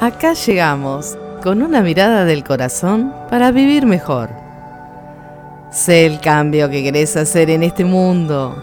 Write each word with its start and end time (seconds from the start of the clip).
Acá 0.00 0.34
llegamos 0.34 1.16
con 1.42 1.62
una 1.62 1.80
mirada 1.80 2.24
del 2.24 2.42
corazón 2.42 3.14
para 3.30 3.52
vivir 3.52 3.86
mejor. 3.86 4.28
Sé 5.70 6.04
el 6.06 6.20
cambio 6.20 6.68
que 6.68 6.82
querés 6.82 7.16
hacer 7.16 7.48
en 7.48 7.62
este 7.62 7.84
mundo. 7.84 8.62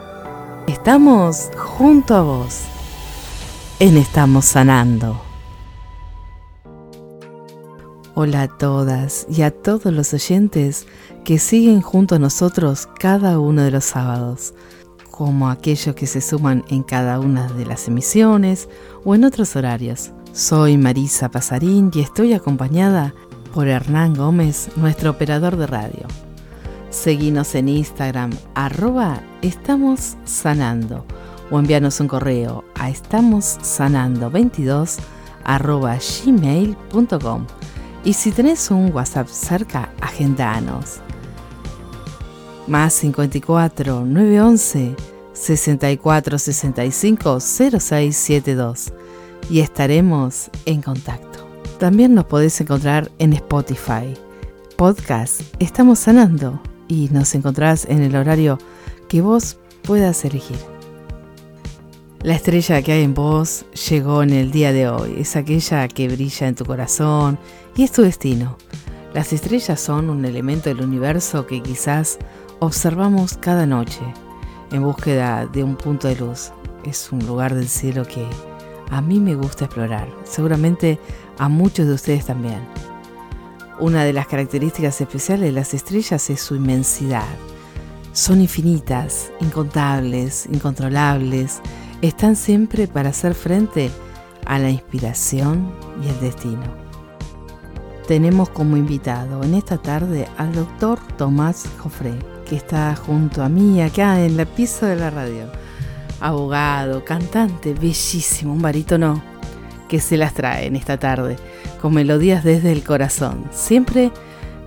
Estamos 0.67 1.49
junto 1.55 2.15
a 2.15 2.21
vos. 2.21 2.62
En 3.79 3.97
Estamos 3.97 4.46
Sanando. 4.46 5.22
Hola 8.13 8.44
a 8.44 8.48
todas 8.48 9.26
y 9.29 9.42
a 9.42 9.52
todos 9.52 9.92
los 9.92 10.13
oyentes 10.13 10.86
que 11.24 11.40
siguen 11.40 11.82
junto 11.82 12.16
a 12.16 12.20
nosotros 12.20 12.88
cada 13.00 13.40
uno 13.40 13.63
de 13.63 13.72
los 13.72 13.86
sábados, 13.86 14.54
como 15.10 15.50
aquellos 15.50 15.96
que 15.96 16.08
se 16.08 16.20
suman 16.20 16.66
en 16.68 16.84
cada 16.84 17.20
una 17.20 17.48
de 17.48 17.66
las 17.66 17.88
emisiones 17.88 18.68
o 19.05 19.16
en 19.16 19.23
otros 19.23 19.55
horarios. 19.55 20.12
Soy 20.34 20.77
Marisa 20.77 21.30
Pasarín 21.30 21.91
y 21.94 21.99
estoy 21.99 22.34
acompañada 22.34 23.13
por 23.53 23.67
Hernán 23.67 24.13
Gómez, 24.13 24.70
nuestro 24.77 25.12
operador 25.12 25.58
de 25.58 25.67
radio. 25.67 26.08
Seguinos 26.89 27.53
en 27.53 27.67
Instagram, 27.67 28.31
arroba 28.55 29.22
estamos 29.41 30.16
sanando 30.23 31.05
o 31.49 31.59
envíanos 31.59 31.99
un 31.99 32.08
correo 32.08 32.63
a 32.75 32.89
estamossanando22 32.89 34.99
arroba 35.44 35.98
gmail.com 35.98 37.45
y 38.05 38.13
si 38.13 38.31
tenés 38.31 38.72
un 38.72 38.94
WhatsApp 38.94 39.27
cerca, 39.27 39.89
agendanos. 40.00 41.02
Más 42.67 42.94
54 42.94 44.05
911 44.05 44.95
64 45.34 46.39
65 46.39 47.39
0672 47.41 48.94
y 49.50 49.59
estaremos 49.59 50.50
en 50.66 50.81
contacto. 50.81 51.48
También 51.80 52.13
nos 52.13 52.25
podés 52.25 52.59
encontrar 52.61 53.11
en 53.20 53.34
Spotify. 53.34 54.14
Podcast 54.78 55.42
Estamos 55.59 56.00
Sanando 56.00 56.61
y 56.88 57.09
nos 57.11 57.36
encontrás 57.36 57.86
en 57.86 58.02
el 58.02 58.16
horario 58.16 58.58
que 59.08 59.22
vos 59.22 59.58
puedas 59.83 60.23
elegir. 60.25 60.58
La 62.23 62.36
estrella 62.36 62.81
que 62.81 62.92
hay 62.92 63.03
en 63.03 63.16
vos 63.16 63.66
llegó 63.89 64.22
en 64.22 64.31
el 64.31 64.52
día 64.52 64.72
de 64.73 64.88
hoy, 64.88 65.16
es 65.17 65.36
aquella 65.36 65.88
que 65.88 66.08
brilla 66.08 66.48
en 66.48 66.55
tu 66.55 66.66
corazón 66.66 67.39
y 67.76 67.83
es 67.83 67.92
tu 67.92 68.03
destino. 68.03 68.58
Las 69.14 69.33
estrellas 69.33 69.80
son 69.80 70.09
un 70.09 70.23
elemento 70.23 70.70
del 70.70 70.81
universo 70.81 71.48
que 71.48 71.61
quizás 71.61 72.20
observamos 72.59 73.38
cada 73.38 73.66
noche 73.66 74.02
en 74.72 74.83
búsqueda 74.83 75.48
de 75.48 75.64
un 75.64 75.76
punto 75.76 76.08
de 76.08 76.16
luz. 76.16 76.52
Es 76.86 77.11
un 77.11 77.26
lugar 77.26 77.55
del 77.55 77.67
cielo 77.67 78.05
que 78.05 78.26
a 78.92 79.02
mí 79.02 79.20
me 79.20 79.36
gusta 79.36 79.66
explorar, 79.66 80.08
seguramente 80.25 81.00
a 81.38 81.47
muchos 81.47 81.88
de 81.88 81.94
ustedes 81.94 82.25
también. 82.25 82.59
Una 83.80 84.03
de 84.03 84.14
las 84.14 84.28
características 84.28 85.00
especiales 85.00 85.48
de 85.48 85.53
las 85.53 85.73
estrellas 85.73 86.30
es 86.30 86.42
su 86.42 86.56
inmensidad. 86.56 87.25
Son 88.11 88.42
infinitas, 88.42 89.31
incontables, 89.39 90.45
incontrolables, 90.52 91.61
están 92.02 92.36
siempre 92.36 92.88
para 92.88 93.09
hacer 93.09 93.33
frente 93.33 93.89
a 94.45 94.59
la 94.59 94.70
inspiración 94.70 95.72
y 96.03 96.09
el 96.09 96.20
destino. 96.20 96.64
Tenemos 98.08 98.50
como 98.50 98.76
invitado 98.76 99.42
en 99.44 99.53
esta 99.53 99.78
tarde 99.78 100.28
al 100.38 100.53
doctor 100.53 101.00
Tomás 101.17 101.66
Jofré, 101.78 102.20
que 102.45 102.58
está 102.58 102.94
junto 102.95 103.42
a 103.42 103.48
mí 103.48 103.81
acá 103.81 104.22
en 104.22 104.36
la 104.36 104.45
pieza 104.45 104.88
de 104.88 104.98
la 104.98 105.09
radio 105.09 105.50
abogado, 106.22 107.03
cantante, 107.03 107.73
bellísimo, 107.73 108.53
un 108.53 108.61
barítono 108.61 109.22
que 109.89 110.00
se 110.00 110.16
las 110.16 110.33
trae 110.33 110.67
en 110.67 110.77
esta 110.77 110.97
tarde, 110.97 111.36
con 111.81 111.94
melodías 111.94 112.44
desde 112.44 112.72
el 112.72 112.83
corazón, 112.83 113.45
siempre 113.52 114.11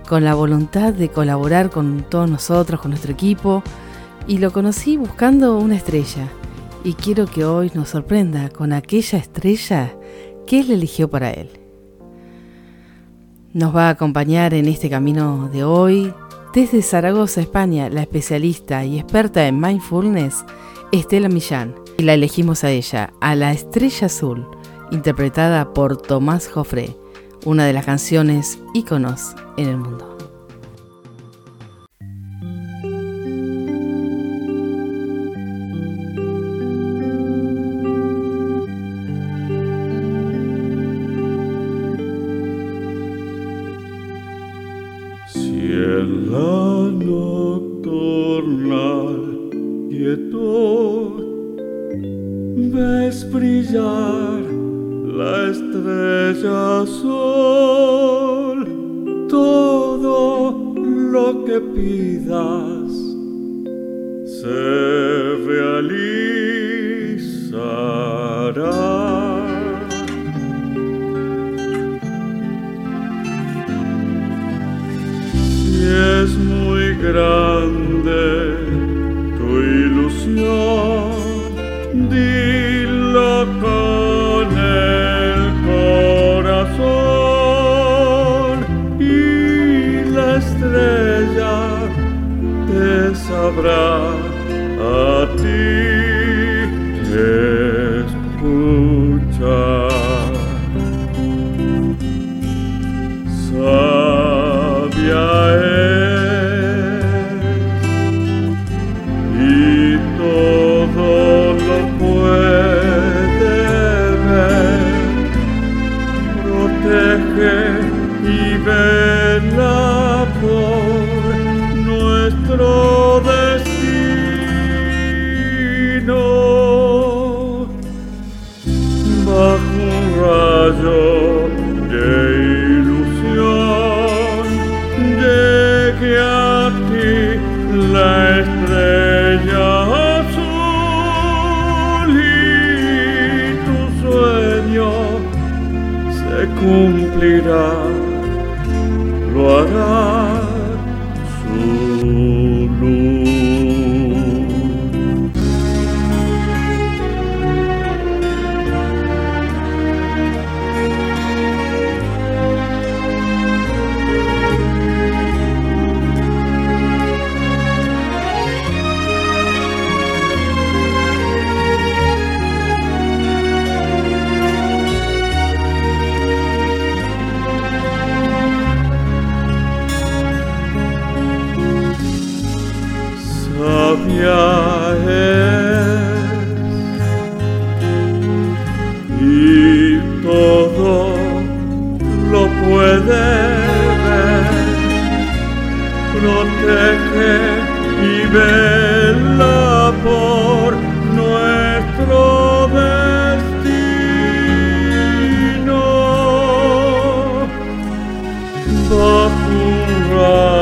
con 0.07 0.23
la 0.23 0.35
voluntad 0.35 0.93
de 0.93 1.09
colaborar 1.09 1.71
con 1.71 2.05
todos 2.07 2.29
nosotros, 2.29 2.79
con 2.79 2.91
nuestro 2.91 3.11
equipo, 3.11 3.63
y 4.27 4.37
lo 4.37 4.51
conocí 4.51 4.97
buscando 4.97 5.57
una 5.57 5.75
estrella, 5.75 6.27
y 6.83 6.93
quiero 6.93 7.25
que 7.25 7.45
hoy 7.45 7.71
nos 7.73 7.89
sorprenda 7.89 8.49
con 8.49 8.71
aquella 8.71 9.17
estrella 9.17 9.95
que 10.45 10.59
él 10.59 10.71
eligió 10.71 11.09
para 11.09 11.31
él. 11.31 11.49
Nos 13.53 13.75
va 13.75 13.87
a 13.87 13.91
acompañar 13.91 14.53
en 14.53 14.67
este 14.67 14.89
camino 14.89 15.49
de 15.51 15.63
hoy, 15.63 16.13
desde 16.55 16.81
Zaragoza, 16.81 17.41
España, 17.41 17.89
la 17.89 18.01
especialista 18.01 18.85
y 18.85 18.97
experta 18.97 19.45
en 19.45 19.59
mindfulness, 19.59 20.45
Estela 20.93 21.27
Millán. 21.27 21.75
Y 21.97 22.03
la 22.03 22.13
elegimos 22.13 22.63
a 22.63 22.71
ella, 22.71 23.13
a 23.19 23.35
la 23.35 23.51
Estrella 23.51 24.07
Azul, 24.07 24.47
interpretada 24.89 25.73
por 25.73 26.01
Tomás 26.01 26.47
Joffre, 26.47 26.95
una 27.43 27.65
de 27.65 27.73
las 27.73 27.85
canciones 27.85 28.57
íconos 28.73 29.35
en 29.57 29.67
el 29.67 29.77
mundo. 29.77 30.14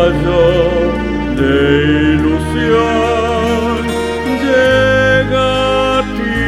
rayo 0.03 0.91
de 1.39 1.55
ilusión. 2.13 3.71
Llega 4.43 5.47
a 5.97 6.01
ti 6.17 6.39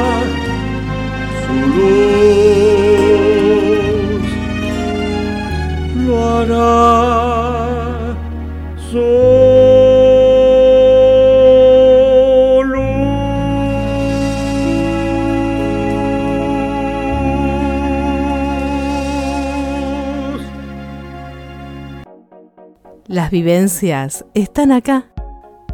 Vivencias 23.31 24.25
están 24.33 24.73
acá, 24.73 25.05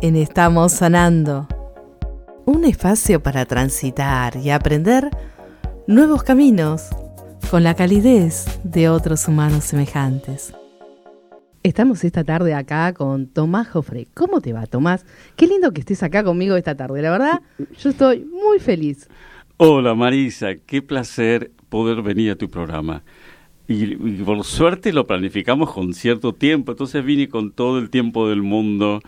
en 0.04 0.16
Estamos 0.16 0.74
Sanando. 0.74 1.48
Un 2.46 2.66
espacio 2.66 3.24
para 3.24 3.48
transitar 3.48 4.36
y 4.38 4.52
aprender 4.52 5.10
nuevos 5.88 6.22
caminos 6.22 6.84
con 7.50 7.64
la 7.64 7.74
calidez 7.74 8.46
de 8.64 8.90
otros 8.90 9.28
humanos 9.28 9.64
semejantes. 9.64 10.54
Estamos 11.64 12.04
esta 12.04 12.24
tarde 12.24 12.54
acá 12.54 12.94
con 12.94 13.26
Tomás 13.26 13.70
Jofre. 13.70 14.06
¿Cómo 14.14 14.40
te 14.40 14.54
va, 14.54 14.68
Tomás? 14.68 15.04
Qué 15.36 15.48
lindo 15.48 15.72
que 15.72 15.80
estés 15.80 16.04
acá 16.04 16.24
conmigo 16.24 16.58
esta 16.58 16.76
tarde. 16.76 17.02
La 17.02 17.10
verdad, 17.10 17.42
yo 17.80 17.90
estoy 17.90 18.24
muy 18.24 18.60
feliz. 18.60 19.10
Hola 19.58 19.96
Marisa, 19.96 20.58
qué 20.68 20.84
placer 20.84 21.52
poder 21.70 22.04
venir 22.04 22.30
a 22.30 22.36
tu 22.36 22.52
programa. 22.52 23.04
Y, 23.68 23.96
por 23.96 24.44
suerte 24.46 24.94
lo 24.94 25.06
planificamos 25.08 25.72
con 25.74 25.94
cierto 25.94 26.34
tiempo, 26.34 26.72
entonces 26.72 27.04
vine 27.04 27.28
con 27.28 27.52
todo 27.52 27.80
el 27.80 27.90
tiempo 27.90 28.30
del 28.30 28.42
mundo 28.42 29.02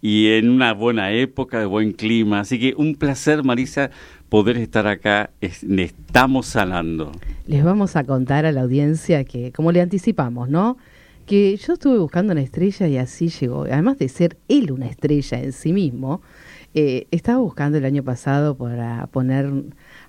y 0.00 0.28
en 0.32 0.48
una 0.48 0.72
buena 0.72 1.12
época, 1.12 1.58
de 1.58 1.66
buen 1.66 1.92
clima. 1.92 2.40
Así 2.40 2.58
que 2.58 2.74
un 2.76 2.94
placer, 2.94 3.44
Marisa, 3.44 3.90
poder 4.28 4.56
estar 4.58 4.86
acá. 4.86 5.30
Es- 5.40 5.64
estamos 5.64 6.46
sanando. 6.46 7.12
Les 7.46 7.64
vamos 7.64 7.96
a 7.96 8.04
contar 8.04 8.46
a 8.46 8.52
la 8.52 8.62
audiencia 8.62 9.24
que, 9.24 9.52
como 9.52 9.72
le 9.72 9.80
anticipamos, 9.80 10.48
¿no? 10.48 10.76
Que 11.26 11.56
yo 11.56 11.72
estuve 11.74 11.98
buscando 11.98 12.32
una 12.32 12.42
estrella 12.42 12.86
y 12.88 12.98
así 12.98 13.28
llegó. 13.28 13.62
Además 13.64 13.98
de 13.98 14.08
ser 14.08 14.36
él 14.48 14.70
una 14.70 14.86
estrella 14.86 15.42
en 15.42 15.52
sí 15.52 15.72
mismo, 15.72 16.20
eh, 16.74 17.06
estaba 17.10 17.38
buscando 17.38 17.78
el 17.78 17.84
año 17.84 18.02
pasado 18.02 18.54
para 18.56 19.06
poner 19.08 19.50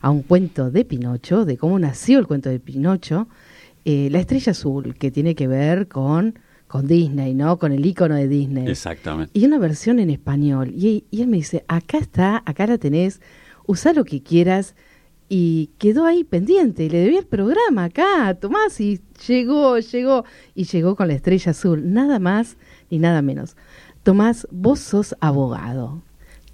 a 0.01 0.09
un 0.11 0.21
cuento 0.21 0.69
de 0.69 0.85
Pinocho, 0.85 1.45
de 1.45 1.57
cómo 1.57 1.79
nació 1.79 2.19
el 2.19 2.27
cuento 2.27 2.49
de 2.49 2.59
Pinocho, 2.59 3.27
eh, 3.89 4.09
la 4.11 4.19
estrella 4.19 4.51
azul, 4.51 4.95
que 4.99 5.11
tiene 5.11 5.33
que 5.33 5.47
ver 5.47 5.87
con, 5.87 6.37
con 6.67 6.87
Disney, 6.87 7.33
¿no? 7.33 7.57
Con 7.57 7.71
el 7.71 7.85
icono 7.85 8.15
de 8.15 8.27
Disney. 8.27 8.67
Exactamente. 8.67 9.31
Y 9.33 9.45
una 9.45 9.57
versión 9.59 9.99
en 9.99 10.09
español. 10.09 10.71
Y, 10.75 11.05
y 11.09 11.21
él 11.21 11.27
me 11.29 11.37
dice, 11.37 11.63
acá 11.69 11.97
está, 11.97 12.43
acá 12.45 12.67
la 12.67 12.77
tenés, 12.77 13.21
usá 13.65 13.93
lo 13.93 14.03
que 14.03 14.21
quieras. 14.21 14.75
Y 15.29 15.71
quedó 15.77 16.05
ahí 16.05 16.23
pendiente. 16.23 16.83
Y 16.85 16.89
le 16.89 16.99
debía 16.99 17.19
el 17.19 17.25
programa 17.25 17.85
acá, 17.85 18.33
Tomás, 18.39 18.79
y 18.81 18.99
llegó, 19.27 19.77
llegó. 19.79 20.23
Y 20.55 20.63
llegó 20.65 20.95
con 20.95 21.07
la 21.07 21.13
estrella 21.15 21.51
azul. 21.51 21.91
Nada 21.93 22.19
más 22.19 22.57
ni 22.89 22.99
nada 22.99 23.21
menos. 23.21 23.55
Tomás, 24.03 24.47
vos 24.51 24.79
sos 24.79 25.15
abogado. 25.19 26.01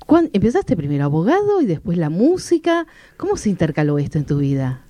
¿Cuán- 0.08 0.30
¿Empezaste 0.34 0.76
primero 0.76 1.06
abogado 1.06 1.62
y 1.62 1.66
después 1.66 1.98
la 1.98 2.10
música? 2.10 2.86
¿Cómo 3.18 3.38
se 3.38 3.50
intercaló 3.50 3.98
esto 4.00 4.18
en 4.18 4.26
tu 4.26 4.38
vida? 4.40 4.82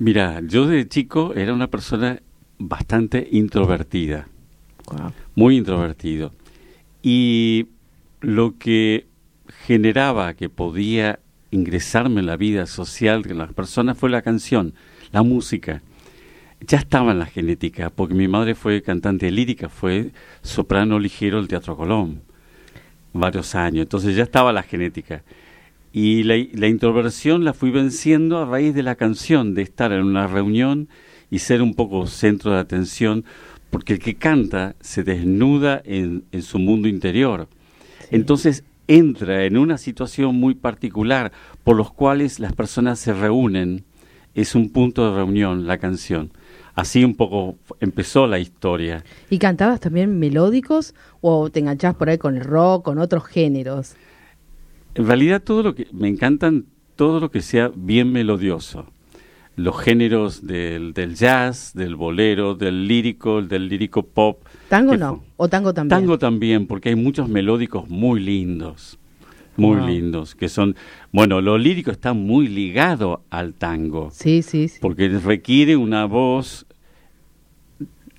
Mira, 0.00 0.40
yo 0.42 0.66
de 0.66 0.88
chico 0.88 1.34
era 1.34 1.52
una 1.52 1.66
persona 1.66 2.22
bastante 2.58 3.28
introvertida. 3.32 4.28
Muy 5.34 5.58
introvertido. 5.58 6.32
Y 7.02 7.66
lo 8.22 8.56
que 8.56 9.08
generaba 9.66 10.32
que 10.32 10.48
podía 10.48 11.20
ingresarme 11.50 12.20
en 12.20 12.26
la 12.26 12.38
vida 12.38 12.64
social 12.64 13.20
de 13.20 13.34
las 13.34 13.52
personas 13.52 13.98
fue 13.98 14.08
la 14.08 14.22
canción, 14.22 14.72
la 15.12 15.22
música. 15.22 15.82
Ya 16.66 16.78
estaba 16.78 17.12
en 17.12 17.18
la 17.18 17.26
genética, 17.26 17.90
porque 17.90 18.14
mi 18.14 18.26
madre 18.26 18.54
fue 18.54 18.80
cantante 18.80 19.30
lírica, 19.30 19.68
fue 19.68 20.12
soprano 20.40 20.98
ligero 20.98 21.36
del 21.36 21.48
Teatro 21.48 21.76
Colón, 21.76 22.22
varios 23.12 23.54
años, 23.54 23.82
entonces 23.82 24.16
ya 24.16 24.22
estaba 24.22 24.50
la 24.50 24.62
genética. 24.62 25.22
Y 25.92 26.22
la, 26.22 26.36
la 26.52 26.68
introversión 26.68 27.44
la 27.44 27.52
fui 27.52 27.70
venciendo 27.70 28.38
a 28.38 28.46
raíz 28.46 28.74
de 28.74 28.82
la 28.82 28.94
canción, 28.94 29.54
de 29.54 29.62
estar 29.62 29.92
en 29.92 30.04
una 30.04 30.26
reunión 30.26 30.88
y 31.30 31.40
ser 31.40 31.62
un 31.62 31.74
poco 31.74 32.06
centro 32.06 32.52
de 32.52 32.58
atención, 32.58 33.24
porque 33.70 33.94
el 33.94 33.98
que 33.98 34.16
canta 34.16 34.76
se 34.80 35.02
desnuda 35.02 35.80
en, 35.84 36.24
en 36.32 36.42
su 36.42 36.58
mundo 36.58 36.88
interior. 36.88 37.48
Entonces 38.10 38.64
entra 38.88 39.44
en 39.44 39.56
una 39.56 39.78
situación 39.78 40.34
muy 40.34 40.54
particular 40.54 41.30
por 41.62 41.76
los 41.76 41.92
cuales 41.92 42.40
las 42.40 42.52
personas 42.52 42.98
se 42.98 43.12
reúnen. 43.12 43.84
Es 44.34 44.54
un 44.54 44.70
punto 44.70 45.08
de 45.08 45.16
reunión 45.16 45.66
la 45.66 45.78
canción. 45.78 46.32
Así 46.74 47.04
un 47.04 47.14
poco 47.14 47.56
empezó 47.80 48.26
la 48.26 48.38
historia. 48.38 49.04
¿Y 49.28 49.38
cantabas 49.38 49.80
también 49.80 50.18
melódicos 50.18 50.94
o 51.20 51.50
te 51.50 51.60
enganchabas 51.60 51.96
por 51.96 52.08
ahí 52.08 52.18
con 52.18 52.36
el 52.36 52.44
rock, 52.44 52.84
con 52.84 52.98
otros 52.98 53.24
géneros? 53.24 53.96
En 54.94 55.06
realidad 55.06 55.42
todo 55.42 55.62
lo 55.62 55.74
que 55.74 55.86
me 55.92 56.08
encantan 56.08 56.66
todo 56.96 57.20
lo 57.20 57.30
que 57.30 57.40
sea 57.42 57.70
bien 57.74 58.12
melodioso. 58.12 58.86
Los 59.56 59.78
géneros 59.80 60.46
del, 60.46 60.92
del 60.94 61.14
jazz, 61.16 61.72
del 61.74 61.96
bolero, 61.96 62.54
del 62.54 62.86
lírico, 62.88 63.42
del 63.42 63.68
lírico 63.68 64.02
pop. 64.04 64.42
¿Tango 64.68 64.96
no? 64.96 65.22
¿O 65.36 65.48
tango 65.48 65.72
también? 65.74 66.00
Tango 66.00 66.18
también, 66.18 66.66
porque 66.66 66.90
hay 66.90 66.94
muchos 66.94 67.28
melódicos 67.28 67.88
muy 67.88 68.20
lindos, 68.20 68.98
muy 69.56 69.76
Wow. 69.78 69.86
lindos, 69.88 70.34
que 70.34 70.48
son, 70.48 70.76
bueno, 71.12 71.40
lo 71.40 71.58
lírico 71.58 71.90
está 71.90 72.12
muy 72.14 72.48
ligado 72.48 73.22
al 73.30 73.52
tango, 73.54 74.10
Sí, 74.12 74.42
sí, 74.42 74.68
sí. 74.68 74.78
porque 74.80 75.08
requiere 75.08 75.76
una 75.76 76.06
voz 76.06 76.66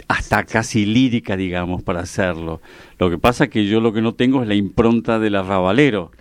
hasta 0.07 0.43
casi 0.43 0.85
lírica, 0.85 1.37
digamos, 1.37 1.81
para 1.83 2.01
hacerlo. 2.01 2.61
Lo 2.99 3.09
que 3.09 3.17
pasa 3.17 3.45
es 3.45 3.49
que 3.49 3.65
yo 3.65 3.79
lo 3.79 3.93
que 3.93 4.01
no 4.01 4.13
tengo 4.13 4.41
es 4.41 4.47
la 4.47 4.55
impronta 4.55 5.19
del 5.19 5.35
arrabalero. 5.35 6.11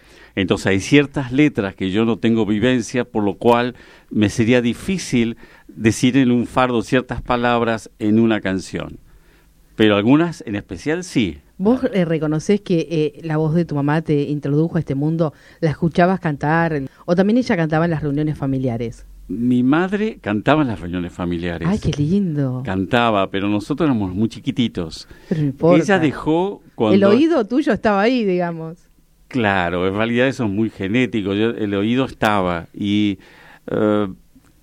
Entonces 0.40 0.66
hay 0.68 0.80
ciertas 0.80 1.32
letras 1.32 1.74
que 1.74 1.90
yo 1.90 2.04
no 2.04 2.18
tengo 2.18 2.46
vivencia, 2.46 3.04
por 3.04 3.22
lo 3.22 3.34
cual 3.34 3.74
me 4.10 4.30
sería 4.30 4.62
difícil 4.62 5.36
decir 5.68 6.16
en 6.16 6.30
un 6.30 6.46
fardo 6.46 6.82
ciertas 6.82 7.20
palabras 7.20 7.90
en 7.98 8.18
una 8.18 8.40
canción. 8.40 8.98
Pero 9.76 9.96
algunas 9.96 10.42
en 10.46 10.56
especial 10.56 11.04
sí. 11.04 11.38
¿Vos 11.58 11.80
eh, 11.92 12.06
reconocés 12.06 12.62
que 12.62 12.88
eh, 12.90 13.20
la 13.22 13.36
voz 13.36 13.54
de 13.54 13.66
tu 13.66 13.74
mamá 13.74 14.00
te 14.00 14.22
introdujo 14.22 14.76
a 14.76 14.80
este 14.80 14.94
mundo? 14.94 15.34
¿La 15.60 15.70
escuchabas 15.70 16.20
cantar? 16.20 16.82
¿O 17.04 17.14
también 17.14 17.36
ella 17.36 17.56
cantaba 17.56 17.84
en 17.84 17.90
las 17.90 18.02
reuniones 18.02 18.38
familiares? 18.38 19.04
Mi 19.28 19.62
madre 19.62 20.18
cantaba 20.20 20.62
en 20.62 20.68
las 20.68 20.80
reuniones 20.80 21.12
familiares. 21.12 21.68
¡Ay, 21.70 21.78
qué 21.78 21.92
lindo! 21.92 22.62
Cantaba, 22.64 23.30
pero 23.30 23.48
nosotros 23.48 23.86
éramos 23.86 24.14
muy 24.14 24.28
chiquititos. 24.28 25.06
Pero 25.28 25.42
no 25.42 25.46
importa. 25.48 25.84
Ella 25.84 25.98
dejó 25.98 26.62
cuando... 26.74 26.96
El 26.96 27.04
oído 27.04 27.46
tuyo 27.46 27.72
estaba 27.72 28.00
ahí, 28.00 28.24
digamos. 28.24 28.89
Claro, 29.30 29.86
en 29.86 29.94
realidad 29.94 30.26
eso 30.28 30.44
es 30.44 30.50
muy 30.50 30.70
genético. 30.70 31.32
Yo- 31.34 31.50
el 31.50 31.72
oído 31.74 32.04
estaba 32.04 32.66
y 32.74 33.18
eh, 33.70 34.08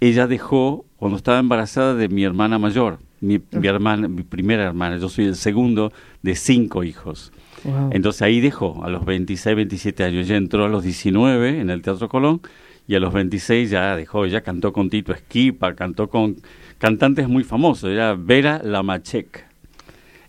ella 0.02 0.28
dejó 0.28 0.86
cuando 0.98 1.18
estaba 1.18 1.40
embarazada 1.40 1.96
de 1.96 2.10
mi 2.10 2.24
hermana 2.24 2.60
mayor, 2.60 3.00
mi, 3.22 3.40
mi 3.52 3.68
hermana, 3.68 4.08
mi 4.08 4.24
primera 4.24 4.64
hermana. 4.66 4.98
Yo 4.98 5.10
soy 5.10 5.26
el 5.26 5.36
segundo 5.36 5.92
de 6.22 6.36
cinco 6.36 6.84
hijos. 6.84 7.32
Wow. 7.64 7.90
Entonces 7.94 8.22
ahí 8.22 8.40
dejó 8.42 8.84
a 8.84 8.90
los 8.90 9.06
26, 9.06 9.56
27 9.56 10.04
años. 10.04 10.26
Ella 10.28 10.36
entró 10.38 10.66
a 10.66 10.70
los 10.70 10.84
19 10.84 11.60
en 11.62 11.70
el 11.70 11.82
Teatro 11.82 12.10
Colón 12.10 12.42
y 12.88 12.96
a 12.96 13.00
los 13.00 13.14
26 13.14 13.70
ya 13.70 13.96
dejó, 13.96 14.26
ya 14.28 14.42
cantó 14.42 14.74
con 14.74 14.90
Tito 14.90 15.14
Esquipa, 15.14 15.76
cantó 15.76 16.10
con 16.10 16.36
cantantes 16.78 17.28
muy 17.30 17.44
famosos, 17.44 17.90
era 17.90 18.14
Vera 18.16 18.62
Lamachek. 18.64 19.46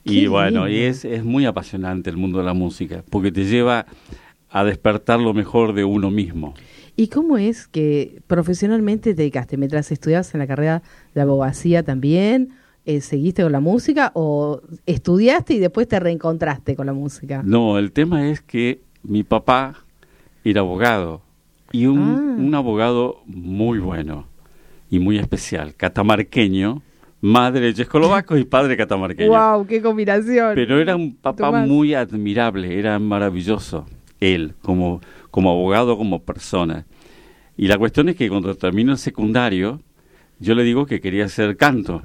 Y 0.04 0.22
Qué 0.22 0.28
bueno, 0.28 0.68
y 0.68 0.78
es 0.78 1.04
muy 1.24 1.44
apasionante 1.44 2.08
el 2.08 2.16
mundo 2.16 2.38
de 2.38 2.44
la 2.44 2.54
música, 2.54 3.04
porque 3.10 3.30
te 3.30 3.44
lleva 3.44 3.84
a 4.50 4.64
despertar 4.64 5.20
lo 5.20 5.34
mejor 5.34 5.72
de 5.74 5.84
uno 5.84 6.10
mismo. 6.10 6.54
¿Y 6.96 7.08
cómo 7.08 7.38
es 7.38 7.68
que 7.68 8.20
profesionalmente 8.26 9.10
te 9.14 9.22
dedicaste? 9.22 9.56
Mientras 9.56 9.92
estudiabas 9.92 10.32
en 10.34 10.40
la 10.40 10.46
carrera 10.46 10.82
de 11.14 11.20
abogacía 11.20 11.82
también, 11.82 12.50
eh, 12.86 13.00
¿seguiste 13.00 13.42
con 13.42 13.52
la 13.52 13.60
música 13.60 14.10
o 14.14 14.62
estudiaste 14.86 15.54
y 15.54 15.58
después 15.58 15.86
te 15.86 16.00
reencontraste 16.00 16.74
con 16.74 16.86
la 16.86 16.92
música? 16.92 17.42
No, 17.44 17.78
el 17.78 17.92
tema 17.92 18.28
es 18.28 18.40
que 18.40 18.80
mi 19.02 19.22
papá 19.22 19.84
era 20.44 20.60
abogado 20.62 21.20
y 21.70 21.86
un, 21.86 21.98
Ah. 22.00 22.34
un 22.38 22.54
abogado 22.54 23.20
muy 23.26 23.78
bueno 23.78 24.26
y 24.90 24.98
muy 24.98 25.18
especial, 25.18 25.74
catamarqueño, 25.76 26.82
madre 27.20 27.60
de 27.66 27.74
checoslovacos 27.74 28.40
y 28.40 28.44
padre 28.44 28.76
catamarqueño. 28.76 29.28
¡Wow! 29.56 29.66
¡Qué 29.66 29.82
combinación! 29.82 30.52
Pero 30.54 30.80
era 30.80 30.96
un 30.96 31.14
papá 31.14 31.46
Tomás. 31.48 31.68
muy 31.68 31.92
admirable, 31.94 32.78
era 32.78 32.98
maravilloso 32.98 33.86
él 34.20 34.54
como, 34.62 35.00
como 35.30 35.50
abogado, 35.50 35.96
como 35.96 36.22
persona. 36.22 36.84
Y 37.56 37.66
la 37.68 37.78
cuestión 37.78 38.08
es 38.08 38.16
que 38.16 38.28
cuando 38.28 38.54
terminó 38.54 38.92
el 38.92 38.98
secundario, 38.98 39.80
yo 40.38 40.54
le 40.54 40.62
digo 40.64 40.86
que 40.86 41.00
quería 41.00 41.24
hacer 41.24 41.56
canto. 41.56 42.02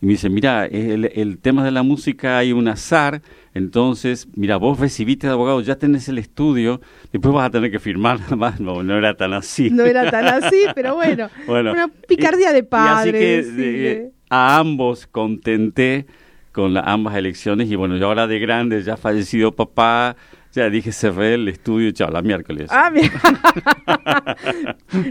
Y 0.00 0.06
me 0.06 0.12
dice, 0.12 0.28
mira, 0.28 0.66
el, 0.66 1.10
el 1.14 1.38
tema 1.38 1.64
de 1.64 1.70
la 1.70 1.82
música 1.82 2.36
hay 2.38 2.52
un 2.52 2.68
azar, 2.68 3.22
entonces, 3.54 4.28
mira, 4.36 4.56
vos 4.56 4.78
recibiste 4.78 5.26
de 5.26 5.32
abogado, 5.32 5.60
ya 5.62 5.76
tenés 5.76 6.08
el 6.08 6.18
estudio, 6.18 6.80
después 7.12 7.32
vas 7.34 7.46
a 7.46 7.50
tener 7.50 7.70
que 7.70 7.78
firmar 7.78 8.20
nada 8.20 8.36
más. 8.36 8.60
No, 8.60 8.82
no 8.82 8.96
era 8.98 9.16
tan 9.16 9.32
así. 9.32 9.70
No 9.70 9.84
era 9.84 10.10
tan 10.10 10.26
así, 10.26 10.66
pero 10.74 10.94
bueno, 10.96 11.28
Bueno, 11.46 11.72
una 11.72 11.88
picardía 11.88 12.52
de 12.52 12.64
padre. 12.64 13.10
así 13.10 13.12
que 13.12 13.92
eh, 13.92 14.10
a 14.28 14.58
ambos 14.58 15.06
contenté 15.06 16.06
con 16.52 16.74
la- 16.74 16.80
ambas 16.82 17.16
elecciones 17.16 17.70
y 17.70 17.76
bueno, 17.76 17.96
yo 17.96 18.06
ahora 18.06 18.26
de 18.26 18.38
grande, 18.40 18.82
ya 18.82 18.96
fallecido 18.96 19.52
papá, 19.52 20.16
ya 20.54 20.70
dije 20.70 20.92
cerré 20.92 21.34
el 21.34 21.48
estudio, 21.48 21.90
chao, 21.90 22.10
la 22.10 22.22
miércoles. 22.22 22.68
Ah. 22.70 22.92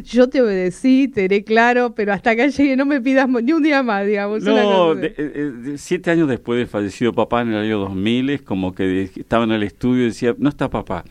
Yo 0.04 0.30
te 0.30 0.42
obedecí, 0.42 1.08
te 1.08 1.26
haré 1.26 1.44
claro, 1.44 1.94
pero 1.96 2.14
hasta 2.14 2.32
acá 2.32 2.48
llegué, 2.48 2.76
no 2.76 2.86
me 2.86 3.02
pidas 3.02 3.28
ni 3.30 3.54
un 3.54 3.64
día 3.64 3.84
más, 3.84 4.06
digamos. 4.06 4.44
No, 4.44 4.96
de- 4.96 5.08
eh, 5.08 5.14
eh, 5.18 5.52
de- 5.64 5.78
siete 5.78 6.12
años 6.12 6.28
después 6.28 6.60
de 6.60 6.66
fallecido 6.66 7.14
papá 7.14 7.42
en 7.42 7.50
el 7.50 7.58
año 7.58 7.80
2000, 7.80 8.30
es 8.30 8.42
como 8.42 8.74
que 8.74 9.10
estaba 9.16 9.44
en 9.44 9.52
el 9.52 9.64
estudio 9.64 10.04
y 10.04 10.08
decía, 10.08 10.36
no 10.38 10.50
está 10.50 10.70
papá. 10.70 11.04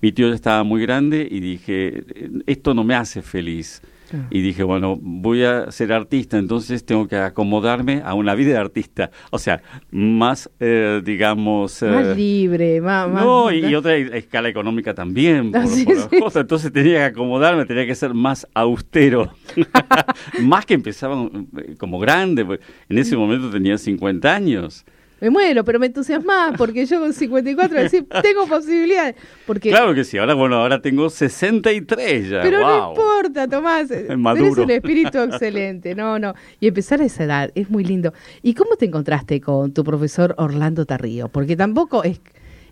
Mi 0.00 0.12
tío 0.12 0.28
ya 0.28 0.34
estaba 0.34 0.62
muy 0.62 0.82
grande 0.82 1.26
y 1.28 1.40
dije, 1.40 2.04
esto 2.46 2.74
no 2.74 2.84
me 2.84 2.94
hace 2.94 3.22
feliz. 3.22 3.82
Y 4.30 4.40
dije, 4.40 4.62
bueno, 4.62 4.98
voy 5.00 5.44
a 5.44 5.70
ser 5.70 5.92
artista, 5.92 6.38
entonces 6.38 6.84
tengo 6.86 7.06
que 7.08 7.16
acomodarme 7.16 8.02
a 8.04 8.14
una 8.14 8.34
vida 8.34 8.52
de 8.52 8.58
artista. 8.58 9.10
O 9.30 9.38
sea, 9.38 9.60
más, 9.90 10.50
eh, 10.60 11.02
digamos... 11.04 11.82
más 11.82 12.06
eh, 12.06 12.14
libre, 12.14 12.80
más... 12.80 13.08
más- 13.10 13.24
no, 13.24 13.52
y, 13.52 13.66
y 13.66 13.74
otra 13.74 13.96
escala 13.96 14.48
económica 14.48 14.94
también, 14.94 15.52
por, 15.52 15.60
Ah, 15.62 15.66
sí, 15.66 15.84
por 15.84 15.96
las 15.96 16.08
sí. 16.10 16.18
cosas. 16.20 16.40
Entonces 16.42 16.72
tenía 16.72 16.98
que 16.98 17.04
acomodarme, 17.04 17.64
tenía 17.66 17.86
que 17.86 17.94
ser 17.94 18.14
más 18.14 18.46
austero. 18.54 19.30
más 20.40 20.64
que 20.66 20.74
empezaba 20.74 21.28
eh, 21.58 21.74
como 21.78 21.98
grande. 21.98 22.44
pues, 22.44 22.60
En 22.88 22.98
ese 22.98 23.16
momento 23.16 23.50
tenía 23.50 23.76
50 23.78 24.34
años. 24.34 24.84
Me 25.20 25.30
muero, 25.30 25.64
pero 25.64 25.78
me 25.80 25.86
entusiasmás, 25.86 26.56
porque 26.56 26.86
yo 26.86 27.00
con 27.00 27.12
54 27.12 27.80
decir, 27.80 28.06
tengo 28.22 28.46
posibilidades. 28.46 29.16
Porque, 29.46 29.70
Claro 29.70 29.94
que 29.94 30.04
sí, 30.04 30.16
ahora 30.18 30.34
bueno, 30.34 30.56
ahora 30.56 30.80
tengo 30.80 31.10
63 31.10 32.28
ya. 32.28 32.40
pero 32.42 32.60
no 32.60 32.80
wow. 32.80 32.90
importa, 32.90 33.48
Tomás. 33.48 33.88
maduro. 34.16 34.44
Tenés 34.52 34.58
un 34.58 34.70
espíritu 34.70 35.18
excelente. 35.22 35.94
No, 35.94 36.18
no. 36.18 36.34
Y 36.60 36.68
empezar 36.68 37.00
a 37.00 37.04
esa 37.04 37.24
edad 37.24 37.50
es 37.54 37.68
muy 37.68 37.84
lindo. 37.84 38.12
¿Y 38.42 38.54
cómo 38.54 38.76
te 38.76 38.86
encontraste 38.86 39.40
con 39.40 39.72
tu 39.72 39.82
profesor 39.84 40.34
Orlando 40.38 40.86
Tarrío? 40.86 41.28
Porque 41.28 41.56
tampoco 41.56 42.04
es, 42.04 42.20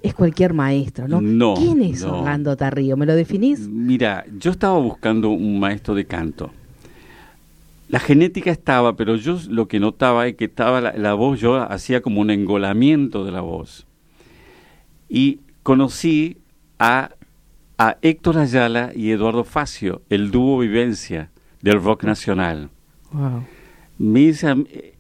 es 0.02 0.14
cualquier 0.14 0.52
maestro, 0.54 1.08
¿no? 1.08 1.20
No, 1.20 1.54
¿Quién 1.54 1.82
es 1.82 2.02
no. 2.02 2.20
Orlando 2.20 2.56
Tarrío? 2.56 2.96
¿Me 2.96 3.06
lo 3.06 3.14
definís? 3.16 3.60
Mira, 3.68 4.24
yo 4.38 4.52
estaba 4.52 4.78
buscando 4.78 5.30
un 5.30 5.58
maestro 5.58 5.94
de 5.94 6.04
canto. 6.04 6.52
La 7.88 8.00
genética 8.00 8.50
estaba, 8.50 8.96
pero 8.96 9.16
yo 9.16 9.38
lo 9.48 9.68
que 9.68 9.78
notaba 9.78 10.26
es 10.26 10.34
que 10.34 10.46
estaba 10.46 10.80
la, 10.80 10.92
la 10.94 11.14
voz, 11.14 11.40
yo 11.40 11.56
hacía 11.56 12.02
como 12.02 12.20
un 12.20 12.30
engolamiento 12.30 13.24
de 13.24 13.32
la 13.32 13.40
voz. 13.40 13.86
Y 15.08 15.40
conocí 15.62 16.38
a, 16.78 17.10
a 17.78 17.96
Héctor 18.02 18.38
Ayala 18.38 18.90
y 18.94 19.10
Eduardo 19.10 19.44
Facio, 19.44 20.02
el 20.10 20.30
dúo 20.30 20.58
Vivencia 20.58 21.30
del 21.62 21.82
rock 21.82 22.04
nacional. 22.04 22.70
Wow. 23.12 23.44
Mi 23.98 24.32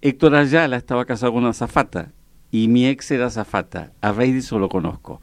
Héctor 0.00 0.34
Ayala 0.34 0.76
estaba 0.76 1.04
casado 1.04 1.32
con 1.32 1.42
una 1.42 1.52
zafata 1.52 2.12
y 2.50 2.68
mi 2.68 2.86
ex 2.86 3.10
era 3.10 3.28
zafata. 3.28 3.92
A 4.00 4.12
raíz 4.12 4.32
de 4.32 4.38
eso 4.38 4.58
lo 4.58 4.68
conozco. 4.68 5.20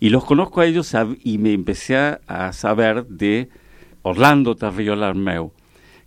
Y 0.00 0.10
los 0.10 0.24
conozco 0.24 0.60
a 0.60 0.66
ellos 0.66 0.92
y 1.22 1.38
me 1.38 1.52
empecé 1.52 1.96
a, 1.96 2.20
a 2.26 2.52
saber 2.52 3.06
de 3.06 3.48
Orlando 4.02 4.56
Tarrio 4.56 4.96
Larmeu, 4.96 5.52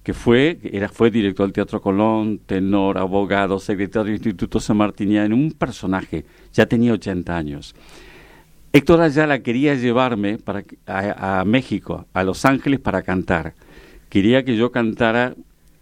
que 0.05 0.13
fue, 0.13 0.59
era, 0.71 0.87
fue 0.87 1.09
director 1.09 1.47
del 1.47 1.53
Teatro 1.53 1.81
Colón, 1.81 2.39
tenor, 2.45 2.99
abogado, 2.99 3.59
secretario 3.59 4.05
del 4.05 4.13
Instituto 4.13 4.59
San 4.59 4.77
Martiniano, 4.77 5.35
un 5.35 5.51
personaje, 5.51 6.25
ya 6.53 6.67
tenía 6.67 6.93
80 6.93 7.35
años. 7.35 7.75
Héctor 8.71 9.01
Ayala 9.01 9.39
quería 9.39 9.73
llevarme 9.73 10.37
para, 10.37 10.63
a 10.85 11.43
México, 11.43 12.05
a 12.13 12.23
Los 12.23 12.45
Ángeles, 12.45 12.79
para 12.79 13.01
cantar. 13.01 13.55
Quería 14.09 14.45
que 14.45 14.55
yo 14.55 14.71
cantara 14.71 15.33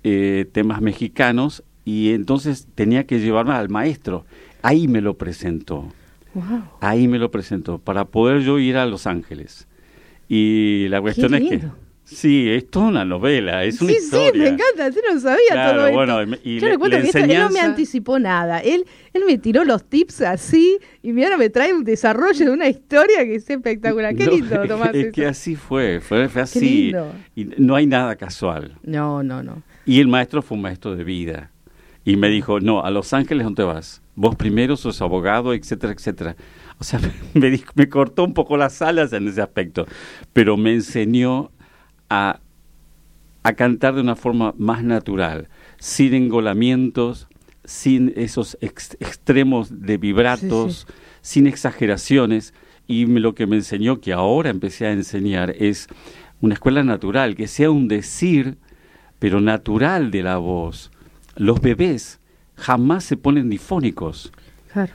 eh, 0.06 0.46
temas 0.53 0.80
mexicanos 0.80 1.62
y 1.84 2.13
entonces 2.13 2.70
tenía 2.75 3.06
que 3.06 3.20
llevarme 3.20 3.51
al 3.51 3.68
maestro. 3.68 4.25
Ahí 4.62 4.88
me 4.88 5.01
lo 5.01 5.15
presentó, 5.18 5.89
Wow. 6.34 6.63
ahí 6.80 7.10
me 7.10 7.20
lo 7.20 7.30
presentó, 7.30 7.77
para 7.77 8.06
poder 8.06 8.42
yo 8.42 8.58
ir 8.58 8.77
a 8.77 8.86
Los 8.86 9.06
Ángeles. 9.06 9.68
Y 10.30 10.88
la 10.88 11.01
cuestión 11.01 11.36
es 11.36 11.42
que... 11.42 11.83
Sí, 12.06 12.50
es 12.50 12.70
toda 12.70 12.88
una 12.88 13.06
novela, 13.06 13.64
es 13.64 13.82
una 13.82 13.92
sí, 13.92 13.98
historia. 13.98 14.32
sí, 14.34 14.38
me 14.40 14.48
encanta, 14.50 14.90
yo 14.90 15.02
no 15.14 15.20
sabía 15.20 15.40
Claro, 15.52 15.78
todo 15.78 15.88
esto. 15.88 15.98
bueno, 15.98 16.28
me- 16.28 16.40
y 16.44 16.60
yo 16.60 16.68
le- 16.68 16.78
cuento 16.78 16.98
la 16.98 17.02
que 17.02 17.08
esto- 17.08 17.18
él 17.20 17.40
no 17.40 17.50
me 17.50 17.60
anticipó 17.62 18.20
nada. 18.20 18.60
Él, 18.60 18.86
él 19.14 19.24
me 19.26 19.38
tiró 19.38 19.64
los 19.64 19.86
tips 19.86 20.22
así 20.22 20.78
y 21.02 21.24
ahora 21.24 21.38
me 21.38 21.50
trae 21.50 21.74
un 21.74 21.84
desarrollo 21.84 22.46
de 22.46 22.52
una 22.52 22.68
historia 22.68 23.24
que 23.24 23.36
es 23.36 23.50
espectacular. 23.50 24.14
Qué 24.16 24.26
No, 24.26 24.32
lindo, 24.32 24.68
Tomás. 24.68 24.90
Es 24.94 25.06
eso. 25.06 25.12
que 25.14 25.26
así 25.26 25.56
fue, 25.56 26.02
fue, 26.02 26.28
fue 26.28 26.42
así. 26.42 26.84
lindo. 26.92 27.12
Y 27.36 27.46
no 27.58 27.76
hay 27.76 27.88
nada 27.88 28.16
casual. 28.18 28.76
No, 28.84 29.24
no, 29.24 29.42
no. 29.42 29.64
Y 29.86 30.00
el 30.02 30.08
maestro 30.10 30.42
fue 30.42 30.56
un 30.58 30.62
maestro 30.64 30.96
de 30.96 31.04
vida. 31.06 31.52
Y 32.06 32.18
me 32.18 32.28
dijo, 32.28 32.60
no, 32.60 32.84
a 32.84 32.92
Los 32.92 33.14
Ángeles 33.14 33.46
no 33.46 33.54
te 33.54 33.64
vas. 33.64 34.02
Vos 34.16 34.36
primero 34.36 34.76
sos 34.76 35.02
abogado, 35.02 35.54
etcétera, 35.54 35.94
etcétera. 35.94 36.36
O 36.80 36.84
sea, 36.84 37.00
me 37.76 37.90
cortó 37.90 38.26
un 38.26 38.34
poco 38.34 38.58
las 38.58 38.82
alas 38.82 39.14
en 39.14 39.28
ese 39.30 39.42
aspecto. 39.42 39.86
Pero 40.34 40.58
me 40.58 40.74
enseñó 40.74 41.50
a, 42.10 42.40
a 43.44 43.54
cantar 43.54 43.96
de 43.96 44.02
una 44.02 44.16
forma 44.16 44.54
más 44.58 44.84
natural, 44.84 45.48
sin 45.78 46.14
engolamientos, 46.14 47.28
sin 47.66 48.14
esos 48.16 48.58
ex- 48.62 48.98
extremos 49.00 49.82
de 49.82 49.98
vibratos, 49.98 50.86
Sí, 50.88 50.94
sin 51.22 51.48
exageraciones. 51.48 52.54
Y 52.86 53.06
lo 53.06 53.34
que 53.34 53.48
me 53.48 53.56
enseñó, 53.56 54.02
que 54.02 54.12
ahora 54.12 54.50
empecé 54.50 54.86
a 54.86 54.92
enseñar, 54.92 55.52
es 55.58 55.88
una 56.42 56.56
escuela 56.56 56.84
natural, 56.84 57.36
que 57.36 57.48
sea 57.48 57.72
un 57.72 57.88
decir, 57.88 58.58
pero 59.20 59.40
natural 59.40 60.12
de 60.12 60.24
la 60.24 60.38
voz. 60.38 60.92
Los 61.38 61.62
bebés 61.62 62.20
jamás 62.58 63.06
se 63.06 63.16
ponen 63.16 63.50
difónicos. 63.50 64.34
Claro. 64.74 64.94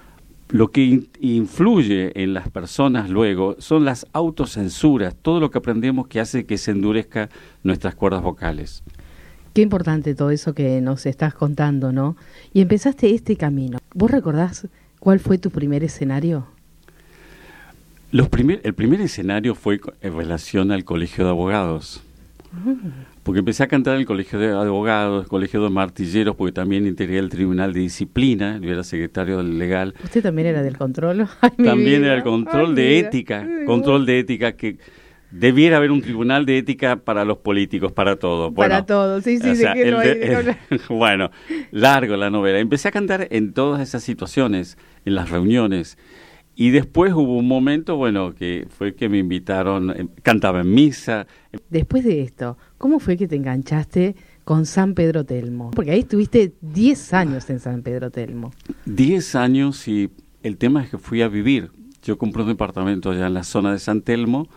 Lo 0.51 0.71
que 0.71 0.83
in- 0.83 1.09
influye 1.21 2.23
en 2.23 2.33
las 2.33 2.49
personas 2.49 3.11
luego 3.11 3.57
son 3.59 3.85
las 3.85 4.07
autocensuras, 4.13 5.15
todo 5.21 5.41
lo 5.41 5.51
que 5.51 5.59
aprendemos 5.59 6.07
que 6.09 6.21
hace 6.21 6.47
que 6.47 6.57
se 6.57 6.71
endurezca 6.71 7.29
nuestras 7.63 7.95
cuerdas 7.95 8.23
vocales. 8.23 8.83
Qué 9.53 9.63
importante 9.63 10.15
todo 10.15 10.31
eso 10.31 10.55
que 10.55 10.81
nos 10.81 11.05
estás 11.07 11.35
contando, 11.35 11.93
¿no? 11.93 12.17
Y 12.55 12.61
empezaste 12.61 13.15
este 13.15 13.37
camino. 13.37 13.79
¿Vos 13.95 14.11
recordás 14.11 14.69
cuál 15.01 15.21
fue 15.21 15.37
tu 15.39 15.51
primer 15.51 15.85
escenario? 15.85 16.47
Los 18.11 18.29
primer, 18.29 18.61
el 18.65 18.73
primer 18.73 19.01
escenario 19.03 19.55
fue 19.55 19.81
en 20.01 20.17
relación 20.17 20.73
al 20.73 20.85
colegio 20.85 21.25
de 21.25 21.31
abogados. 21.31 22.03
Porque 23.29 23.41
empecé 23.41 23.63
a 23.63 23.67
cantar 23.69 23.93
en 23.97 24.01
el 24.01 24.07
colegio 24.07 24.39
de 24.39 24.49
abogados, 24.53 25.25
el 25.25 25.29
colegio 25.29 25.63
de 25.63 25.69
martilleros, 25.69 26.35
porque 26.35 26.53
también 26.53 26.87
integré 26.87 27.19
el 27.19 27.29
tribunal 27.29 27.75
de 27.75 27.81
disciplina, 27.81 28.59
yo 28.59 28.73
era 28.73 28.83
secretario 28.83 29.37
del 29.37 29.59
legal. 29.59 29.93
¿Usted 30.03 30.23
también 30.23 30.49
era 30.49 30.63
del 30.63 30.79
control? 30.79 31.29
Ay, 31.43 31.51
También 31.63 32.01
vida. 32.01 32.07
era 32.07 32.15
el 32.17 32.23
control 32.23 32.71
Ay, 32.71 32.75
de 32.75 32.99
ética, 33.01 33.41
Ay, 33.47 33.67
control 33.67 34.07
de 34.07 34.19
ética 34.21 34.53
que 34.53 34.79
debiera 35.31 35.77
haber 35.77 35.91
un 35.91 36.01
tribunal 36.01 36.47
de 36.47 36.57
ética 36.57 36.97
para 36.97 37.27
los 37.27 37.37
políticos, 37.37 37.93
para 37.93 38.17
todo. 38.17 38.51
Para 38.55 38.69
Bueno, 38.77 38.87
todo, 38.87 39.21
sí, 39.21 39.37
sí, 39.37 39.51
o 39.51 39.55
sea, 39.57 39.75
que 39.75 39.91
no 39.91 39.99
hay- 39.99 40.09
de 40.15 40.57
bueno, 40.89 41.31
largo 41.71 42.17
la 42.17 42.31
novela. 42.31 42.59
Empecé 42.61 42.89
a 42.89 42.93
cantar 42.93 43.29
en 43.31 43.53
todas 43.53 43.83
esas 43.83 44.03
situaciones, 44.03 44.79
en 45.05 45.15
las 45.15 45.29
reuniones. 45.29 45.99
Y 46.57 46.71
después 46.71 47.13
hubo 47.13 47.37
un 47.37 47.47
momento, 47.47 47.97
bueno, 47.97 48.35
que 48.35 48.67
fue 48.69 48.95
que 48.95 49.09
me 49.09 49.19
invitaron, 49.19 49.91
eh, 49.91 50.07
cantaba 50.23 50.63
en 50.63 50.73
misa. 50.75 51.27
Después 51.71 52.03
de 52.03 52.23
esto, 52.23 52.57
¿cómo 52.79 53.01
fue 53.01 53.17
que 53.17 53.29
te 53.29 53.37
enganchaste 53.37 54.17
con 54.45 54.65
San 54.65 54.95
Pedro 54.95 55.25
Telmo? 55.25 55.71
Porque 55.73 55.91
ahí 55.91 56.01
estuviste 56.01 56.55
10 56.63 57.13
años 57.13 57.51
en 57.51 57.61
San 57.61 57.83
Pedro 57.83 58.11
Telmo. 58.11 58.53
Diez 58.87 59.35
años 59.35 59.87
y 59.89 60.11
el 60.43 60.57
tema 60.57 60.83
es 60.83 60.91
que 60.91 60.99
fui 60.99 61.21
a 61.23 61.29
vivir. 61.29 61.71
Yo 62.03 62.17
compré 62.17 62.43
un 62.43 62.49
departamento 62.49 63.11
allá 63.11 63.27
en 63.27 63.35
la 63.35 63.43
zona 63.43 63.73
de 63.73 63.79
San 63.79 64.03
Telmo 64.03 64.49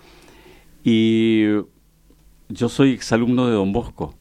y 0.83 1.45
yo 2.49 2.69
soy 2.69 2.91
exalumno 2.91 3.47
de 3.47 3.53
Don 3.53 3.73
Bosco. 3.73 4.15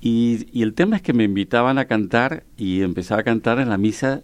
Y, 0.00 0.46
y 0.52 0.62
el 0.62 0.74
tema 0.74 0.96
es 0.96 1.02
que 1.02 1.14
me 1.14 1.24
invitaban 1.24 1.78
a 1.78 1.86
cantar 1.86 2.44
y 2.58 2.82
empezaba 2.82 3.22
a 3.22 3.24
cantar 3.24 3.58
en 3.58 3.70
la 3.70 3.78
misa 3.78 4.22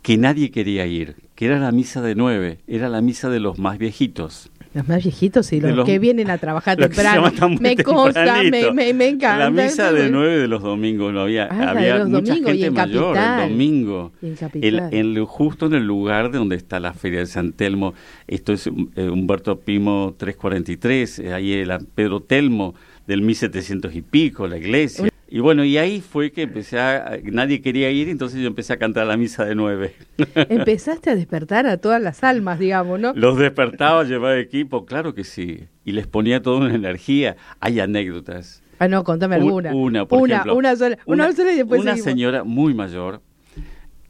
que 0.00 0.16
nadie 0.16 0.50
quería 0.50 0.86
ir, 0.86 1.16
que 1.34 1.44
era 1.46 1.58
la 1.58 1.70
misa 1.70 2.00
de 2.00 2.14
nueve, 2.14 2.60
era 2.66 2.88
la 2.88 3.02
misa 3.02 3.28
de 3.28 3.40
los 3.40 3.58
más 3.58 3.76
viejitos. 3.76 4.50
Los 4.74 4.86
más 4.86 5.02
viejitos 5.02 5.52
y 5.52 5.60
los, 5.60 5.72
los- 5.74 5.86
que 5.86 5.98
vienen 5.98 6.30
a 6.30 6.36
trabajar 6.38 6.76
temprano. 6.76 7.32
Me 7.60 7.74
consta, 7.76 8.42
me, 8.42 8.70
me, 8.72 8.92
me 8.92 9.08
encanta. 9.08 9.38
La 9.38 9.50
misa 9.50 9.92
de 9.92 10.10
nueve 10.10 10.36
de 10.38 10.46
los 10.46 10.62
domingos 10.62 11.12
no 11.12 11.20
había, 11.20 11.48
Ah, 11.50 11.70
había 11.70 12.04
mucha 12.04 12.34
domingos 12.34 12.50
gente 12.52 12.66
en 12.66 12.74
mayor 12.74 13.14
Capital. 13.14 13.42
el 13.44 13.50
domingo. 13.50 14.12
Y 14.20 14.26
en 14.26 14.34
Capital. 14.36 15.24
justo 15.26 15.66
en 15.66 15.74
el 15.74 15.84
lugar 15.86 16.30
de 16.30 16.38
donde 16.38 16.56
está 16.56 16.80
la 16.80 16.92
Feria 16.92 17.20
de 17.20 17.26
San 17.26 17.52
Telmo, 17.54 17.94
esto 18.26 18.52
es 18.52 18.66
eh, 18.66 19.08
Humberto 19.08 19.58
Pimo 19.60 20.14
343, 20.18 21.18
eh, 21.20 21.32
ahí 21.32 21.52
el 21.54 21.72
Pedro 21.94 22.20
Telmo 22.20 22.74
del 23.06 23.22
1700 23.22 23.94
y 23.94 24.02
pico, 24.02 24.46
la 24.46 24.58
iglesia. 24.58 25.08
Y 25.30 25.40
bueno, 25.40 25.62
y 25.64 25.76
ahí 25.76 26.00
fue 26.00 26.32
que 26.32 26.42
empecé 26.42 26.78
a... 26.80 27.18
Nadie 27.24 27.60
quería 27.60 27.90
ir, 27.90 28.08
entonces 28.08 28.40
yo 28.40 28.46
empecé 28.46 28.72
a 28.72 28.78
cantar 28.78 29.06
la 29.06 29.16
misa 29.18 29.44
de 29.44 29.54
nueve. 29.54 29.94
Empezaste 30.34 31.10
a 31.10 31.14
despertar 31.16 31.66
a 31.66 31.76
todas 31.76 32.00
las 32.00 32.24
almas, 32.24 32.58
digamos, 32.58 32.98
¿no? 32.98 33.12
Los 33.14 33.36
despertaba, 33.38 34.04
llevaba 34.04 34.38
equipo, 34.38 34.86
claro 34.86 35.14
que 35.14 35.24
sí. 35.24 35.64
Y 35.84 35.92
les 35.92 36.06
ponía 36.06 36.40
toda 36.40 36.58
una 36.60 36.74
energía. 36.74 37.36
Hay 37.60 37.78
anécdotas. 37.78 38.62
Ah, 38.78 38.88
no, 38.88 39.04
contame 39.04 39.36
Un- 39.36 39.42
alguna. 39.42 39.74
Una, 39.74 40.06
por 40.06 40.22
una, 40.22 40.34
ejemplo. 40.36 40.56
una 40.56 40.76
sola, 40.76 40.98
una, 41.04 41.32
sola 41.32 41.52
y 41.52 41.56
después 41.56 41.80
Una 41.82 41.90
seguimos. 41.92 42.10
señora 42.10 42.44
muy 42.44 42.72
mayor 42.74 43.20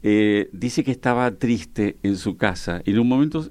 eh, 0.03 0.49
dice 0.53 0.85
que 0.85 0.91
estaba 0.93 1.31
triste 1.33 1.97
en 2.05 2.17
su 2.17 2.37
casa 2.37 2.83
y 2.85 2.93
en 2.93 3.01
un 3.01 3.09
momento 3.09 3.51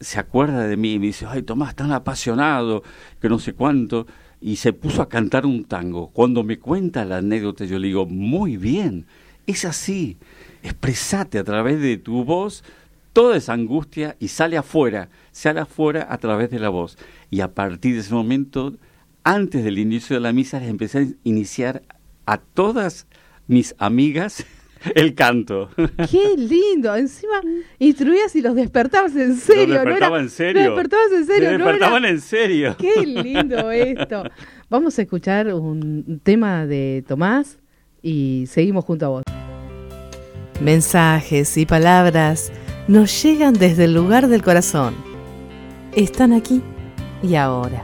se 0.00 0.18
acuerda 0.18 0.66
de 0.66 0.76
mí 0.76 0.94
y 0.94 0.98
me 0.98 1.06
dice, 1.06 1.24
ay 1.26 1.42
Tomás, 1.42 1.74
tan 1.74 1.92
apasionado, 1.92 2.82
que 3.20 3.28
no 3.30 3.38
sé 3.38 3.54
cuánto, 3.54 4.06
y 4.44 4.56
se 4.56 4.74
puso 4.74 5.00
a 5.00 5.08
cantar 5.08 5.46
un 5.46 5.64
tango. 5.64 6.08
Cuando 6.08 6.44
me 6.44 6.58
cuenta 6.58 7.06
la 7.06 7.16
anécdota, 7.16 7.64
yo 7.64 7.78
le 7.78 7.86
digo, 7.86 8.04
muy 8.04 8.58
bien, 8.58 9.06
es 9.46 9.64
así, 9.64 10.18
expresate 10.62 11.38
a 11.38 11.44
través 11.44 11.80
de 11.80 11.96
tu 11.96 12.24
voz 12.24 12.62
toda 13.14 13.38
esa 13.38 13.54
angustia 13.54 14.16
y 14.20 14.28
sale 14.28 14.58
afuera, 14.58 15.08
sale 15.32 15.60
afuera 15.60 16.06
a 16.10 16.18
través 16.18 16.50
de 16.50 16.58
la 16.58 16.68
voz. 16.68 16.98
Y 17.30 17.40
a 17.40 17.54
partir 17.54 17.94
de 17.94 18.00
ese 18.00 18.12
momento, 18.12 18.74
antes 19.22 19.64
del 19.64 19.78
inicio 19.78 20.14
de 20.14 20.20
la 20.20 20.34
misa, 20.34 20.60
les 20.60 20.68
empecé 20.68 20.98
a 20.98 21.06
iniciar 21.24 21.80
a 22.26 22.36
todas 22.36 23.06
mis 23.46 23.74
amigas 23.78 24.44
el 24.94 25.14
canto. 25.14 25.68
Qué 26.10 26.34
lindo. 26.36 26.94
Encima 26.94 27.40
instruías 27.78 28.34
y 28.36 28.42
los 28.42 28.54
despertabas 28.54 29.14
en 29.16 29.36
serio. 29.36 29.74
Los 29.74 29.84
despertaba 29.84 30.10
¿no 30.10 30.16
era- 30.16 30.22
en 30.24 30.30
serio. 30.30 30.62
Los 30.62 30.70
despertabas 30.70 31.12
en 31.12 31.26
serio. 31.26 31.48
Se 31.50 31.58
no 31.58 31.64
era- 31.64 31.64
despertaban 31.72 32.04
en 32.04 32.20
serio. 32.20 32.76
Qué 32.78 33.06
lindo 33.06 33.70
esto. 33.70 34.24
Vamos 34.70 34.98
a 34.98 35.02
escuchar 35.02 35.52
un 35.54 36.20
tema 36.22 36.66
de 36.66 37.04
Tomás 37.06 37.58
y 38.02 38.44
seguimos 38.48 38.84
junto 38.84 39.06
a 39.06 39.08
vos. 39.08 39.22
Mensajes 40.60 41.56
y 41.56 41.66
palabras 41.66 42.52
nos 42.86 43.22
llegan 43.22 43.54
desde 43.54 43.84
el 43.84 43.94
lugar 43.94 44.28
del 44.28 44.42
corazón. 44.42 44.94
Están 45.94 46.32
aquí 46.32 46.62
y 47.22 47.34
ahora. 47.34 47.82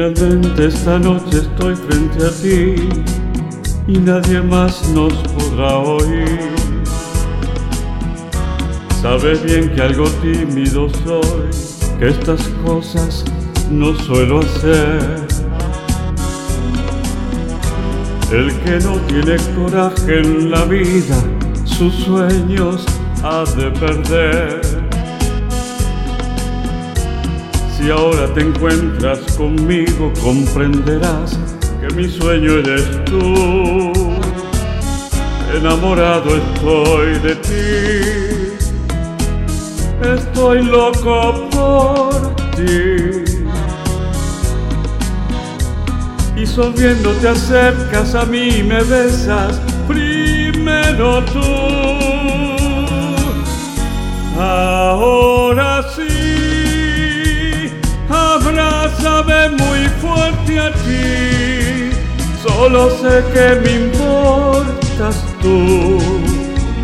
Finalmente 0.00 0.66
esta 0.66 0.98
noche 0.98 1.40
estoy 1.40 1.76
frente 1.76 2.24
a 2.24 2.30
ti 2.30 2.88
y 3.86 3.98
nadie 3.98 4.40
más 4.40 4.88
nos 4.94 5.12
podrá 5.12 5.76
oír. 5.76 6.40
Sabes 9.02 9.42
bien 9.42 9.68
que 9.74 9.82
algo 9.82 10.08
tímido 10.22 10.88
soy, 11.04 11.50
que 11.98 12.08
estas 12.08 12.40
cosas 12.64 13.26
no 13.70 13.94
suelo 13.94 14.38
hacer. 14.38 15.26
El 18.32 18.54
que 18.60 18.78
no 18.82 18.96
tiene 19.06 19.36
coraje 19.54 20.20
en 20.20 20.50
la 20.50 20.64
vida, 20.64 21.22
sus 21.66 21.92
sueños 21.92 22.86
ha 23.22 23.44
de 23.54 23.70
perder. 23.72 24.69
Si 27.80 27.90
ahora 27.90 28.26
te 28.34 28.42
encuentras 28.42 29.20
conmigo, 29.38 30.12
comprenderás 30.22 31.38
que 31.80 31.94
mi 31.94 32.06
sueño 32.10 32.58
eres 32.58 33.04
tú. 33.06 33.92
Enamorado 35.56 36.36
estoy 36.36 37.18
de 37.20 37.36
ti, 37.36 38.66
estoy 40.14 40.62
loco 40.62 41.48
por 41.50 42.36
ti. 42.54 43.24
Y 46.36 46.46
sonriendo 46.46 47.12
te 47.14 47.28
acercas 47.28 48.14
a 48.14 48.26
mí 48.26 48.58
y 48.58 48.62
me 48.62 48.82
besas, 48.82 49.58
primero 49.88 51.24
tú. 51.24 51.40
Ahora 54.38 55.82
muy 59.50 59.88
fuerte 60.00 60.58
a 60.58 60.72
ti. 60.72 61.90
Solo 62.42 62.90
sé 62.90 63.22
que 63.32 63.46
me 63.62 63.72
importas 63.86 65.24
tú. 65.40 65.98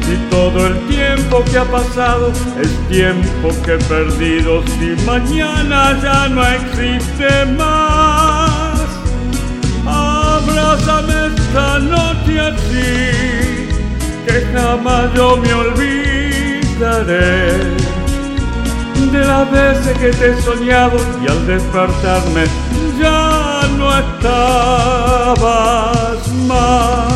Y 0.08 0.16
todo 0.30 0.66
el 0.68 0.78
tiempo 0.86 1.42
que 1.50 1.58
ha 1.58 1.64
pasado 1.64 2.30
es 2.62 2.70
tiempo 2.88 3.48
que 3.64 3.72
he 3.74 3.78
perdido. 3.78 4.62
Si 4.78 4.94
mañana 5.04 5.98
ya 6.00 6.28
no 6.28 6.46
existe 6.46 7.44
más, 7.56 8.80
abrázame 9.84 11.14
esta 11.34 11.78
noche 11.80 12.40
así, 12.40 13.68
que 14.26 14.46
jamás 14.52 15.12
yo 15.14 15.36
me 15.38 15.52
olvidaré 15.52 17.45
las 19.36 19.50
veces 19.50 19.98
que 19.98 20.10
te 20.10 20.30
he 20.30 20.40
soñado 20.40 20.96
y 21.22 21.28
al 21.28 21.46
despertarme 21.46 22.44
ya 22.98 23.68
no 23.76 23.98
estabas 23.98 25.38
más. 26.46 27.12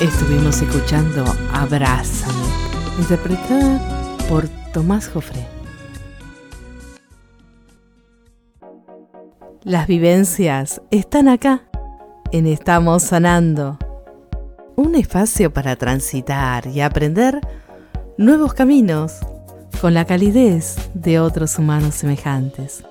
Estuvimos 0.00 0.60
escuchando 0.60 1.24
Abrázame, 1.52 2.32
interpretada 2.98 3.78
por 4.28 4.48
Tomás 4.72 5.08
Jofré. 5.08 5.46
Las 9.62 9.86
vivencias 9.86 10.82
están 10.90 11.28
acá, 11.28 11.68
en 12.32 12.46
Estamos 12.46 13.02
Sanando. 13.02 13.78
Un 14.74 14.94
espacio 14.94 15.52
para 15.52 15.76
transitar 15.76 16.66
y 16.66 16.80
aprender 16.80 17.40
nuevos 18.16 18.54
caminos 18.54 19.20
con 19.82 19.92
la 19.92 20.06
calidez 20.06 20.76
de 20.94 21.20
otros 21.20 21.58
humanos 21.58 21.94
semejantes. 21.94 22.84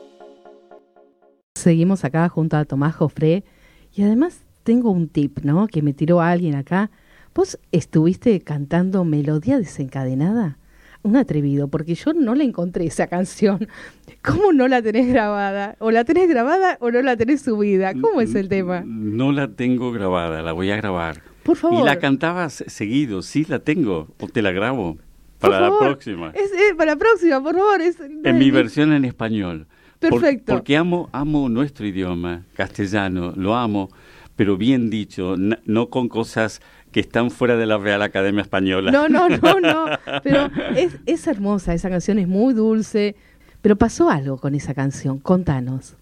Seguimos 1.56 2.06
acá 2.06 2.30
junto 2.30 2.56
a 2.56 2.66
Tomás 2.66 2.96
Jofré 2.96 3.44
y 3.92 4.04
además 4.04 4.44
tengo 4.62 4.92
un 4.92 5.10
tip, 5.10 5.40
¿no? 5.40 5.66
Que 5.66 5.82
me 5.82 5.94
tiró 5.94 6.22
alguien 6.22 6.54
acá. 6.54 6.92
¿Vos 7.34 7.60
estuviste 7.72 8.42
cantando 8.42 9.04
Melodía 9.06 9.58
desencadenada? 9.58 10.60
Un 11.04 11.16
atrevido, 11.18 11.68
porque 11.68 11.96
yo 11.96 12.14
no 12.14 12.36
la 12.36 12.44
encontré 12.44 12.86
esa 12.86 13.08
canción. 13.08 13.68
¿Cómo 14.24 14.54
no 14.54 14.68
la 14.68 14.82
tenés 14.82 15.08
grabada? 15.08 15.76
¿O 15.80 15.90
la 15.92 16.04
tenés 16.06 16.30
grabada 16.30 16.78
o 16.80 16.92
no 16.92 17.02
la 17.02 17.18
tenés 17.18 17.42
subida? 17.42 17.94
¿Cómo 17.94 18.22
es 18.22 18.36
el 18.36 18.50
tema? 18.50 18.84
No 18.86 19.32
la 19.32 19.48
tengo 19.48 19.92
grabada, 19.92 20.42
la 20.44 20.52
voy 20.52 20.70
a 20.72 20.76
grabar. 20.78 21.22
Por 21.44 21.58
favor. 21.58 21.82
Y 21.82 21.84
la 21.86 21.98
cantabas 21.98 22.64
seguido, 22.68 23.24
sí 23.24 23.46
la 23.50 23.58
tengo, 23.60 24.10
o 24.20 24.28
te 24.28 24.44
la 24.44 24.52
grabo 24.52 24.98
Por 25.40 25.50
para 25.50 25.60
la 25.60 25.68
favor. 25.70 25.80
próxima. 25.88 26.30
Es, 26.36 26.52
eh, 26.52 26.76
para 26.78 26.92
la 26.92 26.98
próxima, 26.98 27.42
por 27.42 27.56
favor. 27.56 27.82
Es, 27.82 27.98
En 28.00 28.38
mi 28.38 28.52
versión 28.52 28.94
en 28.94 29.06
español. 29.06 29.66
Por- 30.00 30.12
Perfecto. 30.12 30.54
porque 30.54 30.78
amo, 30.78 31.10
amo 31.12 31.50
nuestro 31.50 31.86
idioma, 31.88 32.44
castellano, 32.56 33.34
lo 33.36 33.56
amo, 33.56 33.90
pero 34.36 34.56
bien 34.58 34.90
dicho, 34.92 35.36
no 35.38 35.90
con 35.90 36.10
cosas 36.10 36.62
que 36.92 37.00
están 37.00 37.32
fuera 37.32 37.56
de 37.56 37.66
la 37.66 37.78
Real 37.78 38.02
Academia 38.02 38.42
Española. 38.42 38.92
No, 38.92 39.08
no, 39.08 39.30
no, 39.30 39.60
no. 39.60 39.86
Pero 40.24 40.50
es, 40.76 40.98
es 41.06 41.28
hermosa, 41.28 41.74
esa 41.74 41.90
canción 41.90 42.20
es 42.20 42.28
muy 42.28 42.54
dulce. 42.54 43.16
Pero 43.62 43.76
pasó 43.76 44.10
algo 44.10 44.38
con 44.38 44.56
esa 44.56 44.74
canción, 44.74 45.20
contanos. 45.20 45.96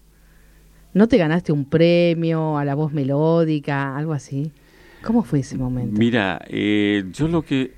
¿No 0.92 1.06
te 1.06 1.18
ganaste 1.18 1.52
un 1.52 1.64
premio 1.64 2.58
a 2.58 2.64
la 2.64 2.74
voz 2.74 2.92
melódica, 2.92 3.96
algo 3.96 4.12
así? 4.12 4.50
¿Cómo 5.02 5.22
fue 5.22 5.40
ese 5.40 5.56
momento? 5.56 5.98
Mira, 5.98 6.42
eh, 6.48 7.04
yo 7.12 7.28
lo 7.28 7.42
que 7.42 7.74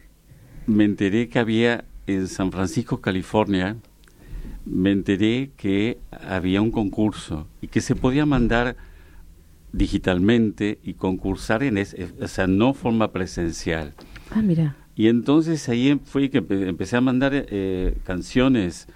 me 0.67 0.85
enteré 0.85 1.29
que 1.29 1.39
había 1.39 1.85
en 2.07 2.27
San 2.27 2.51
Francisco, 2.51 3.01
California, 3.01 3.77
me 4.65 4.93
enteré 4.93 5.51
que 5.57 5.99
había 6.11 6.63
un 6.63 6.71
concurso 6.71 7.47
y 7.61 7.69
que 7.69 7.81
se 7.81 7.95
podía 7.95 8.25
mandar 8.25 8.77
digitalmente 9.73 10.79
y 10.85 10.95
concursar 10.95 11.63
en 11.63 11.79
ese, 11.79 12.09
o 12.21 12.29
sea, 12.29 12.47
no 12.47 12.75
forma 12.75 13.11
presencial. 13.13 13.95
Ah, 14.31 14.43
mira. 14.43 14.77
Y 14.95 15.09
entonces 15.09 15.69
ahí 15.69 15.89
em- 15.89 15.99
fue 16.01 16.29
que 16.31 16.43
empe- 16.47 16.69
empecé 16.69 16.97
a 16.97 17.01
mandar 17.01 17.33
eh, 17.35 17.97
canciones, 18.05 18.87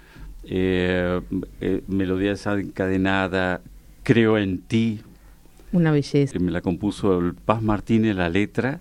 eh, 0.45 1.19
eh, 1.61 1.81
melodías 1.87 2.45
encadenada, 2.47 3.61
Creo 4.03 4.37
en 4.37 4.59
ti, 4.59 5.01
Una 5.73 5.91
belleza. 5.91 6.31
Que 6.31 6.39
me 6.39 6.49
la 6.51 6.61
compuso 6.61 7.19
el 7.19 7.33
Paz 7.33 7.61
Martínez, 7.61 8.15
la 8.15 8.29
letra, 8.29 8.79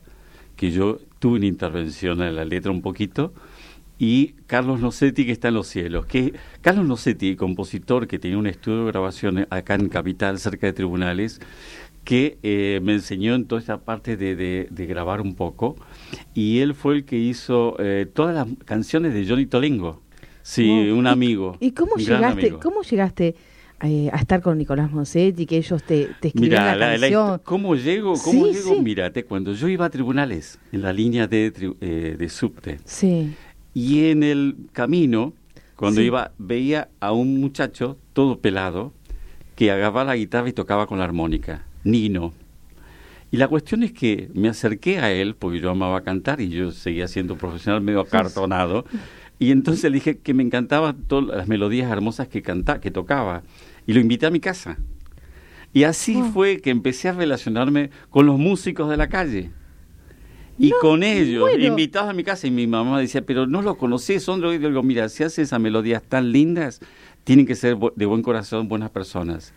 que 0.54 0.70
yo 0.70 1.00
tuve 1.18 1.38
una 1.38 1.46
intervención 1.46 2.22
en 2.22 2.36
la 2.36 2.44
letra 2.44 2.70
un 2.70 2.80
poquito, 2.80 3.34
y 3.98 4.34
Carlos 4.46 4.78
Nocetti, 4.80 5.26
que 5.26 5.32
está 5.32 5.48
en 5.48 5.54
los 5.54 5.66
cielos. 5.66 6.06
Que 6.06 6.32
Carlos 6.60 6.86
Nocetti, 6.86 7.34
compositor 7.34 8.06
que 8.06 8.20
tenía 8.20 8.38
un 8.38 8.46
estudio 8.46 8.84
de 8.84 8.92
grabación 8.92 9.46
acá 9.50 9.74
en 9.74 9.88
Capital, 9.88 10.38
cerca 10.38 10.68
de 10.68 10.74
tribunales, 10.74 11.40
que 12.06 12.38
eh, 12.44 12.78
me 12.84 12.92
enseñó 12.92 13.34
en 13.34 13.46
toda 13.46 13.60
esta 13.60 13.78
parte 13.78 14.16
de, 14.16 14.36
de, 14.70 14.86
grabar 14.86 15.20
un 15.20 15.34
poco, 15.34 15.74
y 16.34 16.60
él 16.60 16.72
fue 16.74 16.94
el 16.94 17.04
que 17.04 17.18
hizo 17.18 17.74
eh, 17.80 18.06
todas 18.10 18.32
las 18.32 18.46
canciones 18.64 19.12
de 19.12 19.26
Johnny 19.26 19.46
Tolingo. 19.46 20.00
Sí, 20.42 20.70
un 20.70 21.08
amigo. 21.08 21.56
¿Y, 21.58 21.72
cómo 21.72 21.96
llegaste? 21.96 22.52
¿Cómo 22.52 22.82
llegaste? 22.82 23.34
Eh, 23.82 24.08
a 24.12 24.18
estar 24.18 24.40
con 24.40 24.56
Nicolás 24.56 24.92
Monsetti, 24.92 25.46
que 25.46 25.56
ellos 25.56 25.82
te, 25.82 26.08
te 26.20 26.28
escribían 26.28 26.78
la, 26.78 26.90
canción. 26.92 27.40
¿Cómo 27.42 27.74
llego? 27.74 28.14
¿Cómo 28.22 28.46
llego? 28.46 28.80
Mírate, 28.80 29.24
cuando 29.24 29.52
yo 29.52 29.66
iba 29.66 29.86
a 29.86 29.90
tribunales, 29.90 30.60
en 30.70 30.82
la 30.82 30.92
línea 30.92 31.26
de, 31.26 31.52
eh, 31.80 32.14
de 32.16 32.28
subte, 32.28 32.78
sí. 32.84 33.34
y 33.74 34.10
en 34.10 34.22
el 34.22 34.56
camino, 34.72 35.32
cuando 35.74 36.00
iba, 36.02 36.30
veía 36.38 36.88
a 37.00 37.10
un 37.10 37.40
muchacho 37.40 37.98
todo 38.12 38.38
pelado 38.38 38.92
que 39.56 39.72
agarraba 39.72 40.04
la 40.04 40.16
guitarra 40.16 40.48
y 40.48 40.52
tocaba 40.52 40.86
con 40.86 40.98
la 40.98 41.04
armónica, 41.04 41.66
Nino. 41.86 42.34
Y 43.30 43.38
la 43.38 43.48
cuestión 43.48 43.82
es 43.82 43.92
que 43.92 44.30
me 44.34 44.48
acerqué 44.48 44.98
a 44.98 45.10
él, 45.12 45.34
porque 45.34 45.60
yo 45.60 45.70
amaba 45.70 46.02
cantar 46.02 46.40
y 46.40 46.48
yo 46.48 46.70
seguía 46.70 47.08
siendo 47.08 47.36
profesional 47.36 47.80
medio 47.80 48.00
acartonado. 48.00 48.84
Y 49.38 49.50
entonces 49.50 49.84
le 49.90 49.96
dije 49.96 50.18
que 50.18 50.34
me 50.34 50.42
encantaban 50.42 50.96
todas 51.06 51.36
las 51.36 51.48
melodías 51.48 51.90
hermosas 51.90 52.28
que 52.28 52.42
que 52.42 52.90
tocaba. 52.90 53.42
Y 53.86 53.92
lo 53.92 54.00
invité 54.00 54.26
a 54.26 54.30
mi 54.30 54.40
casa. 54.40 54.78
Y 55.72 55.84
así 55.84 56.16
oh. 56.16 56.24
fue 56.32 56.60
que 56.60 56.70
empecé 56.70 57.08
a 57.08 57.12
relacionarme 57.12 57.90
con 58.10 58.26
los 58.26 58.38
músicos 58.38 58.88
de 58.88 58.96
la 58.96 59.08
calle. 59.08 59.50
Y 60.58 60.70
con 60.80 61.02
ellos, 61.02 61.50
invitados 61.58 62.08
a 62.08 62.14
mi 62.14 62.24
casa, 62.24 62.46
y 62.46 62.50
mi 62.50 62.66
mamá 62.66 62.98
decía, 62.98 63.20
pero 63.20 63.46
no 63.46 63.60
los 63.60 63.76
conocí, 63.76 64.18
son 64.20 64.40
de 64.40 64.58
digo, 64.58 64.82
mira, 64.82 65.08
si 65.10 65.22
haces 65.22 65.40
esas 65.40 65.60
melodías 65.60 66.02
tan 66.02 66.32
lindas, 66.32 66.80
tienen 67.24 67.44
que 67.44 67.54
ser 67.54 67.76
de 67.94 68.06
buen 68.06 68.22
corazón, 68.22 68.68
buenas 68.68 68.88
personas. 68.88 69.52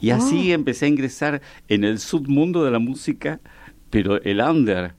Y 0.00 0.10
así 0.10 0.52
oh. 0.52 0.54
empecé 0.54 0.86
a 0.86 0.88
ingresar 0.88 1.40
en 1.68 1.84
el 1.84 1.98
submundo 1.98 2.64
de 2.64 2.70
la 2.70 2.78
música, 2.78 3.40
pero 3.90 4.22
el 4.22 4.40
under, 4.40 4.94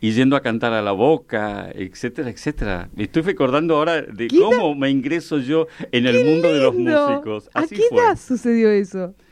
y 0.00 0.10
yendo 0.10 0.34
a 0.34 0.40
cantar 0.40 0.72
a 0.72 0.82
la 0.82 0.92
boca, 0.92 1.70
etcétera, 1.72 2.28
etcétera. 2.28 2.90
Me 2.94 3.04
estoy 3.04 3.22
recordando 3.22 3.76
ahora 3.76 4.02
de 4.02 4.28
cómo 4.28 4.74
me 4.74 4.90
ingreso 4.90 5.38
yo 5.38 5.68
en 5.92 6.06
el 6.06 6.24
mundo 6.24 6.52
de 6.52 6.60
los 6.60 6.74
músicos. 6.74 7.48
Así 7.54 7.76
¿A 7.76 7.78
qué 7.78 7.96
edad 7.96 8.18
sucedió 8.18 8.70
eso? 8.70 9.14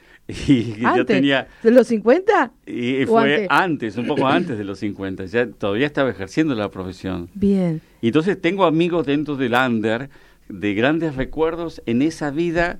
Y 0.46 0.80
yo 0.96 1.04
tenía... 1.04 1.48
¿De 1.60 1.72
los 1.72 1.88
50? 1.88 2.52
Y 2.66 3.04
fue 3.06 3.48
antes? 3.50 3.96
un 3.96 4.06
poco 4.06 4.28
antes 4.28 4.56
de 4.56 4.62
los 4.62 4.78
50. 4.78 5.24
Ya 5.24 5.50
todavía 5.50 5.86
estaba 5.86 6.10
ejerciendo 6.10 6.54
la 6.54 6.70
profesión. 6.70 7.28
Bien. 7.34 7.80
Y 8.00 8.08
entonces 8.08 8.40
tengo 8.40 8.64
amigos 8.64 9.06
dentro 9.06 9.34
del 9.34 9.54
under 9.54 10.08
de 10.48 10.74
grandes 10.74 11.16
recuerdos 11.16 11.82
en 11.86 12.02
esa 12.02 12.30
vida 12.30 12.78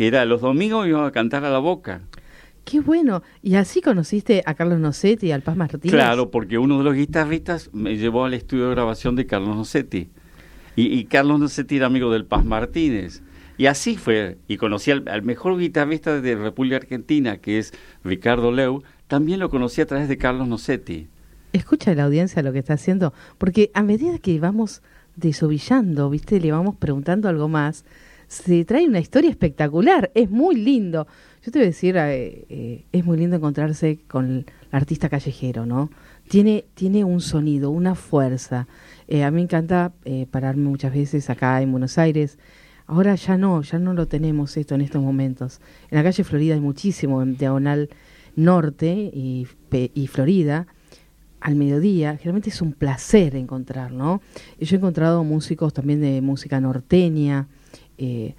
que 0.00 0.06
era 0.06 0.24
los 0.24 0.40
domingos 0.40 0.88
iba 0.88 1.06
a 1.06 1.10
cantar 1.10 1.44
a 1.44 1.50
la 1.50 1.58
boca. 1.58 2.00
Qué 2.64 2.80
bueno. 2.80 3.22
¿Y 3.42 3.56
así 3.56 3.82
conociste 3.82 4.42
a 4.46 4.54
Carlos 4.54 4.80
Nocetti 4.80 5.26
y 5.26 5.32
al 5.32 5.42
Paz 5.42 5.58
Martínez? 5.58 5.92
Claro, 5.92 6.30
porque 6.30 6.56
uno 6.56 6.78
de 6.78 6.84
los 6.84 6.94
guitarristas 6.94 7.68
me 7.74 7.98
llevó 7.98 8.24
al 8.24 8.32
estudio 8.32 8.64
de 8.64 8.70
grabación 8.70 9.14
de 9.14 9.26
Carlos 9.26 9.54
Nocetti. 9.54 10.08
Y, 10.74 11.04
Carlos 11.04 11.38
Nocetti 11.38 11.76
era 11.76 11.84
amigo 11.88 12.10
del 12.10 12.24
Paz 12.24 12.46
Martínez. 12.46 13.20
Y 13.58 13.66
así 13.66 13.98
fue. 13.98 14.38
Y 14.48 14.56
conocí 14.56 14.90
al, 14.90 15.22
mejor 15.22 15.58
guitarrista 15.58 16.18
de 16.18 16.34
República 16.34 16.76
Argentina, 16.76 17.36
que 17.36 17.58
es 17.58 17.74
Ricardo 18.02 18.52
Leu. 18.52 18.82
También 19.06 19.38
lo 19.38 19.50
conocí 19.50 19.82
a 19.82 19.86
través 19.86 20.08
de 20.08 20.16
Carlos 20.16 20.48
Nocetti. 20.48 21.08
Escucha 21.52 21.94
la 21.94 22.04
audiencia 22.04 22.42
lo 22.42 22.54
que 22.54 22.60
está 22.60 22.72
haciendo, 22.72 23.12
porque 23.36 23.70
a 23.74 23.82
medida 23.82 24.16
que 24.16 24.40
vamos 24.40 24.80
desovillando, 25.16 26.08
¿viste? 26.08 26.40
Le 26.40 26.52
vamos 26.52 26.76
preguntando 26.76 27.28
algo 27.28 27.48
más, 27.48 27.84
se 28.30 28.64
trae 28.64 28.86
una 28.86 29.00
historia 29.00 29.28
espectacular. 29.28 30.12
Es 30.14 30.30
muy 30.30 30.54
lindo. 30.54 31.08
Yo 31.42 31.50
te 31.50 31.58
voy 31.58 31.64
a 31.64 31.70
decir, 31.70 31.96
eh, 31.96 32.46
eh, 32.48 32.84
es 32.92 33.04
muy 33.04 33.18
lindo 33.18 33.34
encontrarse 33.34 33.98
con 34.06 34.30
el 34.30 34.46
artista 34.70 35.08
callejero, 35.08 35.66
¿no? 35.66 35.90
Tiene, 36.28 36.64
tiene 36.74 37.02
un 37.02 37.20
sonido, 37.20 37.70
una 37.70 37.96
fuerza. 37.96 38.68
Eh, 39.08 39.24
a 39.24 39.32
mí 39.32 39.36
me 39.36 39.42
encanta 39.42 39.92
pararme 40.30 40.68
muchas 40.68 40.94
veces 40.94 41.28
acá 41.28 41.60
en 41.60 41.72
Buenos 41.72 41.98
Aires. 41.98 42.38
Ahora 42.86 43.16
ya 43.16 43.36
no, 43.36 43.62
ya 43.62 43.80
no 43.80 43.94
lo 43.94 44.06
tenemos 44.06 44.56
esto 44.56 44.76
en 44.76 44.82
estos 44.82 45.02
momentos. 45.02 45.60
En 45.90 45.98
la 45.98 46.04
calle 46.04 46.22
Florida 46.22 46.54
hay 46.54 46.60
muchísimo, 46.60 47.22
en 47.22 47.36
Diagonal 47.36 47.88
Norte 48.36 49.10
y, 49.12 49.48
y 49.72 50.06
Florida, 50.06 50.68
al 51.40 51.56
mediodía, 51.56 52.16
generalmente 52.16 52.50
es 52.50 52.62
un 52.62 52.74
placer 52.74 53.34
encontrar, 53.34 53.90
¿no? 53.90 54.20
Yo 54.60 54.76
he 54.76 54.78
encontrado 54.78 55.24
músicos 55.24 55.72
también 55.72 56.00
de 56.00 56.20
música 56.20 56.60
norteña, 56.60 57.48
eh, 58.00 58.34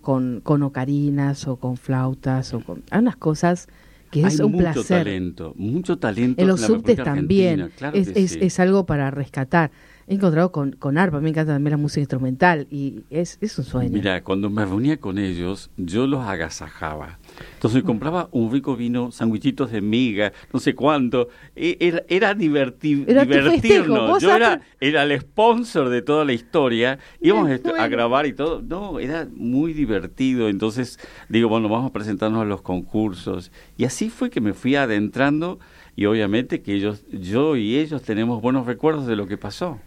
con, 0.00 0.40
con 0.40 0.62
ocarinas 0.62 1.46
o 1.48 1.56
con 1.56 1.76
flautas 1.76 2.54
o 2.54 2.60
con 2.60 2.82
hay 2.90 3.00
unas 3.00 3.16
cosas 3.16 3.68
que 4.10 4.22
es 4.22 4.40
un 4.40 4.52
mucho 4.52 4.62
placer. 4.62 5.04
talento, 5.04 5.52
mucho 5.56 5.98
talento. 5.98 6.40
En 6.40 6.48
los 6.48 6.60
subtes 6.60 6.96
también, 6.96 7.70
es, 7.92 8.08
es, 8.08 8.36
es, 8.36 8.60
algo 8.60 8.86
para 8.86 9.10
rescatar 9.10 9.70
he 10.06 10.14
encontrado 10.14 10.52
con, 10.52 10.72
con 10.72 10.98
arpa, 10.98 11.20
me 11.20 11.30
encanta 11.30 11.54
también 11.54 11.72
la 11.72 11.76
música 11.76 12.00
instrumental 12.00 12.66
y 12.70 13.04
es, 13.10 13.38
es 13.40 13.58
un 13.58 13.64
sueño. 13.64 13.90
Mira, 13.92 14.22
cuando 14.22 14.50
me 14.50 14.64
reunía 14.64 14.98
con 14.98 15.18
ellos, 15.18 15.70
yo 15.76 16.06
los 16.06 16.24
agasajaba. 16.24 17.18
Entonces 17.54 17.82
compraba 17.82 18.28
un 18.32 18.52
rico 18.52 18.76
vino, 18.76 19.10
sandwichitos 19.10 19.70
de 19.70 19.80
miga, 19.80 20.32
no 20.52 20.60
sé 20.60 20.74
cuánto. 20.74 21.28
E, 21.54 21.76
era, 21.80 22.02
era, 22.08 22.34
divertirnos. 22.34 24.22
Yo 24.22 24.34
era, 24.34 24.60
era 24.80 25.02
el 25.02 25.20
sponsor 25.20 25.88
de 25.88 26.02
toda 26.02 26.24
la 26.24 26.32
historia. 26.32 26.98
Íbamos 27.20 27.50
a 27.78 27.88
grabar 27.88 28.26
y 28.26 28.32
todo. 28.32 28.62
No, 28.62 28.98
era 28.98 29.26
muy 29.34 29.72
divertido. 29.72 30.48
Entonces 30.48 30.98
digo, 31.28 31.48
bueno, 31.48 31.68
vamos 31.68 31.90
a 31.90 31.92
presentarnos 31.92 32.42
a 32.42 32.44
los 32.44 32.62
concursos. 32.62 33.50
Y 33.76 33.84
así 33.84 34.10
fue 34.10 34.30
que 34.30 34.40
me 34.40 34.52
fui 34.52 34.76
adentrando 34.76 35.58
y 35.96 36.04
obviamente 36.04 36.60
que 36.60 36.74
ellos, 36.74 37.04
yo 37.10 37.56
y 37.56 37.76
ellos 37.76 38.02
tenemos 38.02 38.42
buenos 38.42 38.66
recuerdos 38.66 39.06
de 39.06 39.16
lo 39.16 39.26
que 39.26 39.38
pasó. 39.38 39.80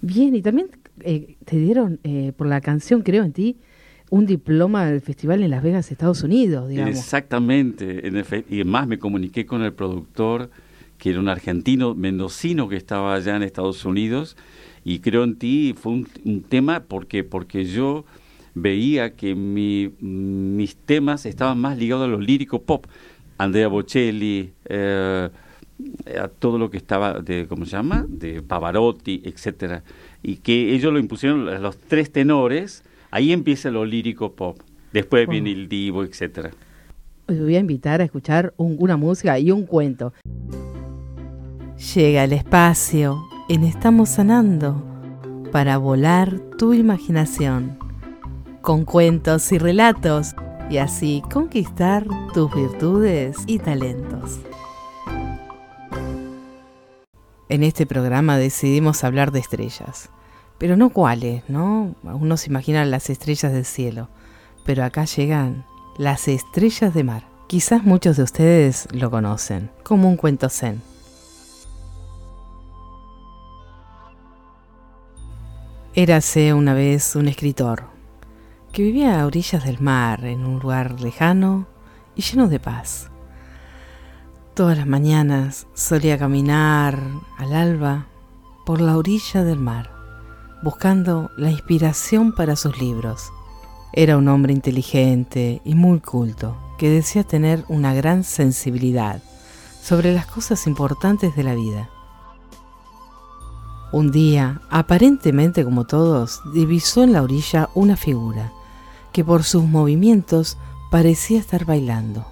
Bien, 0.00 0.34
y 0.34 0.42
también 0.42 0.68
eh, 1.02 1.36
te 1.44 1.58
dieron 1.58 1.98
eh, 2.04 2.32
por 2.36 2.46
la 2.46 2.60
canción, 2.60 3.02
creo 3.02 3.24
en 3.24 3.32
ti, 3.32 3.56
un 4.10 4.26
diploma 4.26 4.86
del 4.86 5.00
festival 5.00 5.42
en 5.42 5.50
Las 5.50 5.62
Vegas, 5.62 5.90
Estados 5.90 6.22
Unidos, 6.22 6.68
digamos. 6.68 6.96
Exactamente, 6.96 8.06
en 8.06 8.16
y 8.48 8.56
además 8.56 8.88
me 8.88 8.98
comuniqué 8.98 9.46
con 9.46 9.62
el 9.62 9.72
productor, 9.72 10.50
que 10.98 11.10
era 11.10 11.20
un 11.20 11.28
argentino 11.28 11.94
mendocino 11.94 12.68
que 12.68 12.76
estaba 12.76 13.14
allá 13.14 13.36
en 13.36 13.44
Estados 13.44 13.84
Unidos, 13.84 14.36
y 14.84 14.98
creo 14.98 15.24
en 15.24 15.36
ti 15.36 15.74
fue 15.78 15.92
un, 16.24 16.42
tema 16.48 16.80
porque, 16.80 17.22
porque 17.22 17.64
yo 17.64 18.04
veía 18.54 19.14
que 19.14 19.34
mi, 19.34 19.92
mis 20.00 20.76
temas 20.76 21.24
estaban 21.24 21.58
más 21.58 21.78
ligados 21.78 22.06
a 22.06 22.08
lo 22.08 22.20
lírico 22.20 22.62
pop. 22.62 22.86
Andrea 23.38 23.68
Bocelli, 23.68 24.52
eh, 24.66 25.30
a 26.20 26.28
todo 26.28 26.58
lo 26.58 26.70
que 26.70 26.76
estaba 26.76 27.20
de, 27.20 27.46
¿cómo 27.46 27.64
se 27.64 27.72
llama? 27.72 28.04
De 28.08 28.42
Pavarotti, 28.42 29.22
etcétera. 29.24 29.82
Y 30.22 30.36
que 30.36 30.74
ellos 30.74 30.92
lo 30.92 30.98
impusieron 30.98 31.62
los 31.62 31.78
tres 31.78 32.10
tenores, 32.12 32.82
ahí 33.10 33.32
empieza 33.32 33.70
lo 33.70 33.84
lírico 33.84 34.32
pop. 34.32 34.60
Después 34.92 35.28
viene 35.28 35.52
el 35.52 35.68
divo, 35.68 36.02
etcétera. 36.02 36.50
Os 37.28 37.38
voy 37.38 37.56
a 37.56 37.60
invitar 37.60 38.00
a 38.00 38.04
escuchar 38.04 38.54
una 38.56 38.96
música 38.96 39.38
y 39.38 39.50
un 39.50 39.66
cuento. 39.66 40.12
Llega 41.94 42.24
el 42.24 42.32
espacio 42.32 43.22
en 43.48 43.64
Estamos 43.64 44.10
Sanando 44.10 44.84
para 45.52 45.78
volar 45.78 46.38
tu 46.58 46.74
imaginación 46.74 47.78
con 48.60 48.84
cuentos 48.84 49.50
y 49.52 49.58
relatos 49.58 50.34
y 50.68 50.78
así 50.78 51.22
conquistar 51.32 52.06
tus 52.34 52.54
virtudes 52.54 53.36
y 53.46 53.58
talentos. 53.58 54.40
En 57.48 57.64
este 57.64 57.86
programa 57.86 58.38
decidimos 58.38 59.02
hablar 59.02 59.32
de 59.32 59.40
estrellas, 59.40 60.10
pero 60.60 60.76
no 60.76 60.90
cuáles, 60.90 61.42
¿no? 61.48 61.94
Uno 62.02 62.36
se 62.36 62.50
imagina 62.50 62.84
las 62.84 63.08
estrellas 63.08 63.50
del 63.50 63.64
cielo, 63.64 64.10
pero 64.66 64.84
acá 64.84 65.06
llegan 65.06 65.64
las 65.96 66.28
estrellas 66.28 66.92
de 66.92 67.02
mar. 67.02 67.26
Quizás 67.46 67.82
muchos 67.82 68.18
de 68.18 68.24
ustedes 68.24 68.86
lo 68.92 69.10
conocen, 69.10 69.70
como 69.82 70.06
un 70.06 70.18
cuento 70.18 70.50
zen. 70.50 70.82
Érase 75.94 76.52
una 76.52 76.74
vez 76.74 77.16
un 77.16 77.28
escritor 77.28 77.84
que 78.70 78.82
vivía 78.82 79.18
a 79.18 79.26
orillas 79.26 79.64
del 79.64 79.80
mar, 79.80 80.26
en 80.26 80.44
un 80.44 80.58
lugar 80.58 81.00
lejano 81.00 81.66
y 82.14 82.20
lleno 82.20 82.48
de 82.48 82.60
paz. 82.60 83.10
Todas 84.52 84.76
las 84.76 84.86
mañanas 84.86 85.66
solía 85.72 86.18
caminar 86.18 87.02
al 87.38 87.54
alba 87.54 88.08
por 88.66 88.82
la 88.82 88.98
orilla 88.98 89.42
del 89.42 89.58
mar, 89.58 89.89
buscando 90.62 91.30
la 91.36 91.50
inspiración 91.50 92.32
para 92.32 92.56
sus 92.56 92.78
libros. 92.80 93.32
Era 93.92 94.16
un 94.16 94.28
hombre 94.28 94.52
inteligente 94.52 95.60
y 95.64 95.74
muy 95.74 96.00
culto, 96.00 96.56
que 96.78 96.90
decía 96.90 97.24
tener 97.24 97.64
una 97.68 97.94
gran 97.94 98.24
sensibilidad 98.24 99.22
sobre 99.82 100.14
las 100.14 100.26
cosas 100.26 100.66
importantes 100.66 101.34
de 101.34 101.42
la 101.42 101.54
vida. 101.54 101.90
Un 103.92 104.12
día, 104.12 104.60
aparentemente 104.70 105.64
como 105.64 105.84
todos, 105.84 106.40
divisó 106.54 107.02
en 107.02 107.12
la 107.12 107.22
orilla 107.22 107.68
una 107.74 107.96
figura 107.96 108.52
que 109.12 109.24
por 109.24 109.42
sus 109.42 109.64
movimientos 109.64 110.58
parecía 110.90 111.40
estar 111.40 111.64
bailando, 111.64 112.24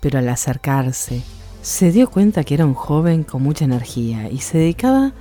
pero 0.00 0.18
al 0.18 0.28
acercarse 0.28 1.22
se 1.62 1.92
dio 1.92 2.10
cuenta 2.10 2.44
que 2.44 2.54
era 2.54 2.66
un 2.66 2.74
joven 2.74 3.24
con 3.24 3.42
mucha 3.42 3.64
energía 3.64 4.30
y 4.30 4.38
se 4.38 4.58
dedicaba 4.58 5.12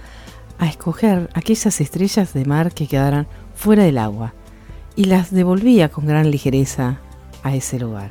escoger 0.65 1.29
aquellas 1.33 1.79
estrellas 1.81 2.33
de 2.33 2.45
mar 2.45 2.73
que 2.73 2.87
quedaran 2.87 3.27
fuera 3.53 3.83
del 3.83 3.99
agua 3.99 4.33
y 4.95 5.05
las 5.05 5.31
devolvía 5.31 5.89
con 5.89 6.07
gran 6.07 6.31
ligereza 6.31 6.99
a 7.43 7.55
ese 7.55 7.79
lugar. 7.79 8.09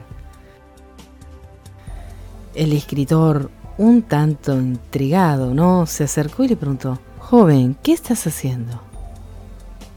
El 2.55 2.73
escritor, 2.73 3.51
un 3.77 4.03
tanto 4.03 4.57
intrigado, 4.59 5.53
¿no? 5.53 5.87
Se 5.87 6.05
acercó 6.05 6.45
y 6.45 6.49
le 6.49 6.57
preguntó, 6.57 6.99
Joven, 7.19 7.77
¿qué 7.83 7.93
estás 7.93 8.27
haciendo? 8.27 8.81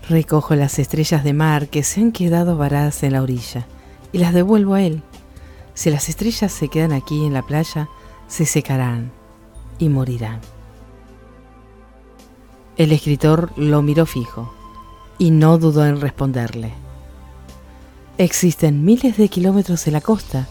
Recojo 0.10 0.56
las 0.56 0.80
estrellas 0.80 1.24
de 1.24 1.34
mar 1.34 1.68
que 1.68 1.84
se 1.84 2.02
han 2.02 2.12
quedado 2.12 2.58
varadas 2.58 3.04
en 3.04 3.14
la 3.14 3.22
orilla 3.22 3.68
y 4.12 4.18
las 4.18 4.34
devuelvo 4.34 4.74
a 4.74 4.82
él. 4.82 5.04
Si 5.76 5.92
las 5.92 6.10
estrellas 6.10 6.52
se 6.52 6.68
quedan 6.68 6.92
aquí 6.92 7.24
en 7.24 7.34
la 7.34 7.44
playa, 7.44 7.88
se 8.28 8.46
secarán 8.46 9.12
y 9.78 9.88
morirán. 9.90 10.42
El 12.80 12.94
escritor 12.94 13.52
lo 13.58 13.82
miró 13.82 14.06
fijo 14.06 14.54
y 15.18 15.32
no 15.32 15.58
dudó 15.58 15.86
en 15.86 16.00
responderle. 16.00 16.72
Existen 18.18 18.86
miles 18.86 19.18
de 19.18 19.28
kilómetros 19.28 19.84
de 19.84 19.92
la 19.92 20.00
costa 20.00 20.48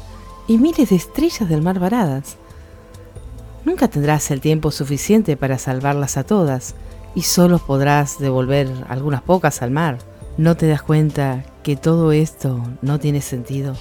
y 0.46 0.58
miles 0.58 0.90
de 0.90 0.96
estrellas 0.96 1.48
del 1.48 1.62
mar 1.62 1.78
varadas. 1.78 2.36
Nunca 3.64 3.88
tendrás 3.88 4.30
el 4.30 4.42
tiempo 4.42 4.70
suficiente 4.70 5.38
para 5.38 5.56
salvarlas 5.56 6.18
a 6.18 6.24
todas 6.24 6.74
y 7.14 7.22
solo 7.22 7.60
podrás 7.60 8.18
devolver 8.18 8.68
algunas 8.90 9.22
pocas 9.22 9.62
al 9.62 9.70
mar. 9.70 9.96
¿No 10.36 10.54
te 10.54 10.68
das 10.68 10.82
cuenta 10.82 11.46
que 11.62 11.76
todo 11.76 12.12
esto 12.12 12.62
no 12.82 13.00
tiene 13.00 13.22
sentido? 13.22 13.74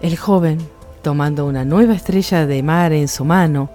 El 0.00 0.16
joven, 0.16 0.66
tomando 1.02 1.44
una 1.44 1.66
nueva 1.66 1.92
estrella 1.92 2.46
de 2.46 2.62
mar 2.62 2.94
en 2.94 3.08
su 3.08 3.26
mano 3.26 3.68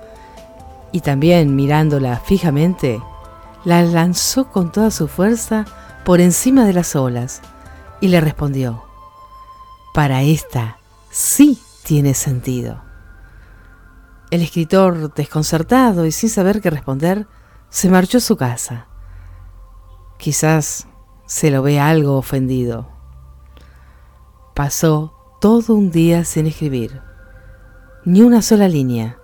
y 0.93 1.01
también 1.01 1.56
mirándola 1.56 2.17
fijamente, 2.19 3.01
la 3.65 3.82
lanzó 3.82 4.49
con 4.49 4.71
toda 4.71 4.91
su 4.91 5.10
fuerza 5.10 5.65
por 6.06 6.21
encima 6.21 6.65
de 6.65 6.73
las 6.73 6.95
olas 6.95 7.41
y 7.99 8.10
le 8.10 8.21
respondió, 8.21 8.84
para 9.93 10.21
esta 10.21 10.77
sí 11.10 11.60
tiene 11.84 12.13
sentido. 12.13 12.82
El 14.29 14.41
escritor, 14.41 15.13
desconcertado 15.13 16.06
y 16.06 16.12
sin 16.12 16.29
saber 16.29 16.62
qué 16.62 16.69
responder, 16.69 17.27
se 17.69 17.89
marchó 17.89 18.19
a 18.19 18.21
su 18.21 18.38
casa. 18.38 18.88
Quizás 20.17 20.88
se 21.25 21.49
lo 21.49 21.63
ve 21.63 21.79
algo 21.79 22.17
ofendido. 22.17 22.88
Pasó 24.53 25.13
todo 25.41 25.73
un 25.73 25.89
día 25.89 26.23
sin 26.23 26.45
escribir, 26.45 27.01
ni 28.06 28.21
una 28.21 28.41
sola 28.41 28.67
línea, 28.67 29.17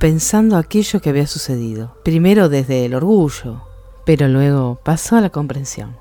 pensando 0.00 0.56
aquello 0.56 1.02
que 1.02 1.10
había 1.10 1.26
sucedido. 1.26 1.94
Primero 2.02 2.48
desde 2.48 2.86
el 2.86 2.94
orgullo, 2.94 3.60
pero 4.06 4.28
luego 4.28 4.80
pasó 4.82 5.16
a 5.16 5.20
la 5.20 5.28
comprensión. 5.28 5.94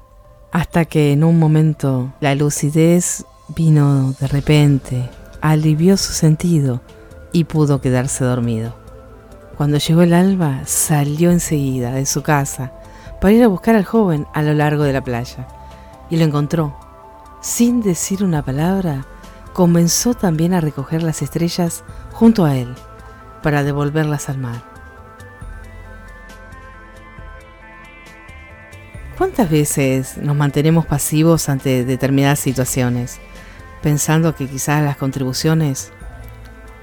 Hasta 0.53 0.85
que 0.85 1.11
en 1.11 1.25
un 1.25 1.37
momento 1.37 2.13
la 2.21 2.33
lucidez 2.33 3.25
vino 3.49 4.15
de 4.17 4.27
repente, 4.27 5.09
alivió 5.41 5.97
su 5.97 6.13
sentido 6.13 6.79
y 7.33 7.43
pudo 7.43 7.81
quedarse 7.81 8.23
dormido. 8.23 8.73
Cuando 9.57 9.77
llegó 9.77 10.01
el 10.01 10.13
alba, 10.13 10.61
salió 10.65 11.29
enseguida 11.29 11.91
de 11.91 12.05
su 12.05 12.23
casa 12.23 12.71
para 13.19 13.33
ir 13.33 13.43
a 13.43 13.49
buscar 13.49 13.75
al 13.75 13.83
joven 13.83 14.27
a 14.33 14.41
lo 14.41 14.53
largo 14.53 14.83
de 14.83 14.93
la 14.93 15.03
playa 15.03 15.45
y 16.09 16.15
lo 16.15 16.23
encontró. 16.23 16.73
Sin 17.41 17.81
decir 17.81 18.23
una 18.23 18.45
palabra, 18.45 19.05
comenzó 19.51 20.13
también 20.13 20.53
a 20.53 20.61
recoger 20.61 21.03
las 21.03 21.21
estrellas 21.21 21.83
junto 22.13 22.45
a 22.45 22.55
él 22.55 22.73
para 23.41 23.63
devolverlas 23.63 24.29
al 24.29 24.37
mar. 24.37 24.63
¿Cuántas 29.17 29.49
veces 29.49 30.17
nos 30.17 30.35
mantenemos 30.35 30.85
pasivos 30.85 31.49
ante 31.49 31.83
determinadas 31.83 32.39
situaciones, 32.39 33.19
pensando 33.81 34.33
que 34.33 34.47
quizás 34.47 34.81
las 34.81 34.95
contribuciones 34.95 35.91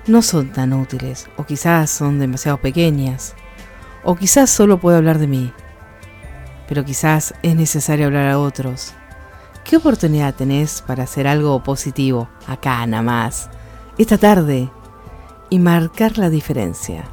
no 0.06 0.20
son 0.20 0.52
tan 0.52 0.72
útiles, 0.72 1.28
o 1.36 1.44
quizás 1.44 1.90
son 1.90 2.18
demasiado 2.18 2.58
pequeñas, 2.58 3.34
o 4.04 4.16
quizás 4.16 4.50
solo 4.50 4.78
puedo 4.78 4.98
hablar 4.98 5.18
de 5.18 5.26
mí, 5.26 5.52
pero 6.68 6.84
quizás 6.84 7.34
es 7.42 7.56
necesario 7.56 8.06
hablar 8.06 8.28
a 8.28 8.38
otros. 8.38 8.92
¿Qué 9.64 9.78
oportunidad 9.78 10.34
tenés 10.34 10.82
para 10.82 11.04
hacer 11.04 11.26
algo 11.26 11.62
positivo 11.62 12.28
acá 12.46 12.86
nada 12.86 13.02
más, 13.02 13.48
esta 13.98 14.18
tarde, 14.18 14.70
y 15.50 15.58
marcar 15.58 16.18
la 16.18 16.30
diferencia, 16.30 17.04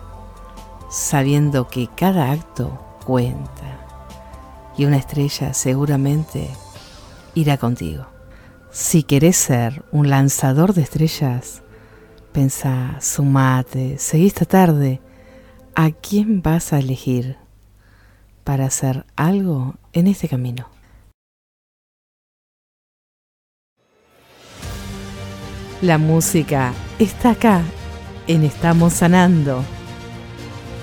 sabiendo 0.89 1.67
que 1.67 1.89
cada 1.96 2.32
acto 2.32 2.80
cuenta 3.06 3.80
y 4.78 4.86
una 4.86 4.98
estrella 4.98 5.54
seguramente 5.54 6.50
irá 7.36 7.58
contigo? 7.58 8.06
Si 8.72 9.04
querés 9.04 9.38
ser 9.38 9.86
un 9.91 10.10
lanzador 10.10 10.74
de 10.74 10.82
estrellas, 10.82 11.63
Pensá, 12.34 12.98
sumate, 13.00 14.00
seguí 14.00 14.26
esta 14.26 14.46
tarde. 14.46 15.00
¿A 15.76 15.91
quién 15.91 16.41
vas 16.41 16.74
a 16.74 16.80
elegir 16.80 17.38
para 18.43 18.65
hacer 18.65 19.06
algo 19.15 19.76
en 19.93 20.08
este 20.08 20.28
camino? 20.28 20.67
La 25.84 26.00
música 26.00 26.74
está 26.98 27.32
acá 27.32 27.62
en 28.27 28.43
Estamos 28.43 28.93
Sanando. 28.93 29.63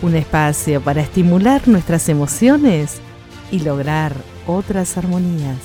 Un 0.02 0.14
espacio 0.14 0.80
para 0.80 1.00
estimular 1.00 1.66
nuestras 1.68 2.08
emociones 2.08 3.00
y 3.50 3.60
lograr 3.60 4.14
otras 4.46 4.96
armonías. 4.96 5.58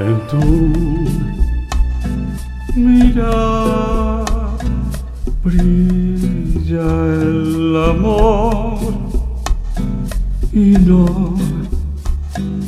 En 0.00 0.16
tu 0.28 0.38
mira 2.76 4.24
brilla 5.42 6.90
el 7.20 7.76
amor 7.90 8.78
y 10.52 10.76
no, 10.86 11.34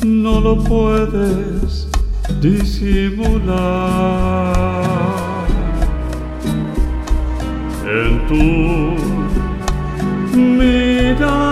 no 0.04 0.40
lo 0.40 0.64
puedes 0.64 1.88
disimular. 2.40 3.46
En 7.86 8.26
tu 8.26 8.42
mira 10.36 11.49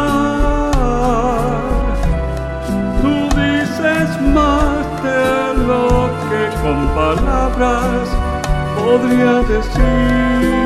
podría 8.99 9.35
decir. 9.43 10.59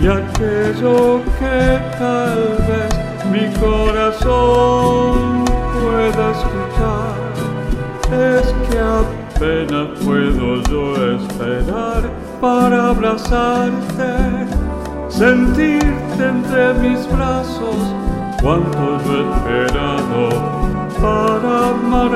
Y 0.00 0.06
aquello 0.08 1.20
que 1.38 1.80
tal 1.98 2.40
vez 2.68 2.92
mi 3.32 3.46
corazón 3.58 5.44
pueda 5.74 6.24
escuchar 6.36 7.16
es 8.12 8.46
que 8.68 8.78
apenas 8.78 9.88
puedo 10.04 10.62
yo 10.70 10.84
esperar 11.16 12.02
para 12.40 12.90
abrazarte, 12.90 14.12
sentirte 15.08 16.24
entre 16.24 16.74
mis 16.74 17.00
brazos, 17.10 17.78
cuánto 18.40 19.00
yo 19.04 19.12
he 19.12 19.22
esperado 19.32 20.22
para 21.00 21.70
amar 21.70 22.14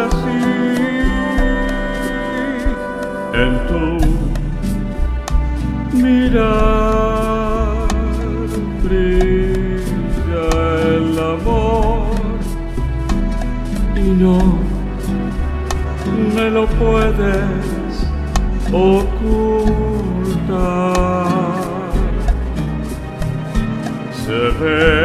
en 3.42 3.55
tu 3.68 3.83
mirar 5.96 7.88
brilla 8.85 10.48
el 10.96 11.09
amor 11.35 12.03
y 13.96 13.98
no 14.22 14.38
me 16.35 16.46
lo 16.50 16.64
puedes 16.66 17.92
ocultar. 18.72 19.40
Se 24.22 24.38
ve 24.61 24.99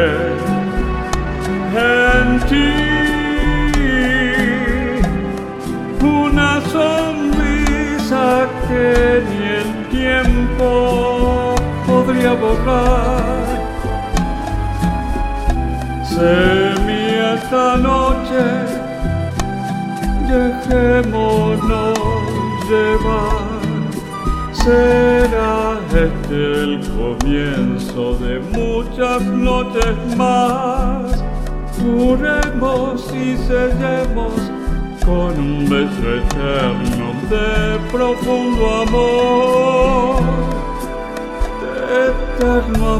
podría 12.46 12.64
borrar. 12.64 13.46
Se 16.04 16.80
mi 16.86 17.02
esta 17.34 17.76
noche 17.76 18.44
dejémonos 20.28 21.98
llevar. 22.68 23.46
Será 24.52 25.78
este 25.90 26.38
el 26.62 26.80
comienzo 26.96 28.02
de 28.18 28.40
muchas 28.40 29.22
noches 29.22 29.96
más. 30.16 31.22
Juremos 31.78 33.12
y 33.14 33.36
sellemos 33.36 34.32
con 35.04 35.38
un 35.38 35.68
beso 35.68 36.14
eterno 36.20 37.06
de 37.30 37.78
profundo 37.92 38.82
amor, 38.82 40.20
eterno 42.36 42.96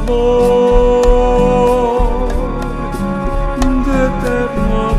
eterno. 3.86 4.96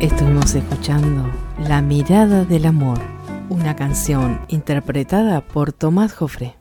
Estuvimos 0.00 0.54
escuchando 0.54 1.30
La 1.68 1.80
mirada 1.80 2.44
del 2.44 2.66
amor, 2.66 2.98
una 3.48 3.76
canción 3.76 4.40
interpretada 4.48 5.40
por 5.42 5.72
Tomás 5.72 6.12
Jofré. 6.14 6.56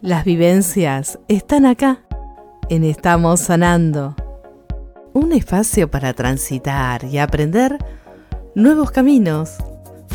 Las 0.00 0.24
vivencias 0.24 1.18
están 1.28 1.64
acá, 1.64 2.03
en 2.70 2.84
Estamos 2.84 3.40
Sanando. 3.40 4.16
Un 5.12 5.32
espacio 5.32 5.90
para 5.90 6.14
transitar 6.14 7.04
y 7.04 7.18
aprender 7.18 7.78
nuevos 8.54 8.90
caminos 8.90 9.56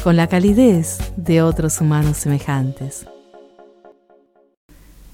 con 0.03 0.15
la 0.15 0.27
calidez 0.27 0.97
de 1.15 1.41
otros 1.41 1.79
humanos 1.81 2.17
semejantes. 2.17 3.05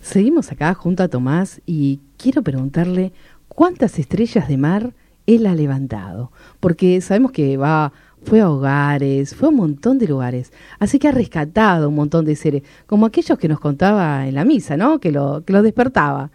Seguimos 0.02 0.52
acá 0.52 0.74
junto 0.74 1.04
a 1.04 1.08
Tomás 1.08 1.62
y 1.65 2.00
quiero 2.17 2.41
preguntarle 2.41 3.12
cuántas 3.48 4.00
estrellas 4.00 4.48
de 4.48 4.58
mar 4.58 4.93
él 5.26 5.48
ha 5.48 5.56
levantado, 5.56 6.32
porque 6.60 7.02
sabemos 7.02 7.32
que 7.32 7.58
va, 7.58 7.91
fue 8.24 8.41
a 8.41 8.50
hogares, 8.50 9.36
fue 9.36 9.48
a 9.48 9.52
un 9.52 9.58
montón 9.58 9.98
de 9.98 10.08
lugares, 10.08 10.54
así 10.80 11.00
que 11.00 11.08
ha 11.08 11.12
rescatado 11.12 11.89
un 11.89 11.95
montón 11.95 12.26
de 12.26 12.36
seres, 12.36 12.63
como 12.86 13.08
aquellos 13.08 13.38
que 13.39 13.48
nos 13.48 13.60
contaba 13.60 14.28
en 14.28 14.36
la 14.36 14.45
misa, 14.45 14.78
¿no? 14.78 15.00
Que 15.00 15.12
lo, 15.12 15.43
que 15.43 15.54
lo 15.54 15.63
despertaba. 15.63 16.30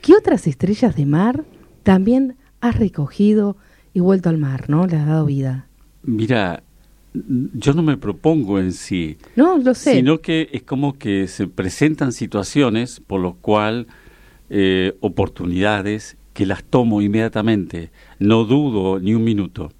¿Qué 0.00 0.14
otras 0.14 0.46
estrellas 0.46 0.96
de 0.96 1.06
mar 1.06 1.44
también 1.82 2.36
has 2.60 2.78
recogido 2.78 3.56
y 3.92 4.00
vuelto 4.00 4.28
al 4.28 4.38
mar, 4.38 4.68
¿no? 4.68 4.86
Le 4.86 4.96
has 4.96 5.06
dado 5.06 5.26
vida. 5.26 5.66
Mira, 6.02 6.62
yo 7.12 7.72
no 7.74 7.82
me 7.82 7.96
propongo 7.96 8.58
en 8.58 8.72
sí. 8.72 9.18
No, 9.36 9.58
lo 9.58 9.74
sé. 9.74 9.94
Sino 9.94 10.20
que 10.20 10.48
es 10.52 10.62
como 10.62 10.98
que 10.98 11.26
se 11.28 11.46
presentan 11.48 12.12
situaciones 12.12 13.00
por 13.00 13.20
lo 13.20 13.34
cual 13.34 13.86
eh, 14.48 14.96
oportunidades 15.00 16.16
que 16.32 16.46
las 16.46 16.62
tomo 16.64 17.02
inmediatamente, 17.02 17.90
no 18.18 18.44
dudo 18.44 19.00
ni 19.00 19.14
un 19.14 19.24
minuto. 19.24 19.72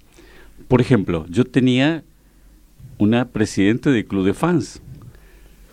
Por 0.67 0.81
ejemplo, 0.81 1.25
yo 1.29 1.45
tenía 1.45 2.03
una 2.97 3.29
presidente 3.29 3.89
de 3.89 4.05
club 4.05 4.25
de 4.25 4.33
fans 4.33 4.81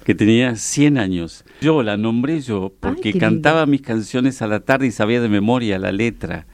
que 0.09 0.15
tenía 0.15 0.57
100 0.57 0.97
años. 0.97 1.45
Yo 1.61 1.83
la 1.83 1.99
nombré 1.99 2.41
yo 2.41 2.73
porque 2.81 3.13
cantaba 3.13 3.67
lindo. 3.67 3.73
mis 3.73 3.83
canciones 3.83 4.41
a 4.41 4.47
la 4.47 4.61
tarde 4.61 4.87
y 4.87 4.91
sabía 4.91 5.21
de 5.21 5.29
memoria 5.29 5.79
la 5.79 5.93
letra. 5.93 6.47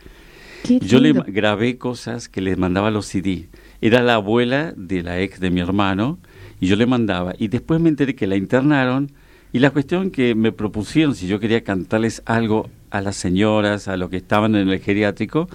Qué 0.64 0.80
Yo 0.80 0.98
le 0.98 1.12
grabé 1.12 1.78
cosas 1.78 2.28
que 2.28 2.40
les 2.40 2.58
mandaba 2.58 2.90
los 2.90 3.06
CD. 3.06 3.48
Era 3.80 4.02
la 4.02 4.14
abuela 4.14 4.74
de 4.76 5.04
la 5.04 5.20
ex 5.20 5.38
de 5.38 5.50
mi 5.50 5.60
hermano 5.60 6.18
y 6.58 6.66
yo 6.66 6.74
le 6.74 6.86
mandaba. 6.86 7.34
Y 7.38 7.46
después 7.46 7.80
me 7.80 7.90
enteré 7.90 8.16
que 8.16 8.26
la 8.26 8.34
internaron 8.34 9.12
y 9.52 9.60
la 9.60 9.70
cuestión 9.70 10.10
que 10.10 10.34
me 10.34 10.50
propusieron 10.50 11.14
si 11.14 11.28
yo 11.28 11.38
quería 11.38 11.62
cantarles 11.62 12.24
algo 12.26 12.68
a 12.90 13.00
las 13.02 13.14
señoras, 13.14 13.86
a 13.86 13.96
los 13.96 14.10
que 14.10 14.16
estaban 14.16 14.56
en 14.56 14.68
el 14.68 14.80
geriátrico. 14.80 15.48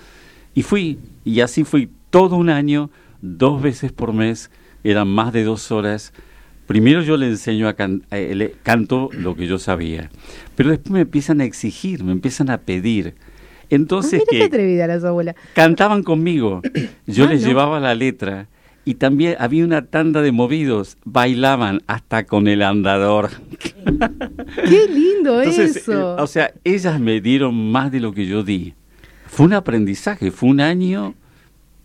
Y 0.56 0.64
fui, 0.64 1.00
y 1.26 1.42
así 1.42 1.66
fui 1.66 1.90
todo 2.12 2.38
un 2.38 2.50
año, 2.50 2.92
dos 3.22 3.62
veces 3.62 3.92
por 3.92 4.14
mes, 4.14 4.52
eran 4.86 5.10
más 5.10 5.34
de 5.34 5.44
dos 5.44 5.70
horas. 5.74 6.14
Primero 6.70 7.02
yo 7.02 7.18
le 7.18 7.26
enseño 7.26 7.68
a 7.68 7.74
can- 7.74 8.04
eh, 8.12 8.36
le 8.36 8.52
canto 8.62 9.10
lo 9.12 9.36
que 9.36 9.48
yo 9.48 9.58
sabía, 9.58 10.12
pero 10.56 10.70
después 10.70 10.92
me 10.92 11.02
empiezan 11.02 11.42
a 11.42 11.44
exigir, 11.46 12.04
me 12.04 12.12
empiezan 12.12 12.52
a 12.52 12.60
pedir. 12.60 13.16
Entonces, 13.72 14.20
Mira 14.20 14.26
qué 14.30 14.38
¿qué? 14.38 14.44
atrevida 14.44 14.86
la 14.86 14.94
abuela. 15.08 15.36
cantaban 15.56 16.04
conmigo. 16.04 16.62
Yo 17.08 17.26
Ah, 17.26 17.30
les 17.30 17.42
no. 17.42 17.48
llevaba 17.48 17.80
la 17.80 17.96
letra 17.96 18.48
y 18.86 18.94
también 18.96 19.36
había 19.40 19.66
una 19.66 19.88
tanda 19.88 20.22
de 20.22 20.32
movidos, 20.32 20.98
bailaban 21.06 21.82
hasta 21.88 22.26
con 22.28 22.48
el 22.48 22.62
andador. 22.62 23.30
Qué 24.70 24.88
lindo 24.88 25.42
Entonces, 25.42 25.78
eso. 25.78 26.18
eh, 26.18 26.22
o 26.22 26.28
sea, 26.28 26.54
ellas 26.64 27.00
me 27.00 27.20
dieron 27.20 27.72
más 27.72 27.92
de 27.92 28.00
lo 28.00 28.14
que 28.14 28.26
yo 28.28 28.44
di. 28.44 28.76
Fue 29.26 29.48
un 29.48 29.54
aprendizaje, 29.54 30.30
fue 30.32 30.50
un 30.50 30.62
año, 30.62 31.16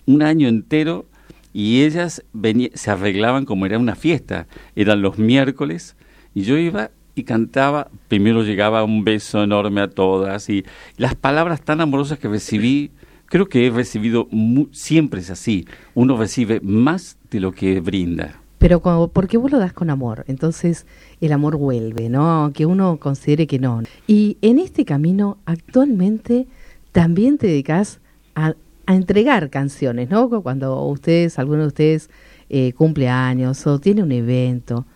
un 0.06 0.22
año 0.22 0.46
entero 0.48 1.06
y 1.54 1.84
ellas 1.84 2.22
venía- 2.34 2.68
se 2.74 2.90
arreglaban 2.90 3.46
como 3.46 3.64
era 3.64 3.78
una 3.78 3.94
fiesta. 3.94 4.46
Eran 4.76 5.00
los 5.00 5.18
miércoles 5.18 5.96
y 6.34 6.42
yo 6.42 6.58
iba 6.58 6.90
y 7.14 7.22
cantaba, 7.22 7.88
primero 8.08 8.42
llegaba 8.42 8.84
un 8.84 9.04
beso 9.04 9.42
enorme 9.42 9.80
a 9.80 9.88
todas 9.88 10.50
y 10.50 10.64
las 10.96 11.14
palabras 11.14 11.62
tan 11.62 11.80
amorosas 11.80 12.18
que 12.18 12.28
recibí, 12.28 12.90
creo 13.26 13.48
que 13.48 13.66
he 13.66 13.70
recibido, 13.70 14.28
siempre 14.72 15.20
es 15.20 15.30
así, 15.30 15.64
uno 15.94 16.16
recibe 16.16 16.60
más 16.60 17.16
de 17.30 17.38
lo 17.38 17.52
que 17.52 17.80
brinda. 17.80 18.40
Pero 18.58 18.80
cuando, 18.80 19.08
porque 19.08 19.36
vos 19.36 19.52
lo 19.52 19.58
das 19.58 19.72
con 19.72 19.90
amor, 19.90 20.24
entonces 20.26 20.86
el 21.20 21.32
amor 21.32 21.56
vuelve, 21.56 22.08
¿no? 22.08 22.28
Aunque 22.28 22.66
uno 22.66 22.98
considere 22.98 23.46
que 23.46 23.58
no. 23.58 23.82
Y 24.06 24.38
en 24.40 24.58
este 24.58 24.84
camino, 24.84 25.38
actualmente, 25.44 26.46
también 26.90 27.38
te 27.38 27.46
dedicas 27.46 28.00
a, 28.34 28.54
a 28.86 28.94
entregar 28.94 29.50
canciones, 29.50 30.10
¿no? 30.10 30.28
Cuando 30.42 30.84
ustedes, 30.86 31.38
alguno 31.38 31.62
de 31.62 31.68
ustedes 31.68 32.10
eh, 32.50 32.72
cumple 32.74 33.08
años 33.08 33.66
o 33.66 33.78
tiene 33.78 34.02
un 34.02 34.12
evento, 34.12 34.86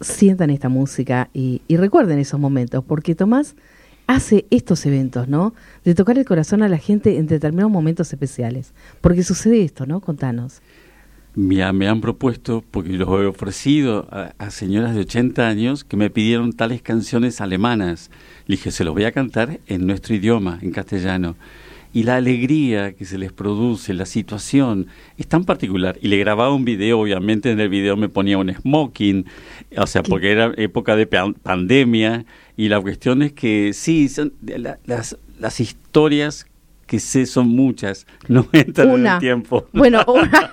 sientan 0.00 0.50
esta 0.50 0.68
música 0.68 1.28
y, 1.32 1.62
y 1.68 1.76
recuerden 1.76 2.18
esos 2.18 2.40
momentos, 2.40 2.84
porque 2.84 3.14
Tomás 3.14 3.54
hace 4.06 4.46
estos 4.50 4.84
eventos, 4.84 5.28
¿no? 5.28 5.54
De 5.84 5.94
tocar 5.94 6.18
el 6.18 6.24
corazón 6.24 6.62
a 6.62 6.68
la 6.68 6.78
gente 6.78 7.18
en 7.18 7.26
determinados 7.26 7.70
momentos 7.72 8.12
especiales. 8.12 8.72
Porque 9.00 9.22
sucede 9.22 9.62
esto, 9.62 9.86
¿no? 9.86 10.00
Contanos. 10.00 10.60
Me, 11.34 11.62
ha- 11.62 11.72
me 11.72 11.88
han 11.88 12.00
propuesto, 12.02 12.62
porque 12.70 12.90
los 12.92 13.08
he 13.08 13.26
ofrecido 13.26 14.06
a, 14.10 14.34
a 14.38 14.50
señoras 14.50 14.94
de 14.94 15.00
80 15.02 15.48
años 15.48 15.84
que 15.84 15.96
me 15.96 16.10
pidieron 16.10 16.52
tales 16.52 16.82
canciones 16.82 17.40
alemanas. 17.40 18.10
Le 18.46 18.56
dije, 18.56 18.70
se 18.70 18.84
los 18.84 18.92
voy 18.92 19.04
a 19.04 19.12
cantar 19.12 19.60
en 19.66 19.86
nuestro 19.86 20.14
idioma, 20.14 20.58
en 20.60 20.72
castellano. 20.72 21.36
Y 21.94 22.04
la 22.04 22.16
alegría 22.16 22.92
que 22.94 23.04
se 23.04 23.18
les 23.18 23.32
produce, 23.32 23.92
la 23.92 24.06
situación, 24.06 24.86
es 25.18 25.26
tan 25.26 25.44
particular. 25.44 25.98
Y 26.00 26.08
le 26.08 26.16
grababa 26.18 26.54
un 26.54 26.64
video, 26.64 26.98
obviamente 27.00 27.50
en 27.50 27.60
el 27.60 27.68
video 27.68 27.96
me 27.98 28.08
ponía 28.08 28.38
un 28.38 28.50
smoking, 28.52 29.26
o 29.76 29.86
sea, 29.86 30.02
porque 30.02 30.32
era 30.32 30.52
época 30.56 30.96
de 30.96 31.06
pan- 31.06 31.34
pandemia. 31.34 32.24
Y 32.56 32.68
la 32.68 32.80
cuestión 32.80 33.22
es 33.22 33.32
que 33.32 33.72
sí, 33.74 34.08
son 34.08 34.32
la- 34.40 34.78
las, 34.86 35.18
las 35.38 35.60
historias 35.60 36.46
que 36.86 36.98
sé 36.98 37.26
son 37.26 37.48
muchas, 37.48 38.06
no 38.28 38.46
entran 38.52 38.88
en 38.88 38.94
el 39.14 39.20
tiempo. 39.20 39.66
Bueno, 39.72 40.02
una- 40.08 40.50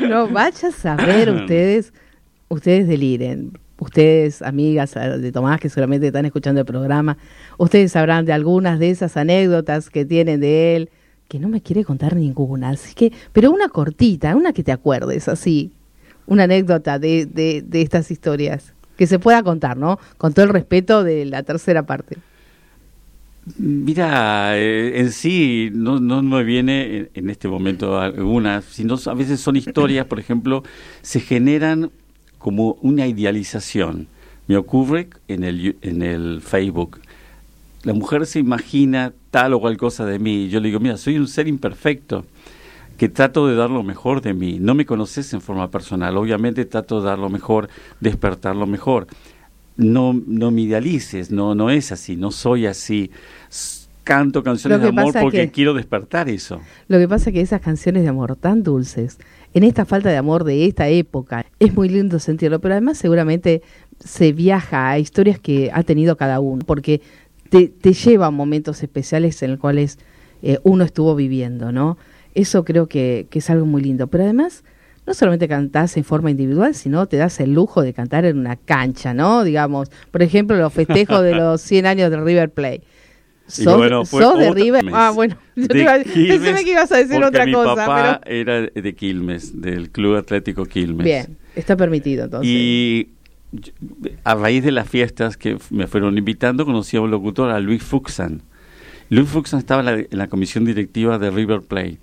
no 0.08 0.28
vaya 0.28 0.68
a 0.68 0.72
saber 0.72 1.28
ustedes, 1.30 1.92
ustedes 2.48 2.88
deliren. 2.88 3.52
Ustedes, 3.82 4.42
amigas 4.42 4.94
de 4.94 5.32
Tomás, 5.32 5.58
que 5.58 5.68
seguramente 5.68 6.06
están 6.06 6.24
escuchando 6.24 6.60
el 6.60 6.66
programa, 6.66 7.18
ustedes 7.58 7.90
sabrán 7.90 8.24
de 8.24 8.32
algunas 8.32 8.78
de 8.78 8.90
esas 8.90 9.16
anécdotas 9.16 9.90
que 9.90 10.04
tienen 10.04 10.38
de 10.38 10.76
él, 10.76 10.90
que 11.26 11.40
no 11.40 11.48
me 11.48 11.60
quiere 11.62 11.84
contar 11.84 12.14
ninguna, 12.14 12.68
así 12.68 12.94
que, 12.94 13.12
pero 13.32 13.50
una 13.50 13.68
cortita, 13.68 14.36
una 14.36 14.52
que 14.52 14.62
te 14.62 14.70
acuerdes, 14.70 15.26
así, 15.26 15.72
una 16.28 16.44
anécdota 16.44 17.00
de, 17.00 17.26
de, 17.26 17.64
de 17.66 17.82
estas 17.82 18.12
historias, 18.12 18.72
que 18.96 19.08
se 19.08 19.18
pueda 19.18 19.42
contar, 19.42 19.76
¿no? 19.76 19.98
Con 20.16 20.32
todo 20.32 20.44
el 20.44 20.52
respeto 20.52 21.02
de 21.02 21.24
la 21.24 21.42
tercera 21.42 21.82
parte. 21.82 22.18
Mira, 23.58 24.56
eh, 24.56 25.00
en 25.00 25.10
sí 25.10 25.70
no, 25.74 25.98
no 25.98 26.22
me 26.22 26.44
viene 26.44 26.96
en, 26.96 27.10
en 27.14 27.30
este 27.30 27.48
momento 27.48 27.98
alguna, 27.98 28.62
sino 28.62 28.96
a 29.04 29.14
veces 29.14 29.40
son 29.40 29.56
historias, 29.56 30.06
por 30.06 30.20
ejemplo, 30.20 30.62
se 31.00 31.18
generan 31.18 31.90
como 32.42 32.76
una 32.82 33.06
idealización. 33.06 34.08
Me 34.48 34.56
ocurre 34.56 35.08
en 35.28 35.44
el, 35.44 35.76
en 35.80 36.02
el 36.02 36.42
Facebook. 36.42 36.98
La 37.84 37.94
mujer 37.94 38.26
se 38.26 38.40
imagina 38.40 39.12
tal 39.30 39.54
o 39.54 39.60
cual 39.60 39.76
cosa 39.76 40.04
de 40.04 40.18
mí. 40.18 40.48
Yo 40.48 40.58
le 40.58 40.68
digo, 40.68 40.80
mira, 40.80 40.96
soy 40.96 41.16
un 41.16 41.28
ser 41.28 41.46
imperfecto 41.46 42.26
que 42.98 43.08
trato 43.08 43.46
de 43.46 43.54
dar 43.54 43.70
lo 43.70 43.84
mejor 43.84 44.22
de 44.22 44.34
mí. 44.34 44.58
No 44.60 44.74
me 44.74 44.84
conoces 44.84 45.32
en 45.32 45.40
forma 45.40 45.70
personal. 45.70 46.16
Obviamente 46.16 46.64
trato 46.64 47.00
de 47.00 47.06
dar 47.06 47.18
lo 47.18 47.30
mejor, 47.30 47.68
despertar 48.00 48.56
lo 48.56 48.66
mejor. 48.66 49.06
No, 49.76 50.12
no 50.26 50.50
me 50.50 50.62
idealices, 50.62 51.30
no, 51.30 51.54
no 51.54 51.70
es 51.70 51.92
así, 51.92 52.16
no 52.16 52.30
soy 52.30 52.66
así 52.66 53.10
canto 54.04 54.42
canciones 54.42 54.80
de 54.80 54.88
amor 54.88 55.14
porque 55.18 55.50
quiero 55.50 55.74
despertar 55.74 56.28
eso. 56.28 56.60
Lo 56.88 56.98
que 56.98 57.08
pasa 57.08 57.30
es 57.30 57.34
que 57.34 57.40
esas 57.40 57.60
canciones 57.60 58.02
de 58.02 58.08
amor 58.08 58.36
tan 58.36 58.62
dulces, 58.62 59.18
en 59.54 59.64
esta 59.64 59.84
falta 59.84 60.10
de 60.10 60.16
amor 60.16 60.44
de 60.44 60.66
esta 60.66 60.88
época, 60.88 61.46
es 61.58 61.74
muy 61.74 61.88
lindo 61.88 62.18
sentirlo, 62.18 62.60
pero 62.60 62.74
además 62.74 62.98
seguramente 62.98 63.62
se 63.98 64.32
viaja 64.32 64.90
a 64.90 64.98
historias 64.98 65.38
que 65.38 65.70
ha 65.72 65.82
tenido 65.82 66.16
cada 66.16 66.40
uno, 66.40 66.64
porque 66.66 67.00
te, 67.50 67.68
te 67.68 67.92
lleva 67.92 68.26
a 68.26 68.30
momentos 68.30 68.82
especiales 68.82 69.42
en 69.42 69.52
los 69.52 69.60
cuales 69.60 69.98
eh, 70.42 70.58
uno 70.62 70.84
estuvo 70.84 71.14
viviendo, 71.14 71.70
¿no? 71.70 71.98
Eso 72.34 72.64
creo 72.64 72.88
que, 72.88 73.26
que 73.30 73.40
es 73.40 73.50
algo 73.50 73.66
muy 73.66 73.82
lindo, 73.82 74.06
pero 74.06 74.24
además 74.24 74.64
no 75.06 75.14
solamente 75.14 75.48
cantás 75.48 75.96
en 75.96 76.04
forma 76.04 76.30
individual, 76.30 76.74
sino 76.74 77.06
te 77.06 77.16
das 77.16 77.40
el 77.40 77.52
lujo 77.52 77.82
de 77.82 77.92
cantar 77.92 78.24
en 78.24 78.38
una 78.38 78.56
cancha, 78.56 79.14
¿no? 79.14 79.44
Digamos, 79.44 79.90
por 80.10 80.22
ejemplo, 80.22 80.56
los 80.56 80.72
festejos 80.72 81.22
de 81.22 81.34
los 81.34 81.60
100 81.62 81.86
años 81.86 82.10
de 82.10 82.20
River 82.20 82.50
Plate. 82.50 82.82
¿Sos, 83.46 84.38
de 84.38 84.52
River? 84.52 84.84
Ah, 84.92 85.12
bueno, 85.14 85.36
yo 85.56 85.68
pensé 85.68 86.64
que 86.64 86.70
ibas 86.70 86.90
a 86.92 86.96
decir 86.96 87.22
otra 87.22 87.44
mi 87.44 87.52
cosa. 87.52 87.74
Papá 87.74 88.20
era 88.24 88.62
de 88.62 88.94
Quilmes, 88.94 89.60
del 89.60 89.90
Club 89.90 90.16
Atlético 90.16 90.64
Quilmes. 90.64 91.04
Bien, 91.04 91.36
está 91.54 91.76
permitido 91.76 92.24
entonces. 92.24 92.48
Y 92.50 93.10
a 94.24 94.34
raíz 94.34 94.64
de 94.64 94.72
las 94.72 94.88
fiestas 94.88 95.36
que 95.36 95.58
me 95.70 95.86
fueron 95.86 96.16
invitando, 96.16 96.64
conocí 96.64 96.96
a 96.96 97.00
un 97.00 97.10
locutor, 97.10 97.50
a 97.50 97.60
Luis 97.60 97.82
Fuxan. 97.82 98.42
Luis 99.10 99.28
Fuxan 99.28 99.58
estaba 99.58 99.90
en 99.90 100.06
la, 100.10 100.28
comisión 100.28 100.64
directiva 100.64 101.18
de 101.18 101.30
River 101.30 101.60
Plate 101.60 101.98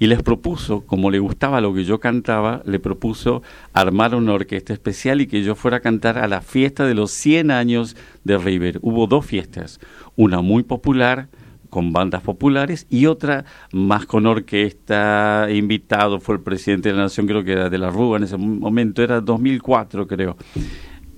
y 0.00 0.06
les 0.06 0.22
propuso, 0.22 0.80
como 0.80 1.10
le 1.10 1.18
gustaba 1.18 1.60
lo 1.60 1.74
que 1.74 1.84
yo 1.84 2.00
cantaba, 2.00 2.62
le 2.64 2.80
propuso 2.80 3.42
armar 3.74 4.14
una 4.14 4.32
orquesta 4.32 4.72
especial 4.72 5.20
y 5.20 5.26
que 5.26 5.42
yo 5.42 5.54
fuera 5.54 5.76
a 5.76 5.80
cantar 5.80 6.16
a 6.16 6.26
la 6.26 6.40
fiesta 6.40 6.86
de 6.86 6.94
los 6.94 7.10
100 7.10 7.50
años 7.50 7.96
de 8.24 8.38
River. 8.38 8.78
Hubo 8.80 9.06
dos 9.06 9.26
fiestas, 9.26 9.78
una 10.16 10.40
muy 10.40 10.62
popular 10.62 11.28
con 11.68 11.92
bandas 11.92 12.22
populares 12.22 12.86
y 12.88 13.06
otra 13.06 13.44
más 13.72 14.06
con 14.06 14.26
orquesta, 14.26 15.46
invitado 15.52 16.18
fue 16.18 16.36
el 16.36 16.40
presidente 16.40 16.88
de 16.88 16.96
la 16.96 17.02
nación, 17.02 17.26
creo 17.26 17.44
que 17.44 17.52
era 17.52 17.68
de 17.68 17.78
la 17.78 17.90
Rúa 17.90 18.16
en 18.16 18.24
ese 18.24 18.38
momento, 18.38 19.02
era 19.02 19.20
2004 19.20 20.06
creo. 20.06 20.36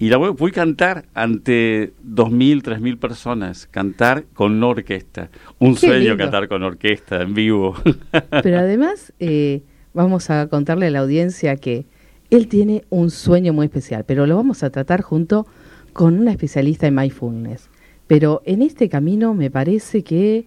Y 0.02 0.08
la 0.08 0.18
fui 0.34 0.50
a 0.50 0.54
cantar 0.54 1.04
ante 1.14 1.92
2.000, 2.04 2.62
3.000 2.62 2.98
personas, 2.98 3.68
cantar 3.68 4.24
con 4.34 4.60
orquesta. 4.60 5.30
Un 5.60 5.76
sueño 5.76 6.16
cantar 6.16 6.48
con 6.48 6.64
orquesta 6.64 7.22
en 7.22 7.34
vivo. 7.34 7.76
Pero 8.42 8.58
además, 8.58 9.12
eh, 9.20 9.62
vamos 9.94 10.28
a 10.28 10.48
contarle 10.48 10.88
a 10.88 10.90
la 10.90 10.98
audiencia 10.98 11.54
que 11.54 11.86
él 12.30 12.48
tiene 12.48 12.82
un 12.90 13.12
sueño 13.12 13.52
muy 13.52 13.66
especial, 13.66 14.04
pero 14.04 14.26
lo 14.26 14.34
vamos 14.34 14.64
a 14.64 14.70
tratar 14.70 15.02
junto 15.02 15.46
con 15.92 16.18
una 16.18 16.32
especialista 16.32 16.88
en 16.88 16.96
mindfulness. 16.96 17.70
Pero 18.08 18.42
en 18.44 18.62
este 18.62 18.88
camino 18.88 19.34
me 19.34 19.52
parece 19.52 20.02
que, 20.02 20.46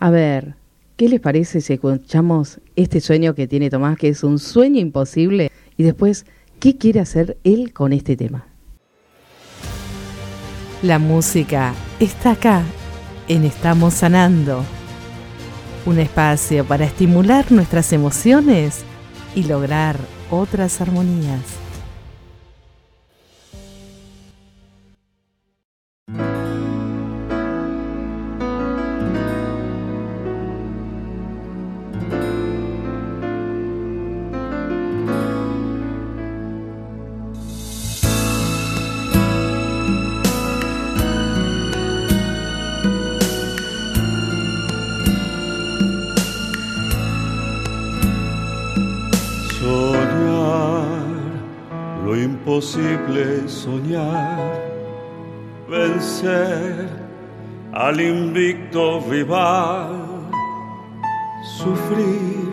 a 0.00 0.10
ver, 0.10 0.56
¿qué 0.96 1.08
les 1.08 1.20
parece 1.20 1.60
si 1.60 1.74
escuchamos 1.74 2.58
este 2.74 3.00
sueño 3.00 3.36
que 3.36 3.46
tiene 3.46 3.70
Tomás, 3.70 3.96
que 3.96 4.08
es 4.08 4.24
un 4.24 4.40
sueño 4.40 4.80
imposible, 4.80 5.52
y 5.76 5.84
después, 5.84 6.26
¿qué 6.58 6.76
quiere 6.76 7.00
hacer 7.00 7.38
él 7.44 7.72
con 7.72 7.92
este 7.92 8.16
tema? 8.16 8.46
La 10.82 10.98
música 10.98 11.74
está 11.98 12.32
acá, 12.32 12.62
en 13.26 13.44
Estamos 13.44 13.94
Sanando. 13.94 14.64
Un 15.86 15.98
espacio 15.98 16.64
para 16.64 16.84
estimular 16.84 17.50
nuestras 17.50 17.92
emociones 17.92 18.84
y 19.34 19.44
lograr 19.44 19.96
otras 20.30 20.80
armonías. 20.80 21.57
Soñar, 53.46 54.60
vencer 55.68 56.88
al 57.72 58.00
invicto 58.00 59.00
rival, 59.08 60.28
sufrir 61.56 62.48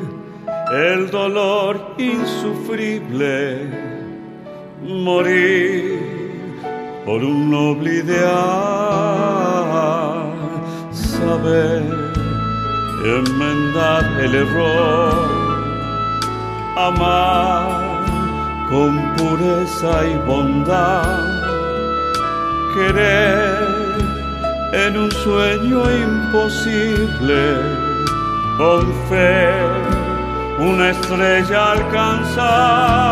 el 0.71 1.11
dolor 1.11 1.95
insufrible, 1.97 3.69
morir 4.81 5.99
por 7.05 7.23
un 7.23 7.51
noble 7.51 7.95
ideal, 7.95 8.33
saber 10.93 11.83
enmendar 13.03 14.03
el 14.21 14.35
error, 14.35 15.13
amar 16.77 17.84
con 18.69 19.15
pureza 19.15 20.05
y 20.07 20.15
bondad, 20.25 21.23
querer 22.73 23.75
en 24.73 24.97
un 24.97 25.11
sueño 25.11 25.83
imposible, 25.91 27.57
con 28.57 28.91
fe 29.07 29.53
una 30.57 30.89
estrella 30.89 31.71
alcanzar, 31.73 33.03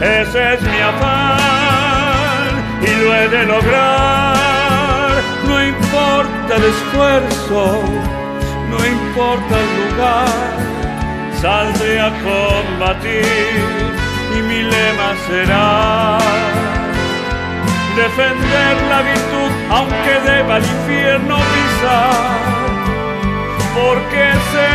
ese 0.00 0.54
es 0.54 0.62
mi 0.62 0.80
afán 0.80 2.48
y 2.82 2.90
lo 3.02 3.14
he 3.14 3.28
de 3.28 3.46
lograr, 3.46 5.22
no 5.46 5.66
importa 5.66 6.56
el 6.56 6.64
esfuerzo, 6.64 7.82
no 8.70 8.76
importa 8.86 9.54
el 9.60 9.68
lugar, 9.90 10.28
saldré 11.40 12.00
a 12.00 12.10
combatir 12.22 14.05
y 14.38 14.42
mi 14.42 14.62
lema 14.62 15.10
será 15.26 16.18
defender 17.96 18.74
la 18.90 19.00
virtud 19.10 19.50
aunque 19.70 20.12
deba 20.30 20.56
el 20.58 20.64
infierno 20.64 21.36
pisar, 21.52 22.36
porque 23.74 24.24
sé 24.52 24.74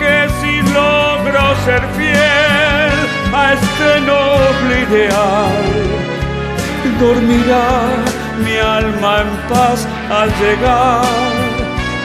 que 0.00 0.16
si 0.38 0.54
logro 0.72 1.42
ser 1.64 1.82
fiel 1.96 2.94
a 3.34 3.52
este 3.54 4.00
noble 4.12 4.74
ideal, 4.88 5.64
dormirá 7.00 7.68
mi 8.44 8.56
alma 8.58 9.22
en 9.22 9.30
paz 9.52 9.86
al 10.10 10.30
llegar 10.40 11.04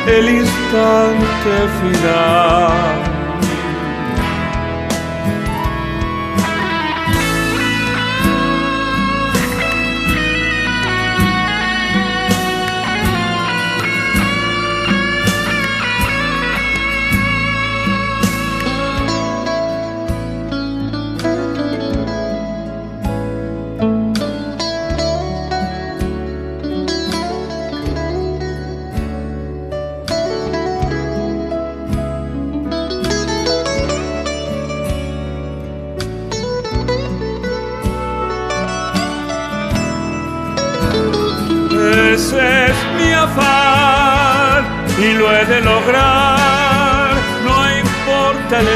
el 0.08 0.30
instante 0.30 1.54
final. 1.82 3.11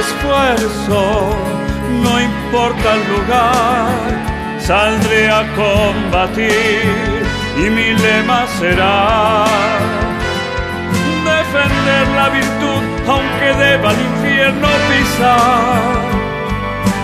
Esfuerzo, 0.06 1.36
no 2.04 2.22
importa 2.22 2.88
el 2.98 3.04
lugar, 3.14 4.60
saldré 4.60 5.30
a 5.30 5.42
combatir 5.56 7.24
y 7.58 7.70
mi 7.70 7.94
lema 7.94 8.46
será 8.60 9.46
defender 11.34 12.08
la 12.20 12.30
virtud 12.30 12.82
aunque 13.08 13.48
deba 13.64 13.92
el 13.92 14.02
infierno 14.12 14.68
pisar, 14.90 15.94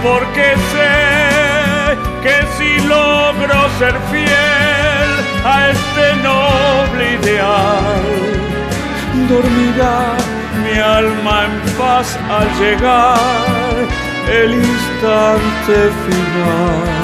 porque 0.03 0.47
sé 0.73 0.93
que 2.23 2.37
si 2.57 2.87
logro 2.87 3.57
ser 3.79 3.95
fiel 4.11 5.09
a 5.45 5.69
este 5.69 6.05
noble 6.27 7.03
ideal, 7.19 8.01
dormirá 9.29 10.40
mi 10.63 10.77
alma 10.79 11.45
en 11.45 11.77
paz 11.77 12.17
al 12.29 12.47
llegar 12.59 13.17
el 14.27 14.51
instante 14.53 15.77
final. 16.05 17.01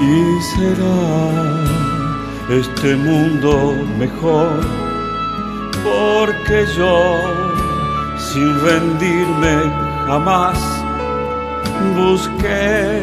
Y 0.00 0.42
será 0.52 1.00
este 2.60 2.94
mundo 2.96 3.52
mejor, 3.98 4.60
porque 5.84 6.66
yo, 6.76 6.98
sin 8.18 8.60
rendirme 8.60 9.56
jamás, 10.06 10.58
busqué 11.96 13.02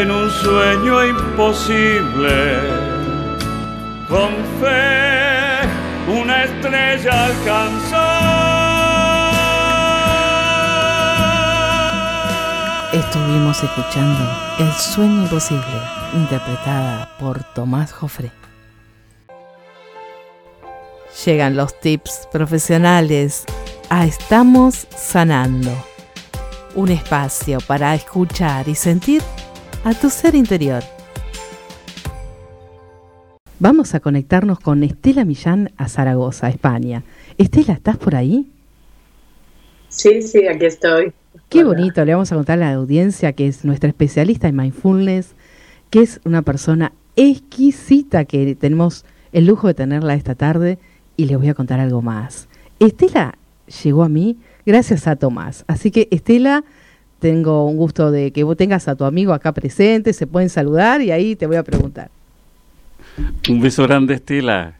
en 0.00 0.10
un 0.10 0.30
sueño 0.30 1.06
imposible, 1.06 2.36
con 4.08 4.30
fe 4.60 5.27
una 6.08 6.44
estrella 6.44 7.26
alcanzó. 7.26 7.96
Estuvimos 12.92 13.62
escuchando 13.62 14.18
El 14.58 14.72
sueño 14.72 15.22
imposible, 15.22 15.62
interpretada 16.14 17.10
por 17.18 17.44
Tomás 17.52 17.92
Jofre. 17.92 18.30
Llegan 21.24 21.56
los 21.56 21.78
tips 21.80 22.28
profesionales 22.32 23.44
a 23.90 24.06
Estamos 24.06 24.86
Sanando. 24.96 25.72
Un 26.74 26.90
espacio 26.90 27.58
para 27.60 27.94
escuchar 27.94 28.68
y 28.68 28.74
sentir 28.74 29.22
a 29.84 29.92
tu 29.92 30.08
ser 30.08 30.34
interior. 30.34 30.82
Vamos 33.60 33.96
a 33.96 33.98
conectarnos 33.98 34.60
con 34.60 34.84
Estela 34.84 35.24
Millán 35.24 35.72
a 35.76 35.88
Zaragoza, 35.88 36.48
España. 36.48 37.02
Estela, 37.38 37.72
¿estás 37.72 37.96
por 37.96 38.14
ahí? 38.14 38.48
Sí, 39.88 40.22
sí, 40.22 40.46
aquí 40.46 40.66
estoy. 40.66 41.12
Qué 41.48 41.64
bonito, 41.64 42.04
le 42.04 42.12
vamos 42.12 42.30
a 42.30 42.36
contar 42.36 42.62
a 42.62 42.70
la 42.70 42.74
audiencia 42.74 43.32
que 43.32 43.48
es 43.48 43.64
nuestra 43.64 43.88
especialista 43.88 44.46
en 44.46 44.54
mindfulness, 44.54 45.34
que 45.90 46.02
es 46.02 46.20
una 46.24 46.42
persona 46.42 46.92
exquisita 47.16 48.26
que 48.26 48.54
tenemos 48.54 49.04
el 49.32 49.46
lujo 49.46 49.66
de 49.66 49.74
tenerla 49.74 50.14
esta 50.14 50.36
tarde 50.36 50.78
y 51.16 51.24
les 51.24 51.36
voy 51.36 51.48
a 51.48 51.54
contar 51.54 51.80
algo 51.80 52.00
más. 52.00 52.48
Estela 52.78 53.38
llegó 53.82 54.04
a 54.04 54.08
mí 54.08 54.38
gracias 54.66 55.08
a 55.08 55.16
Tomás, 55.16 55.64
así 55.66 55.90
que 55.90 56.06
Estela, 56.12 56.62
tengo 57.18 57.66
un 57.66 57.76
gusto 57.76 58.12
de 58.12 58.30
que 58.30 58.44
vos 58.44 58.56
tengas 58.56 58.86
a 58.86 58.94
tu 58.94 59.02
amigo 59.02 59.32
acá 59.32 59.50
presente, 59.50 60.12
se 60.12 60.28
pueden 60.28 60.48
saludar 60.48 61.02
y 61.02 61.10
ahí 61.10 61.34
te 61.34 61.48
voy 61.48 61.56
a 61.56 61.64
preguntar. 61.64 62.12
Un 63.48 63.60
beso 63.60 63.84
grande 63.84 64.14
Estela. 64.14 64.74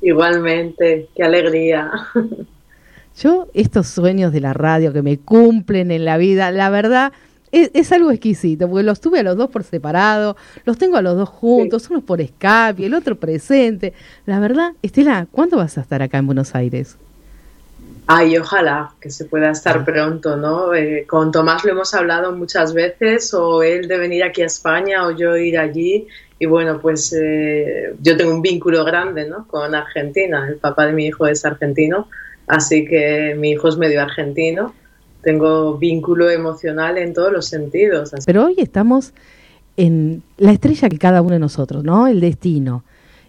Igualmente, 0.00 1.08
qué 1.14 1.24
alegría. 1.24 1.90
Yo, 3.20 3.48
estos 3.52 3.88
sueños 3.88 4.32
de 4.32 4.40
la 4.40 4.52
radio 4.52 4.92
que 4.92 5.02
me 5.02 5.18
cumplen 5.18 5.90
en 5.90 6.04
la 6.04 6.18
vida, 6.18 6.52
la 6.52 6.70
verdad, 6.70 7.12
es, 7.50 7.92
algo 7.92 8.10
exquisito, 8.10 8.68
porque 8.68 8.84
los 8.84 9.00
tuve 9.00 9.20
a 9.20 9.22
los 9.22 9.36
dos 9.36 9.50
por 9.50 9.64
separado, 9.64 10.36
los 10.64 10.78
tengo 10.78 10.96
a 10.96 11.02
los 11.02 11.16
dos 11.16 11.28
juntos, 11.28 11.88
uno 11.90 12.00
por 12.00 12.20
y 12.20 12.30
el 12.84 12.94
otro 12.94 13.16
presente. 13.16 13.92
La 14.26 14.38
verdad, 14.38 14.72
Estela, 14.82 15.26
¿cuándo 15.30 15.56
vas 15.56 15.78
a 15.78 15.80
estar 15.80 16.02
acá 16.02 16.18
en 16.18 16.26
Buenos 16.26 16.54
Aires? 16.54 16.96
Ay, 18.06 18.38
ojalá 18.38 18.92
que 19.00 19.10
se 19.10 19.26
pueda 19.26 19.50
estar 19.50 19.78
ah. 19.78 19.84
pronto, 19.84 20.36
¿no? 20.36 20.74
Eh, 20.74 21.04
con 21.06 21.30
Tomás 21.30 21.64
lo 21.64 21.72
hemos 21.72 21.92
hablado 21.94 22.32
muchas 22.32 22.72
veces, 22.72 23.34
o 23.34 23.62
él 23.62 23.88
de 23.88 23.98
venir 23.98 24.24
aquí 24.24 24.42
a 24.42 24.46
España 24.46 25.06
o 25.06 25.10
yo 25.10 25.36
ir 25.36 25.58
allí. 25.58 26.06
Y 26.38 26.46
bueno, 26.46 26.80
pues 26.80 27.12
eh, 27.12 27.94
yo 28.00 28.16
tengo 28.16 28.32
un 28.32 28.42
vínculo 28.42 28.84
grande, 28.84 29.28
¿no? 29.28 29.46
Con 29.48 29.74
Argentina. 29.74 30.46
El 30.48 30.56
papá 30.56 30.86
de 30.86 30.92
mi 30.92 31.06
hijo 31.06 31.26
es 31.26 31.44
argentino 31.44 32.08
Así 32.48 32.86
que 32.86 33.36
mi 33.38 33.50
hijo 33.50 33.68
es 33.68 33.76
medio 33.76 34.02
argentino, 34.02 34.74
tengo 35.22 35.76
vínculo 35.76 36.30
emocional 36.30 36.96
en 36.96 37.12
todos 37.12 37.30
los 37.30 37.46
sentidos. 37.46 38.10
Pero 38.24 38.46
hoy 38.46 38.54
estamos 38.56 39.12
en 39.76 40.22
la 40.38 40.52
estrella 40.52 40.88
que 40.88 40.98
cada 40.98 41.20
uno 41.20 41.34
de 41.34 41.38
nosotros, 41.38 41.84
¿no? 41.84 42.08
El 42.08 42.20
destino. 42.20 42.84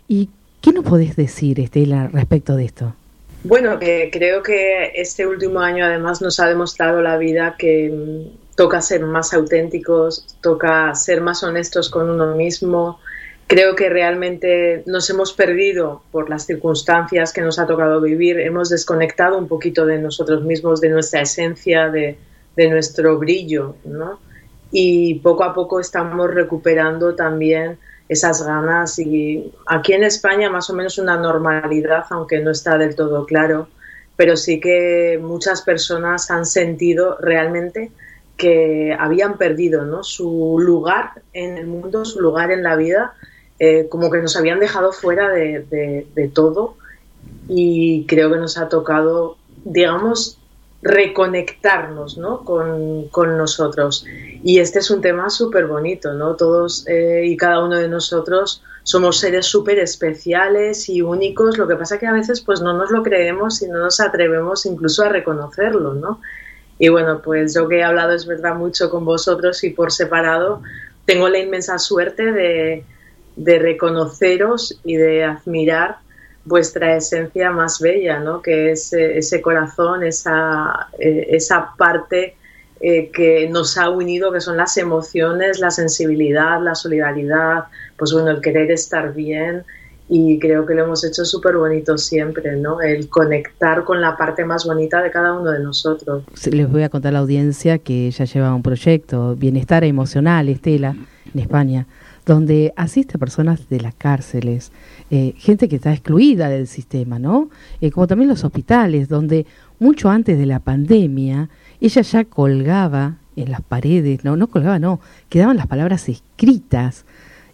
¿Y 0.07 0.29
qué 0.61 0.71
nos 0.71 0.85
podés 0.85 1.17
decir, 1.17 1.59
Estela, 1.59 2.07
respecto 2.07 2.55
de 2.55 2.65
esto? 2.65 2.95
Bueno, 3.43 3.77
que 3.77 4.09
creo 4.11 4.41
que 4.41 4.93
este 4.95 5.27
último 5.27 5.59
año 5.59 5.85
además 5.85 6.21
nos 6.21 6.39
ha 6.39 6.47
demostrado 6.47 7.01
la 7.01 7.17
vida 7.17 7.55
que 7.57 7.89
mm, 7.89 8.48
toca 8.59 8.81
ser 8.81 9.05
más 9.05 9.33
auténticos, 9.33 10.35
toca 10.41 10.93
ser 10.93 11.21
más 11.21 11.43
honestos 11.43 11.89
con 11.89 12.09
uno 12.09 12.35
mismo, 12.35 12.99
creo 13.47 13.73
que 13.73 13.87
realmente 13.87 14.83
nos 14.85 15.09
hemos 15.09 15.31
perdido 15.31 16.03
por 16.11 16.29
las 16.29 16.45
circunstancias 16.45 17.31
que 17.31 17.39
nos 17.39 17.57
ha 17.57 17.65
tocado 17.65 18.01
vivir, 18.01 18.37
hemos 18.37 18.67
desconectado 18.67 19.37
un 19.37 19.47
poquito 19.47 19.85
de 19.85 19.99
nosotros 19.99 20.43
mismos, 20.43 20.81
de 20.81 20.89
nuestra 20.89 21.21
esencia, 21.21 21.87
de, 21.89 22.17
nuestro 22.57 23.17
brillo, 23.17 23.77
¿no? 23.85 24.19
Y 24.71 25.15
poco 25.19 25.45
a 25.45 25.53
poco 25.53 25.79
estamos 25.79 26.29
recuperando 26.29 27.15
también 27.15 27.77
esas 28.09 28.45
ganas. 28.45 28.99
Y 28.99 29.53
aquí 29.67 29.93
en 29.93 30.03
España 30.03 30.49
más 30.49 30.69
o 30.69 30.73
menos 30.73 30.97
una 30.97 31.15
normalidad, 31.15 32.03
aunque 32.09 32.41
no 32.41 32.51
está 32.51 32.77
del 32.77 32.93
todo 32.93 33.25
claro, 33.25 33.69
pero 34.17 34.35
sí 34.35 34.59
que 34.59 35.17
muchas 35.23 35.61
personas 35.61 36.29
han 36.29 36.45
sentido 36.45 37.17
realmente 37.21 37.93
que 38.39 38.95
habían 38.97 39.37
perdido 39.37 39.85
¿no? 39.85 40.01
su 40.03 40.57
lugar 40.59 41.21
en 41.33 41.57
el 41.57 41.67
mundo, 41.67 42.05
su 42.05 42.21
lugar 42.21 42.51
en 42.51 42.63
la 42.63 42.77
vida 42.77 43.13
eh, 43.59 43.87
como 43.89 44.09
que 44.09 44.21
nos 44.21 44.37
habían 44.37 44.61
dejado 44.61 44.93
fuera 44.93 45.27
de, 45.29 46.31
todo 46.33 46.77
y 47.49 48.05
creo 48.07 48.31
que 48.31 48.37
nos 48.37 48.57
ha 48.57 48.69
tocado, 48.69 49.35
digamos, 49.65 50.39
reconectarnos 50.81 52.17
¿no? 52.17 52.45
con, 52.45 53.37
nosotros. 53.37 54.05
Y 54.41 54.59
este 54.59 54.79
es 54.79 54.89
un 54.89 55.01
tema 55.01 55.29
súper 55.29 55.67
bonito, 55.67 56.13
¿no? 56.13 56.35
Todos 56.37 56.87
eh, 56.87 57.23
y 57.25 57.35
cada 57.35 57.61
uno 57.61 57.75
de 57.75 57.89
nosotros 57.89 58.63
somos 58.83 59.19
seres 59.19 59.45
súper 59.45 59.79
especiales 59.79 60.87
y 60.87 61.01
únicos, 61.01 61.57
lo 61.57 61.67
que 61.67 61.75
pasa 61.75 61.99
que 61.99 62.07
a 62.07 62.13
veces 62.13 62.39
pues 62.39 62.61
no 62.61 62.71
nos 62.73 62.91
lo 62.91 63.03
creemos 63.03 63.61
y 63.61 63.67
no 63.67 63.79
nos 63.79 63.99
atrevemos 63.99 64.65
incluso 64.65 65.03
a 65.03 65.09
reconocerlo, 65.09 65.95
¿no? 65.95 66.21
Y 66.79 66.87
bueno, 66.87 67.21
pues 67.21 67.53
yo 67.53 67.67
que 67.67 67.79
he 67.79 67.83
hablado 67.83 68.13
es 68.13 68.25
verdad 68.25 68.55
mucho 68.55 68.89
con 68.89 69.03
vosotros 69.03 69.63
y 69.65 69.69
por 69.71 69.91
separado, 69.91 70.63
tengo 71.05 71.27
la 71.27 71.39
inmensa 71.39 71.77
suerte 71.77 72.31
de, 72.31 72.83
reconoceros 73.35 74.79
y 74.83 74.95
de 74.95 75.25
admirar 75.25 75.97
vuestra 76.45 76.95
esencia 76.95 77.51
más 77.51 77.79
bella, 77.79 78.19
¿no? 78.19 78.41
que 78.41 78.71
es 78.71 78.93
eh, 78.93 79.17
ese 79.17 79.41
corazón, 79.41 80.03
esa, 80.03 80.87
eh, 80.97 81.27
esa 81.31 81.73
parte 81.77 82.35
eh, 82.79 83.09
que 83.11 83.49
nos 83.49 83.77
ha 83.77 83.89
unido, 83.89 84.31
que 84.31 84.39
son 84.39 84.55
las 84.55 84.77
emociones, 84.77 85.59
la 85.59 85.71
sensibilidad, 85.71 86.61
la 86.61 86.75
solidaridad, 86.75 87.65
pues 87.97 88.13
bueno, 88.13 88.31
el 88.31 88.41
querer 88.41 88.71
estar 88.71 89.13
bien 89.13 89.65
y 90.09 90.39
creo 90.39 90.65
que 90.65 90.73
lo 90.73 90.85
hemos 90.85 91.03
hecho 91.03 91.23
súper 91.23 91.55
bonito 91.55 91.95
siempre, 91.97 92.57
¿no? 92.57 92.81
El 92.81 93.07
conectar 93.09 93.83
con 93.83 94.01
la 94.01 94.17
parte 94.17 94.43
más 94.43 94.65
bonita 94.65 95.03
de 95.03 95.11
cada 95.11 95.33
uno 95.33 95.51
de 95.51 95.59
nosotros. 95.59 96.23
Les 96.51 96.69
voy 96.69 96.81
a 96.81 96.89
contar 96.89 97.09
a 97.09 97.13
la 97.13 97.19
audiencia 97.19 97.77
que 97.77 98.07
ella 98.07 98.25
lleva 98.25 98.55
un 98.55 98.63
proyecto, 98.63 99.35
Bienestar 99.35 99.83
Emocional, 99.83 100.49
Estela, 100.49 100.95
en 101.31 101.39
España, 101.39 101.85
donde 102.25 102.73
asiste 102.75 103.17
a 103.17 103.19
personas 103.19 103.69
de 103.69 103.81
las 103.81 103.93
cárceles, 103.93 104.71
eh, 105.11 105.33
gente 105.37 105.69
que 105.69 105.75
está 105.75 105.93
excluida 105.93 106.49
del 106.49 106.65
sistema, 106.65 107.19
¿no? 107.19 107.49
Eh, 107.79 107.91
como 107.91 108.07
también 108.07 108.29
los 108.29 108.43
hospitales, 108.43 109.09
donde 109.09 109.45
mucho 109.77 110.09
antes 110.09 110.39
de 110.39 110.47
la 110.47 110.59
pandemia 110.59 111.49
ella 111.79 112.01
ya 112.01 112.25
colgaba 112.25 113.17
en 113.35 113.51
las 113.51 113.61
paredes, 113.61 114.23
no, 114.25 114.35
no 114.35 114.47
colgaba, 114.47 114.79
no, 114.79 114.99
quedaban 115.29 115.55
las 115.55 115.67
palabras 115.67 116.09
escritas. 116.09 117.05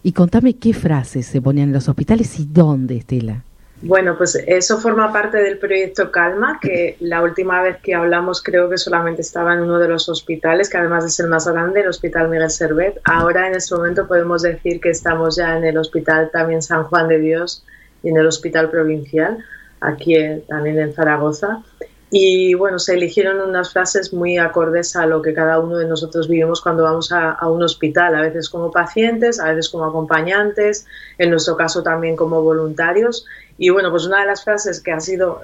Y 0.06 0.12
contame 0.12 0.56
qué 0.56 0.72
frases 0.72 1.26
se 1.26 1.42
ponían 1.42 1.70
en 1.70 1.74
los 1.74 1.88
hospitales 1.88 2.38
y 2.38 2.46
dónde, 2.48 2.98
Estela. 2.98 3.42
Bueno, 3.82 4.16
pues 4.16 4.36
eso 4.46 4.78
forma 4.78 5.12
parte 5.12 5.38
del 5.38 5.58
proyecto 5.58 6.12
Calma, 6.12 6.60
que 6.62 6.96
la 7.00 7.24
última 7.24 7.60
vez 7.60 7.78
que 7.82 7.96
hablamos 7.96 8.40
creo 8.40 8.70
que 8.70 8.78
solamente 8.78 9.22
estaba 9.22 9.54
en 9.54 9.62
uno 9.62 9.80
de 9.80 9.88
los 9.88 10.08
hospitales, 10.08 10.70
que 10.70 10.78
además 10.78 11.04
es 11.06 11.18
el 11.18 11.26
más 11.26 11.48
grande, 11.48 11.80
el 11.80 11.88
Hospital 11.88 12.28
Miguel 12.28 12.48
Servet. 12.50 13.00
Ahora 13.02 13.48
en 13.48 13.56
este 13.56 13.74
momento 13.74 14.06
podemos 14.06 14.42
decir 14.42 14.80
que 14.80 14.90
estamos 14.90 15.34
ya 15.34 15.58
en 15.58 15.64
el 15.64 15.76
Hospital 15.76 16.30
también 16.32 16.62
San 16.62 16.84
Juan 16.84 17.08
de 17.08 17.18
Dios 17.18 17.64
y 18.04 18.10
en 18.10 18.16
el 18.16 18.28
Hospital 18.28 18.70
Provincial, 18.70 19.38
aquí 19.80 20.14
también 20.46 20.78
en 20.78 20.92
Zaragoza. 20.92 21.64
Y 22.10 22.54
bueno, 22.54 22.78
se 22.78 22.94
eligieron 22.94 23.40
unas 23.40 23.72
frases 23.72 24.12
muy 24.12 24.38
acordes 24.38 24.94
a 24.94 25.06
lo 25.06 25.22
que 25.22 25.34
cada 25.34 25.58
uno 25.58 25.78
de 25.78 25.86
nosotros 25.86 26.28
vivimos 26.28 26.60
cuando 26.60 26.84
vamos 26.84 27.10
a, 27.10 27.36
un 27.48 27.62
hospital, 27.64 28.14
a 28.14 28.22
veces 28.22 28.48
como 28.48 28.70
pacientes, 28.70 29.40
a 29.40 29.50
veces 29.50 29.68
como 29.68 29.86
acompañantes, 29.86 30.86
en 31.18 31.30
nuestro 31.30 31.56
caso 31.56 31.82
también 31.82 32.14
como 32.14 32.42
voluntarios. 32.42 33.26
Y 33.58 33.70
bueno, 33.70 33.90
pues 33.90 34.06
una 34.06 34.20
de 34.20 34.26
las 34.26 34.44
frases 34.44 34.80
que 34.80 34.92
ha 34.92 35.00
sido, 35.00 35.40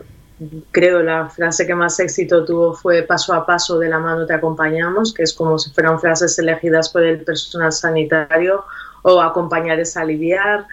creo, 0.71 1.03
la 1.03 1.29
frase 1.29 1.67
que 1.67 1.75
más 1.75 1.99
éxito 1.99 2.45
tuvo 2.45 2.75
fue 2.75 3.03
paso 3.03 3.35
a 3.35 3.45
paso 3.45 3.81
de 3.81 3.89
la 3.89 3.99
mano 3.99 4.25
te 4.25 4.35
acompañamos, 4.35 5.13
que 5.13 5.25
es 5.25 5.33
como 5.33 5.59
si 5.59 5.71
fueran 5.71 6.01
frases 6.01 6.39
elegidas 6.39 6.91
por 6.91 7.03
el 7.03 7.25
personal 7.25 7.73
sanitario, 7.73 8.65
o 9.03 9.21
acompañar 9.21 9.81
es 9.81 9.97
aliviar, 9.97 10.67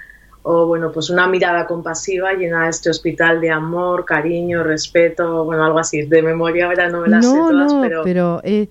o 0.52 0.66
bueno, 0.66 0.92
pues 0.92 1.12
una 1.12 1.28
mirada 1.28 1.68
compasiva 1.68 2.34
llena 2.34 2.68
este 2.70 2.90
hospital 2.90 3.40
de 3.40 3.52
amor, 3.52 4.04
cariño, 4.04 4.64
respeto, 4.64 5.46
bueno, 5.46 5.64
algo 5.64 5.78
así. 5.78 6.02
De 6.08 6.24
memoria 6.24 6.66
ahora 6.66 6.90
no 6.90 7.02
me 7.02 7.08
las 7.08 7.24
sé 7.24 7.38
todas, 7.38 7.72
pero... 7.76 8.02
pero 8.04 8.42
eh, 8.44 8.68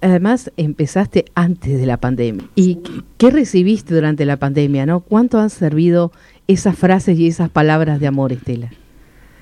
además 0.00 0.52
empezaste 0.56 1.24
antes 1.34 1.80
de 1.80 1.86
la 1.86 1.96
pandemia. 1.96 2.44
¿Y 2.54 2.82
qué 3.18 3.30
recibiste 3.30 3.96
durante 3.96 4.24
la 4.24 4.36
pandemia, 4.36 4.86
no? 4.86 5.00
¿Cuánto 5.00 5.40
han 5.40 5.50
servido 5.50 6.12
esas 6.46 6.78
frases 6.78 7.18
y 7.18 7.26
esas 7.26 7.50
palabras 7.50 7.98
de 7.98 8.06
amor, 8.06 8.30
Estela? 8.30 8.70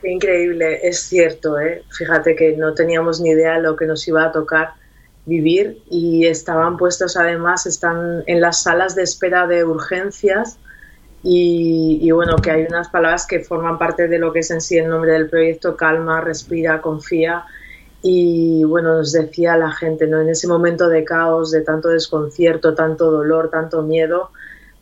Increíble, 0.02 0.78
es 0.82 1.00
cierto, 1.00 1.60
¿eh? 1.60 1.82
Fíjate 1.90 2.36
que 2.36 2.56
no 2.56 2.72
teníamos 2.72 3.20
ni 3.20 3.32
idea 3.32 3.56
de 3.56 3.62
lo 3.64 3.76
que 3.76 3.84
nos 3.84 4.08
iba 4.08 4.24
a 4.24 4.32
tocar 4.32 4.70
vivir 5.26 5.82
y 5.90 6.24
estaban 6.24 6.78
puestos 6.78 7.18
además, 7.18 7.66
están 7.66 8.24
en 8.26 8.40
las 8.40 8.62
salas 8.62 8.94
de 8.94 9.02
espera 9.02 9.46
de 9.46 9.62
urgencias 9.66 10.58
y, 11.22 12.10
bueno, 12.12 12.36
que 12.36 12.50
hay 12.50 12.62
unas 12.64 12.88
palabras 12.88 13.26
que 13.26 13.40
forman 13.40 13.78
parte 13.78 14.08
de 14.08 14.18
lo 14.18 14.32
que 14.32 14.38
es 14.40 14.50
en 14.50 14.60
sí 14.60 14.78
el 14.78 14.88
nombre 14.88 15.12
del 15.12 15.28
proyecto, 15.28 15.76
calma, 15.76 16.20
respira, 16.20 16.80
confía. 16.80 17.44
Y 18.02 18.64
bueno, 18.64 18.94
nos 18.94 19.12
decía 19.12 19.56
la 19.58 19.70
gente, 19.70 20.06
¿no? 20.06 20.20
En 20.22 20.30
ese 20.30 20.48
momento 20.48 20.88
de 20.88 21.04
caos, 21.04 21.50
de 21.50 21.60
tanto 21.60 21.88
desconcierto, 21.88 22.74
tanto 22.74 23.10
dolor, 23.10 23.50
tanto 23.50 23.82
miedo, 23.82 24.30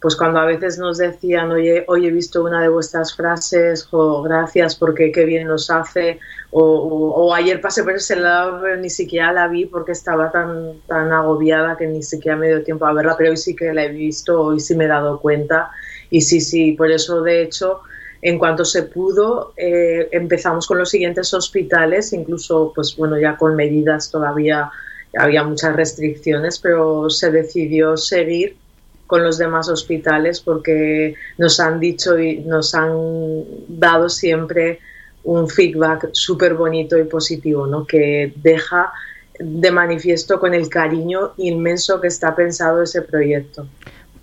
pues 0.00 0.14
cuando 0.14 0.38
a 0.38 0.44
veces 0.46 0.78
nos 0.78 0.98
decían, 0.98 1.50
oye, 1.50 1.84
hoy 1.88 2.06
he 2.06 2.10
visto 2.12 2.44
una 2.44 2.62
de 2.62 2.68
vuestras 2.68 3.16
frases, 3.16 3.88
o 3.90 4.22
gracias 4.22 4.76
porque 4.76 5.10
qué 5.10 5.24
bien 5.24 5.48
nos 5.48 5.68
hace, 5.70 6.20
o, 6.52 6.62
o, 6.62 7.34
ayer 7.34 7.60
pasé 7.60 7.82
por 7.82 7.94
ese 7.94 8.14
lado, 8.14 8.60
pero 8.62 8.76
ni 8.76 8.90
siquiera 8.90 9.32
la 9.32 9.48
vi 9.48 9.66
porque 9.66 9.90
estaba 9.90 10.30
tan, 10.30 10.80
tan 10.86 11.12
agobiada 11.12 11.76
que 11.76 11.88
ni 11.88 12.04
siquiera 12.04 12.36
me 12.36 12.46
dio 12.46 12.62
tiempo 12.62 12.86
a 12.86 12.92
verla, 12.92 13.16
pero 13.18 13.30
hoy 13.30 13.36
sí 13.36 13.56
que 13.56 13.74
la 13.74 13.86
he 13.86 13.88
visto, 13.88 14.40
hoy 14.40 14.60
sí 14.60 14.76
me 14.76 14.84
he 14.84 14.88
dado 14.88 15.18
cuenta 15.18 15.72
y 16.10 16.20
sí, 16.22 16.40
sí, 16.40 16.72
por 16.72 16.90
eso 16.90 17.22
de 17.22 17.42
hecho, 17.42 17.80
en 18.22 18.38
cuanto 18.38 18.64
se 18.64 18.84
pudo, 18.84 19.52
eh, 19.56 20.08
empezamos 20.12 20.66
con 20.66 20.78
los 20.78 20.90
siguientes 20.90 21.32
hospitales, 21.34 22.12
incluso, 22.12 22.72
pues 22.74 22.96
bueno, 22.96 23.18
ya 23.18 23.36
con 23.36 23.54
medidas 23.54 24.10
todavía 24.10 24.70
había 25.16 25.42
muchas 25.44 25.74
restricciones, 25.76 26.58
pero 26.58 27.08
se 27.10 27.30
decidió 27.30 27.96
seguir 27.96 28.56
con 29.06 29.24
los 29.24 29.38
demás 29.38 29.68
hospitales 29.68 30.40
porque 30.40 31.14
nos 31.38 31.60
han 31.60 31.80
dicho 31.80 32.18
y 32.18 32.40
nos 32.40 32.74
han 32.74 32.92
dado 33.68 34.08
siempre 34.08 34.80
un 35.24 35.48
feedback 35.48 36.10
súper 36.12 36.54
bonito 36.54 36.98
y 36.98 37.04
positivo, 37.04 37.66
¿no? 37.66 37.86
que 37.86 38.32
deja 38.36 38.92
de 39.38 39.70
manifiesto 39.70 40.38
con 40.38 40.52
el 40.52 40.68
cariño 40.68 41.32
inmenso 41.38 42.00
que 42.00 42.08
está 42.08 42.34
pensado 42.34 42.82
ese 42.82 43.02
proyecto 43.02 43.66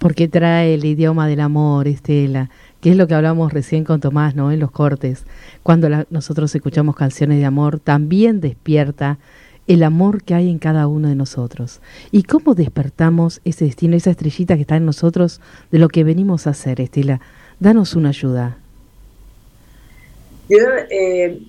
porque 0.06 0.28
trae 0.28 0.76
el 0.76 0.86
idioma 0.86 1.28
del 1.28 1.40
amor, 1.40 1.88
Estela, 1.88 2.52
que 2.80 2.92
es 2.92 2.96
lo 2.96 3.08
que 3.08 3.16
hablamos 3.16 3.52
recién 3.52 3.84
con 3.84 4.02
Tomás, 4.02 4.36
¿no? 4.36 4.52
En 4.52 4.60
los 4.60 4.70
cortes. 4.70 5.24
Cuando 5.64 5.90
nosotros 6.12 6.54
escuchamos 6.54 6.96
canciones 6.96 7.40
de 7.40 7.46
amor, 7.46 7.80
también 7.80 8.40
despierta 8.40 9.18
el 9.66 9.82
amor 9.82 10.22
que 10.22 10.36
hay 10.36 10.52
en 10.52 10.60
cada 10.60 10.86
uno 10.86 11.08
de 11.08 11.16
nosotros. 11.16 11.82
¿Y 12.12 12.22
cómo 12.22 12.54
despertamos 12.54 13.42
ese 13.46 13.66
destino, 13.66 13.96
esa 13.96 14.12
estrellita 14.12 14.54
que 14.54 14.62
está 14.62 14.76
en 14.76 14.86
nosotros 14.86 15.42
de 15.72 15.80
lo 15.80 15.90
que 15.90 16.04
venimos 16.04 16.46
a 16.46 16.52
hacer, 16.52 16.82
Estela? 16.82 17.20
Danos 17.60 17.96
una 17.96 18.10
ayuda. 18.10 18.60
Yo, 20.50 20.60
eh, 20.92 21.42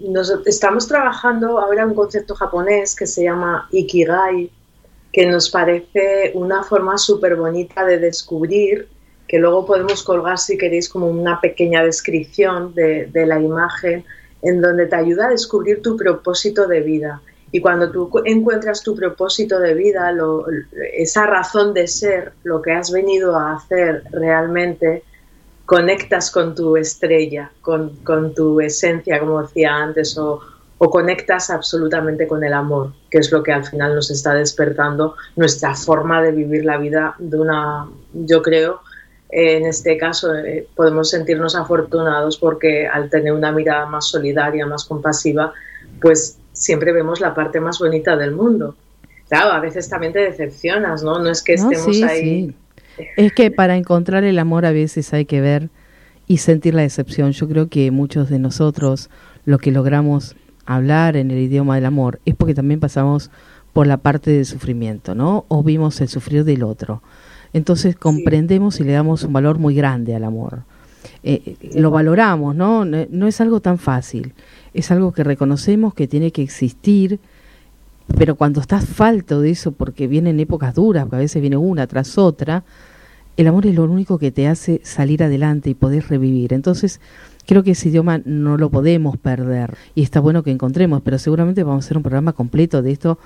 estamos 0.46 0.88
trabajando 0.88 1.58
ahora 1.58 1.84
un 1.84 1.92
concepto 1.92 2.34
japonés 2.34 2.96
que 2.96 3.06
se 3.06 3.24
llama 3.24 3.68
Ikigai, 3.70 4.50
que 5.16 5.24
nos 5.24 5.48
parece 5.48 6.32
una 6.34 6.62
forma 6.62 6.98
súper 6.98 7.36
bonita 7.36 7.86
de 7.86 7.98
descubrir, 7.98 8.86
que 9.26 9.38
luego 9.38 9.64
podemos 9.64 10.02
colgar 10.02 10.36
si 10.36 10.58
queréis 10.58 10.90
como 10.90 11.06
una 11.06 11.40
pequeña 11.40 11.82
descripción 11.82 12.74
de, 12.74 13.10
la 13.14 13.40
imagen, 13.40 14.04
en 14.42 14.60
donde 14.60 14.84
te 14.84 14.94
ayuda 14.94 15.28
a 15.28 15.30
descubrir 15.30 15.80
tu 15.80 15.96
propósito 15.96 16.68
de 16.68 16.82
vida. 16.82 17.22
Y 17.50 17.62
cuando 17.62 17.90
tú 17.90 18.10
encuentras 18.26 18.82
tu 18.82 18.94
propósito 18.94 19.58
de 19.58 19.72
vida, 19.72 20.14
esa 20.92 21.24
razón 21.24 21.72
de 21.72 21.88
ser, 21.88 22.34
lo 22.44 22.60
que 22.60 22.72
has 22.72 22.92
venido 22.92 23.38
a 23.38 23.54
hacer 23.54 24.02
realmente, 24.10 25.02
conectas 25.64 26.30
con 26.30 26.54
tu 26.54 26.76
estrella, 26.76 27.50
con, 27.62 27.96
con 28.04 28.34
tu 28.34 28.60
esencia, 28.60 29.18
como 29.18 29.40
decía 29.40 29.76
antes, 29.76 30.18
o, 30.18 30.42
o 30.78 30.90
conectas 30.90 31.50
absolutamente 31.50 32.26
con 32.26 32.44
el 32.44 32.52
amor, 32.52 32.92
que 33.10 33.18
es 33.18 33.32
lo 33.32 33.42
que 33.42 33.52
al 33.52 33.64
final 33.64 33.94
nos 33.94 34.10
está 34.10 34.34
despertando 34.34 35.14
nuestra 35.34 35.74
forma 35.74 36.22
de 36.22 36.32
vivir 36.32 36.64
la 36.64 36.76
vida 36.76 37.14
de 37.18 37.38
una, 37.38 37.86
yo 38.12 38.42
creo, 38.42 38.80
en 39.30 39.66
este 39.66 39.96
caso 39.96 40.34
eh, 40.34 40.68
podemos 40.76 41.10
sentirnos 41.10 41.56
afortunados 41.56 42.36
porque 42.36 42.86
al 42.86 43.10
tener 43.10 43.32
una 43.32 43.52
mirada 43.52 43.86
más 43.86 44.08
solidaria, 44.08 44.66
más 44.66 44.84
compasiva, 44.84 45.52
pues 46.00 46.38
siempre 46.52 46.92
vemos 46.92 47.20
la 47.20 47.34
parte 47.34 47.58
más 47.60 47.78
bonita 47.78 48.16
del 48.16 48.32
mundo. 48.32 48.76
Claro, 49.28 49.52
a 49.52 49.60
veces 49.60 49.88
también 49.88 50.12
te 50.12 50.20
decepcionas, 50.20 51.02
¿no? 51.02 51.18
No 51.18 51.30
es 51.30 51.42
que 51.42 51.54
estemos 51.54 52.02
ahí. 52.02 52.54
Es 53.16 53.32
que 53.32 53.50
para 53.50 53.76
encontrar 53.76 54.24
el 54.24 54.38
amor 54.38 54.64
a 54.64 54.72
veces 54.72 55.12
hay 55.12 55.24
que 55.24 55.40
ver 55.40 55.68
y 56.26 56.38
sentir 56.38 56.74
la 56.74 56.82
decepción. 56.82 57.32
Yo 57.32 57.48
creo 57.48 57.68
que 57.68 57.90
muchos 57.90 58.30
de 58.30 58.38
nosotros 58.38 59.10
lo 59.44 59.58
que 59.58 59.72
logramos 59.72 60.36
hablar 60.66 61.16
en 61.16 61.30
el 61.30 61.38
idioma 61.38 61.76
del 61.76 61.86
amor 61.86 62.20
es 62.24 62.34
porque 62.34 62.54
también 62.54 62.80
pasamos 62.80 63.30
por 63.72 63.86
la 63.86 63.98
parte 63.98 64.30
del 64.30 64.46
sufrimiento, 64.46 65.14
¿no? 65.14 65.44
O 65.48 65.62
vimos 65.62 66.00
el 66.00 66.08
sufrir 66.08 66.44
del 66.44 66.62
otro. 66.62 67.02
Entonces 67.52 67.96
comprendemos 67.96 68.80
y 68.80 68.84
le 68.84 68.92
damos 68.92 69.22
un 69.22 69.32
valor 69.32 69.58
muy 69.58 69.74
grande 69.74 70.14
al 70.14 70.24
amor. 70.24 70.62
Eh, 71.22 71.56
eh, 71.60 71.80
lo 71.80 71.90
valoramos, 71.90 72.54
¿no? 72.54 72.84
¿no? 72.84 73.26
es 73.26 73.40
algo 73.40 73.60
tan 73.60 73.78
fácil. 73.78 74.34
Es 74.74 74.90
algo 74.90 75.12
que 75.12 75.24
reconocemos 75.24 75.94
que 75.94 76.08
tiene 76.08 76.32
que 76.32 76.42
existir, 76.42 77.20
pero 78.16 78.36
cuando 78.36 78.60
estás 78.60 78.84
falto 78.86 79.40
de 79.40 79.50
eso, 79.50 79.72
porque 79.72 80.06
vienen 80.06 80.40
épocas 80.40 80.74
duras, 80.74 81.04
porque 81.04 81.16
a 81.16 81.20
veces 81.20 81.40
viene 81.40 81.56
una 81.56 81.86
tras 81.86 82.18
otra, 82.18 82.64
el 83.36 83.46
amor 83.46 83.66
es 83.66 83.74
lo 83.74 83.84
único 83.84 84.18
que 84.18 84.30
te 84.30 84.48
hace 84.48 84.80
salir 84.84 85.22
adelante 85.22 85.70
y 85.70 85.74
poder 85.74 86.06
revivir. 86.08 86.52
Entonces, 86.52 87.00
Creo 87.46 87.62
que 87.62 87.72
ese 87.72 87.88
idioma 87.88 88.20
no 88.24 88.56
lo 88.56 88.70
podemos 88.70 89.16
perder 89.16 89.76
y 89.94 90.02
está 90.02 90.20
bueno 90.20 90.42
que 90.42 90.50
encontremos, 90.50 91.00
pero 91.02 91.18
seguramente 91.18 91.62
vamos 91.62 91.84
a 91.84 91.86
hacer 91.86 91.96
un 91.96 92.02
programa 92.02 92.32
completo 92.32 92.82
de 92.82 92.92
esto. 92.92 93.18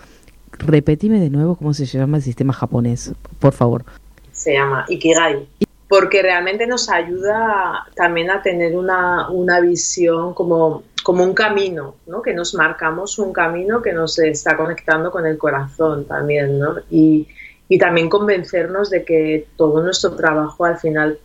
Repetime 0.58 1.20
de 1.20 1.30
nuevo 1.30 1.56
cómo 1.56 1.72
se 1.72 1.86
llama 1.86 2.18
el 2.18 2.22
sistema 2.22 2.52
japonés, 2.52 3.12
por 3.38 3.52
favor. 3.52 3.84
Se 4.32 4.52
llama 4.52 4.84
Ikigai, 4.88 5.48
porque 5.88 6.22
realmente 6.22 6.66
nos 6.66 6.90
ayuda 6.90 7.86
también 7.96 8.30
a 8.30 8.42
tener 8.42 8.76
una, 8.76 9.30
una 9.30 9.60
visión 9.60 10.34
como, 10.34 10.82
como 11.02 11.24
un 11.24 11.32
camino, 11.32 11.96
¿no? 12.06 12.20
que 12.20 12.34
nos 12.34 12.54
marcamos 12.54 13.18
un 13.18 13.32
camino 13.32 13.80
que 13.80 13.92
nos 13.92 14.18
está 14.18 14.56
conectando 14.56 15.10
con 15.10 15.26
el 15.26 15.38
corazón 15.38 16.04
también, 16.04 16.58
¿no? 16.58 16.76
y, 16.90 17.26
y 17.68 17.78
también 17.78 18.08
convencernos 18.08 18.90
de 18.90 19.04
que 19.04 19.46
todo 19.56 19.82
nuestro 19.82 20.14
trabajo 20.14 20.64
al 20.64 20.78
final 20.78 21.18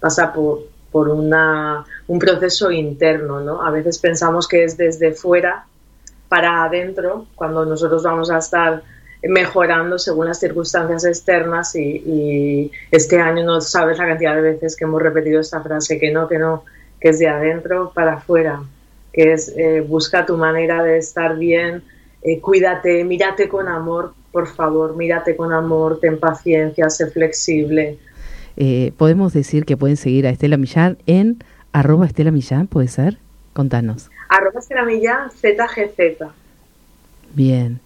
pasa 0.00 0.32
por, 0.32 0.60
por 0.90 1.08
una, 1.08 1.84
un 2.10 2.18
proceso 2.18 2.72
interno, 2.72 3.40
¿no? 3.40 3.64
A 3.64 3.70
veces 3.70 4.00
pensamos 4.00 4.48
que 4.48 4.64
es 4.64 4.76
desde 4.76 5.12
fuera 5.12 5.64
para 6.28 6.64
adentro, 6.64 7.26
cuando 7.36 7.64
nosotros 7.64 8.02
vamos 8.02 8.32
a 8.32 8.38
estar 8.38 8.82
mejorando 9.22 9.96
según 9.96 10.26
las 10.26 10.40
circunstancias 10.40 11.04
externas 11.04 11.76
y, 11.76 12.72
este 12.90 13.20
año 13.20 13.44
no 13.44 13.60
sabes 13.60 13.96
la 13.98 14.08
cantidad 14.08 14.34
de 14.34 14.40
veces 14.40 14.74
que 14.74 14.86
hemos 14.86 15.00
repetido 15.00 15.40
esta 15.40 15.62
frase, 15.62 16.00
que 16.00 16.10
no, 16.10 16.26
que 16.26 16.40
no, 16.40 16.64
que 17.00 17.10
es 17.10 17.20
de 17.20 17.28
adentro 17.28 17.92
para 17.94 18.14
afuera, 18.14 18.60
que 19.12 19.32
es 19.32 19.54
eh, 19.56 19.80
busca 19.80 20.26
tu 20.26 20.36
manera 20.36 20.82
de 20.82 20.98
estar 20.98 21.38
bien, 21.38 21.84
eh, 22.22 22.40
cuídate, 22.40 23.04
mírate 23.04 23.48
con 23.48 23.68
amor, 23.68 24.14
por 24.32 24.48
favor, 24.48 24.96
mírate 24.96 25.36
con 25.36 25.52
amor, 25.52 26.00
ten 26.00 26.18
paciencia, 26.18 26.90
sé 26.90 27.06
flexible, 27.06 27.98
eh, 28.56 28.92
podemos 28.96 29.32
decir 29.32 29.64
que 29.64 29.76
pueden 29.76 29.96
seguir 29.96 30.26
a 30.26 30.30
Estela 30.30 30.56
Millán 30.56 30.98
en 31.06 31.42
arroba 31.72 32.06
Estela 32.06 32.30
Millán, 32.30 32.66
¿puede 32.66 32.88
ser? 32.88 33.18
Contanos. 33.52 34.10
Arroba 34.28 34.60
Estela 34.60 34.84
Millán, 34.84 35.30
ZGZ. 35.30 36.26
Bien. 37.34 37.80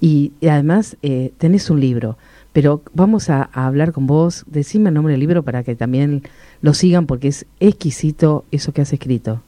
Y, 0.00 0.32
además 0.42 0.96
eh, 1.02 1.32
tenés 1.38 1.70
un 1.70 1.80
libro, 1.80 2.18
pero 2.52 2.82
vamos 2.92 3.30
a, 3.30 3.44
hablar 3.52 3.92
con 3.92 4.06
vos. 4.06 4.44
Decime 4.46 4.88
el 4.90 4.94
nombre 4.94 5.12
del 5.12 5.20
libro 5.20 5.42
para 5.42 5.62
que 5.62 5.74
también 5.74 6.22
lo 6.60 6.74
sigan 6.74 7.06
porque 7.06 7.28
es 7.28 7.46
exquisito 7.60 8.44
eso 8.50 8.72
que 8.72 8.82
has 8.82 8.92
escrito. 8.92 9.40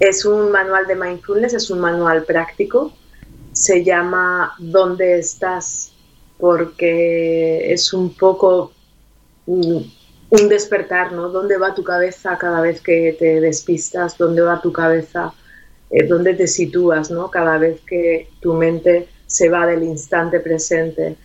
Es 0.00 0.24
un 0.24 0.50
manual 0.50 0.86
de 0.86 0.96
mindfulness, 0.96 1.54
es 1.54 1.70
un 1.70 1.80
manual 1.80 2.24
práctico. 2.24 2.92
Se 3.52 3.84
llama 3.84 4.52
¿Dónde 4.58 5.18
estás? 5.18 5.94
porque 6.38 7.72
es 7.72 7.92
un 7.92 8.14
poco 8.14 8.72
un, 10.42 10.48
despertar, 10.48 11.12
¿no? 11.12 11.28
¿Dónde 11.28 11.56
va 11.56 11.74
tu 11.74 11.84
cabeza 11.84 12.36
cada 12.38 12.60
vez 12.60 12.80
que 12.80 13.16
te 13.18 13.40
despistas? 13.40 14.16
¿Dónde 14.18 14.42
va 14.42 14.60
tu 14.60 14.72
cabeza? 14.72 15.32
Eh, 15.90 16.06
¿Dónde 16.06 16.34
te 16.34 16.46
sitúas, 16.46 17.10
¿no? 17.10 17.30
Cada 17.30 17.58
vez 17.58 17.80
que 17.86 18.28
tu 18.40 18.54
mente 18.54 19.08
se 19.26 19.48
va 19.48 19.66
del 19.66 19.82
instante 19.82 20.40
presente. 20.40 21.16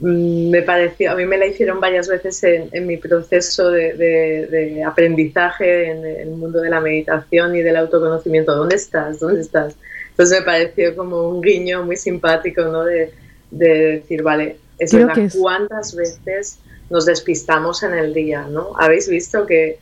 Mm, 0.00 0.50
me 0.50 0.62
pareció, 0.62 1.10
a 1.12 1.14
mí 1.14 1.24
me 1.24 1.38
la 1.38 1.46
hicieron 1.46 1.80
varias 1.80 2.08
veces 2.08 2.42
en, 2.44 2.86
mi 2.86 2.96
proceso 2.96 3.70
de, 3.70 4.82
aprendizaje 4.86 5.90
en 5.90 6.04
el 6.04 6.30
mundo 6.30 6.60
de 6.60 6.70
la 6.70 6.80
meditación 6.80 7.56
y 7.56 7.62
del 7.62 7.76
autoconocimiento. 7.76 8.54
¿Dónde 8.54 8.76
estás? 8.76 9.20
¿Dónde 9.20 9.40
estás? 9.40 9.74
Entonces 10.10 10.40
me 10.40 10.44
pareció 10.44 10.96
como 10.96 11.28
un 11.28 11.40
guiño 11.40 11.84
muy 11.84 11.96
simpático, 11.96 12.62
¿no? 12.62 12.84
De, 12.84 13.12
decir, 13.50 14.22
vale, 14.22 14.58
es 14.78 14.92
verdad, 14.92 15.16
cuántas 15.38 15.94
veces 15.94 16.58
nos 16.90 17.06
despistamos 17.06 17.82
en 17.82 17.94
el 17.94 18.14
día, 18.14 18.46
¿no? 18.48 18.72
Habéis 18.78 19.08
visto 19.08 19.46
que 19.46 19.78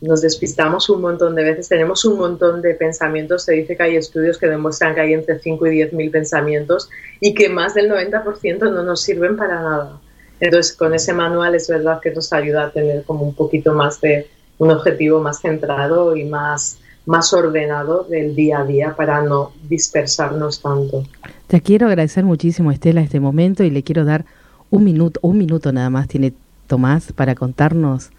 nos 0.00 0.22
despistamos 0.22 0.90
un 0.90 1.02
montón 1.02 1.36
de 1.36 1.44
veces, 1.44 1.68
tenemos 1.68 2.04
un 2.04 2.18
montón 2.18 2.62
de 2.62 2.74
pensamientos, 2.74 3.44
se 3.44 3.52
dice 3.52 3.76
que 3.76 3.82
hay 3.84 3.96
estudios 3.96 4.38
que 4.38 4.48
demuestran 4.48 4.94
que 4.94 5.02
hay 5.02 5.12
entre 5.12 5.38
5 5.38 5.66
y 5.68 5.70
10 5.70 5.92
mil 5.92 6.10
pensamientos 6.10 6.90
y 7.20 7.32
que 7.32 7.48
más 7.48 7.74
del 7.74 7.88
90% 7.88 8.58
no 8.58 8.82
nos 8.82 9.02
sirven 9.02 9.36
para 9.36 9.62
nada. 9.62 10.00
Entonces, 10.40 10.74
con 10.74 10.94
ese 10.94 11.12
manual 11.12 11.54
es 11.54 11.68
verdad 11.68 12.00
que 12.00 12.10
nos 12.10 12.32
ayuda 12.32 12.64
a 12.64 12.70
tener 12.70 13.04
como 13.04 13.24
un 13.24 13.34
poquito 13.34 13.72
más 13.72 14.00
de 14.00 14.26
un 14.58 14.70
objetivo 14.72 15.20
más 15.20 15.40
centrado 15.40 16.16
y 16.16 16.24
más, 16.24 16.78
más 17.06 17.32
ordenado 17.32 18.04
del 18.04 18.34
día 18.34 18.60
a 18.60 18.64
día 18.64 18.94
para 18.96 19.22
no 19.22 19.52
dispersarnos 19.68 20.60
tanto. 20.60 21.04
Te 21.46 21.60
quiero 21.60 21.86
agradecer 21.86 22.24
muchísimo, 22.24 22.72
Estela, 22.72 23.00
este 23.00 23.20
momento 23.20 23.62
y 23.62 23.70
le 23.70 23.84
quiero 23.84 24.04
dar 24.04 24.24
un 24.70 24.84
minuto, 24.84 25.20
un 25.22 25.38
minuto 25.38 25.72
nada 25.72 25.90
más 25.90 26.08
tiene 26.08 26.32
Tomás 26.66 27.12
para 27.12 27.34
contarnos 27.34 28.10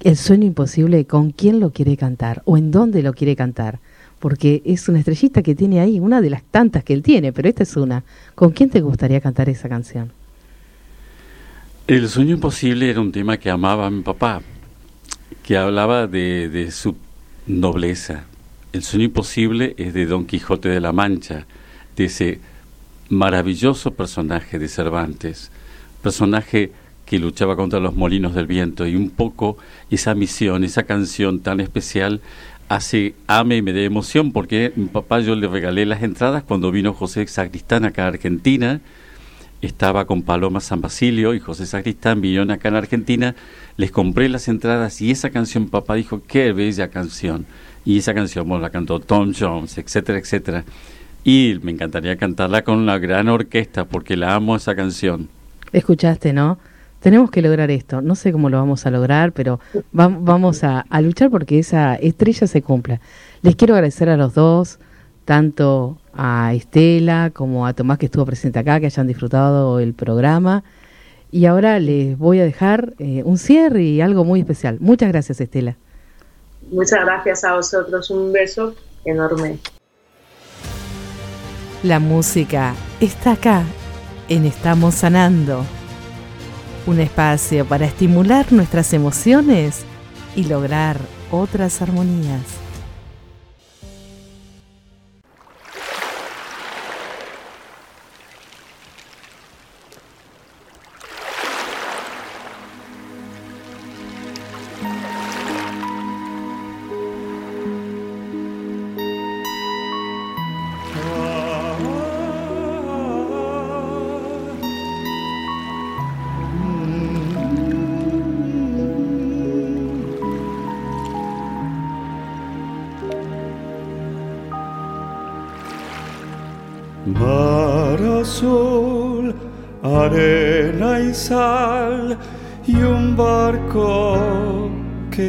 el 0.00 0.16
sueño 0.16 0.46
imposible, 0.46 1.04
¿con 1.04 1.30
quién 1.30 1.60
lo 1.60 1.70
quiere 1.70 1.96
cantar 1.96 2.42
o 2.44 2.58
en 2.58 2.72
dónde 2.72 3.02
lo 3.02 3.14
quiere 3.14 3.36
cantar? 3.36 3.78
Porque 4.18 4.62
es 4.64 4.88
una 4.88 4.98
estrellita 4.98 5.42
que 5.42 5.54
tiene 5.54 5.80
ahí, 5.80 6.00
una 6.00 6.20
de 6.20 6.30
las 6.30 6.42
tantas 6.42 6.82
que 6.82 6.92
él 6.92 7.02
tiene, 7.02 7.32
pero 7.32 7.48
esta 7.48 7.62
es 7.62 7.76
una. 7.76 8.02
¿Con 8.34 8.50
quién 8.50 8.70
te 8.70 8.80
gustaría 8.80 9.20
cantar 9.20 9.48
esa 9.48 9.68
canción? 9.68 10.10
El 11.86 12.08
sueño 12.08 12.34
imposible 12.34 12.90
era 12.90 13.00
un 13.00 13.12
tema 13.12 13.36
que 13.36 13.50
amaba 13.50 13.88
mi 13.90 14.02
papá, 14.02 14.42
que 15.44 15.56
hablaba 15.56 16.08
de 16.08 16.68
su 16.72 16.96
nobleza. 17.46 18.24
El 18.72 18.82
sueño 18.82 19.04
imposible 19.04 19.74
es 19.76 19.94
de 19.94 20.06
Don 20.06 20.24
Quijote 20.24 20.68
de 20.68 20.80
la 20.80 20.92
Mancha, 20.92 21.46
de 21.96 22.04
ese 22.04 22.40
maravilloso 23.08 23.92
personaje 23.92 24.58
de 24.58 24.68
Cervantes, 24.68 25.50
personaje 26.02 26.72
que 27.06 27.18
luchaba 27.18 27.56
contra 27.56 27.80
los 27.80 27.94
molinos 27.94 28.34
del 28.34 28.46
viento. 28.46 28.86
Y 28.86 28.96
un 28.96 29.10
poco 29.10 29.56
esa 29.90 30.14
misión, 30.14 30.64
esa 30.64 30.84
canción 30.84 31.40
tan 31.40 31.60
especial 31.60 32.20
hace 32.68 33.14
ame 33.26 33.58
y 33.58 33.62
me 33.62 33.72
dé 33.72 33.84
emoción 33.84 34.32
porque 34.32 34.72
mi 34.76 34.86
papá 34.86 35.20
yo 35.20 35.34
le 35.34 35.46
regalé 35.46 35.84
las 35.84 36.02
entradas 36.02 36.42
cuando 36.42 36.70
vino 36.70 36.94
José 36.94 37.26
Sacristán 37.26 37.84
acá 37.84 38.04
a 38.04 38.08
Argentina. 38.08 38.80
Estaba 39.60 40.06
con 40.06 40.22
Paloma 40.22 40.60
San 40.60 40.80
Basilio 40.80 41.34
y 41.34 41.40
José 41.40 41.66
Sacristán 41.66 42.20
vinieron 42.20 42.50
acá 42.50 42.68
en 42.68 42.76
Argentina. 42.76 43.34
Les 43.76 43.90
compré 43.90 44.28
las 44.28 44.48
entradas 44.48 45.00
y 45.02 45.10
esa 45.10 45.30
canción 45.30 45.68
papá 45.68 45.94
dijo 45.94 46.22
qué 46.26 46.52
bella 46.52 46.88
canción 46.88 47.46
y 47.84 47.98
esa 47.98 48.14
canción 48.14 48.48
la 48.60 48.70
cantó 48.70 49.00
Tom 49.00 49.32
Jones 49.38 49.76
etcétera 49.78 50.18
etcétera. 50.18 50.64
Y 51.24 51.58
me 51.62 51.72
encantaría 51.72 52.16
cantarla 52.16 52.64
con 52.64 52.78
una 52.78 52.98
gran 52.98 53.28
orquesta 53.28 53.84
porque 53.84 54.16
la 54.16 54.34
amo 54.34 54.56
esa 54.56 54.74
canción 54.74 55.28
escuchaste 55.72 56.32
no 56.32 56.58
tenemos 57.02 57.30
que 57.30 57.42
lograr 57.42 57.70
esto. 57.70 58.00
No 58.00 58.14
sé 58.14 58.32
cómo 58.32 58.48
lo 58.48 58.56
vamos 58.58 58.86
a 58.86 58.90
lograr, 58.90 59.32
pero 59.32 59.60
vamos 59.92 60.64
a, 60.64 60.86
luchar 61.00 61.30
porque 61.30 61.58
esa 61.58 61.96
estrella 61.96 62.46
se 62.46 62.62
cumpla. 62.62 63.00
Les 63.42 63.56
quiero 63.56 63.74
agradecer 63.74 64.08
a 64.08 64.16
los 64.16 64.34
dos, 64.34 64.78
tanto 65.24 65.98
a 66.14 66.54
Estela 66.54 67.30
como 67.34 67.66
a 67.66 67.74
Tomás 67.74 67.98
que 67.98 68.06
estuvo 68.06 68.24
presente 68.24 68.60
acá, 68.60 68.78
que 68.78 68.86
hayan 68.86 69.08
disfrutado 69.08 69.80
el 69.80 69.94
programa. 69.94 70.62
Y 71.32 71.46
ahora 71.46 71.78
les 71.80 72.16
voy 72.16 72.38
a 72.38 72.44
dejar 72.44 72.94
eh, 72.98 73.22
un 73.24 73.36
cierre 73.36 73.82
y 73.82 74.00
algo 74.00 74.24
muy 74.24 74.40
especial. 74.40 74.78
Muchas 74.80 75.08
gracias, 75.08 75.40
Estela. 75.40 75.76
Muchas 76.70 77.04
gracias 77.04 77.42
a 77.42 77.56
vosotros. 77.56 78.10
Un 78.10 78.32
beso 78.32 78.76
enorme. 79.04 79.58
La 81.82 81.98
música 81.98 82.74
está 83.00 83.32
acá 83.32 83.64
en 84.28 84.46
Estamos 84.46 84.94
Sanando 84.94 85.64
un 86.86 87.00
espacio 87.00 87.64
para 87.64 87.86
estimular 87.86 88.52
nuestras 88.52 88.92
emociones 88.92 89.84
y 90.34 90.44
lograr 90.44 90.98
otras 91.30 91.80
armonías. 91.82 92.61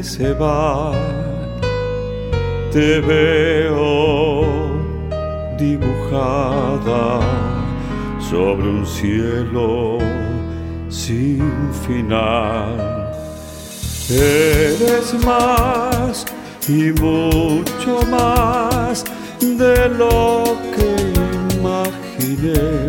Se 0.04 0.34
va. 0.34 0.92
Te 2.72 3.00
veo 3.00 4.46
dibujada 5.58 7.22
sobre 8.20 8.68
un 8.68 8.86
cielo 8.86 9.98
sin 10.90 11.42
final. 11.86 12.78
Eres 14.10 15.14
más 15.26 16.26
y 16.68 16.92
mucho 17.00 18.02
más 18.12 19.06
de 19.40 19.88
lo 19.90 20.44
que 20.76 21.14
imaginé 21.58 22.88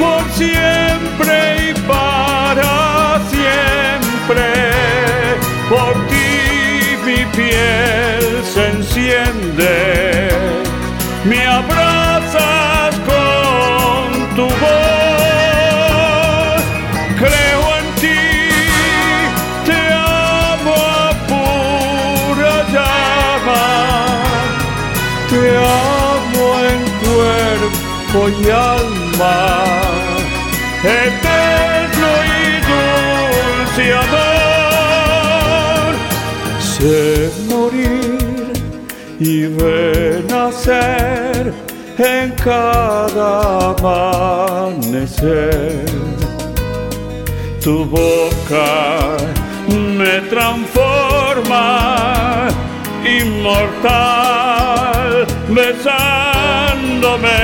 por 0.00 0.22
siempre 0.40 1.36
y 1.68 1.72
para 1.92 3.20
siempre. 3.34 4.46
Por 5.70 5.94
ti 6.10 6.32
mi 7.06 7.20
piel 7.36 8.24
se 8.52 8.62
enciende, 8.76 9.74
me 11.24 11.46
abrazas 11.46 12.77
y 28.14 28.50
alma, 28.50 29.64
eterno 30.82 32.08
y 32.24 32.60
dulce 32.70 33.84
amor. 33.92 35.90
Sé 36.58 37.30
morir 37.48 38.52
y 39.20 39.46
renacer 39.58 41.42
en 41.98 42.30
cada 42.42 43.30
amanecer. 43.72 45.04
Tu 47.62 47.84
boca 47.84 49.18
me 49.98 50.20
transforma 50.30 51.66
inmortal 53.04 54.48
besándome. 55.48 57.38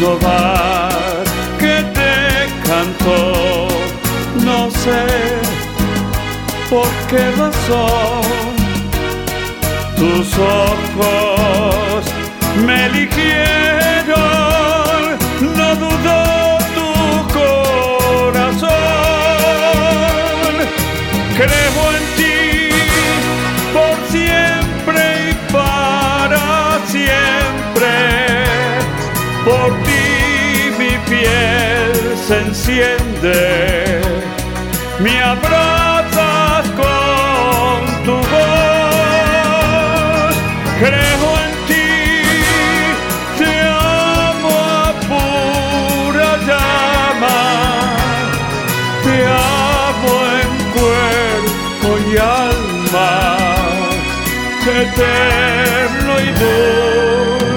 que 0.00 0.39
por 6.70 6.88
qué 7.08 7.30
razón 7.32 8.22
tus 9.96 10.38
ojos 10.38 12.04
me 12.64 12.86
eligieron, 12.86 14.14
no 15.56 15.74
dudó 15.74 16.58
tu 16.76 16.90
corazón, 17.34 18.70
creo 21.36 21.82
en 21.98 22.04
ti 22.16 22.38
por 23.74 23.96
siempre 24.14 25.02
y 25.30 25.32
para 25.52 26.44
siempre, 26.86 27.92
por 29.44 29.70
ti 29.82 30.02
piel 31.08 31.94
se 32.28 32.36
enciende, 32.38 33.38
me 35.00 35.20
abrazas 35.20 35.69
eterno 54.82 56.20
y 56.20 56.30
dulce 56.30 57.49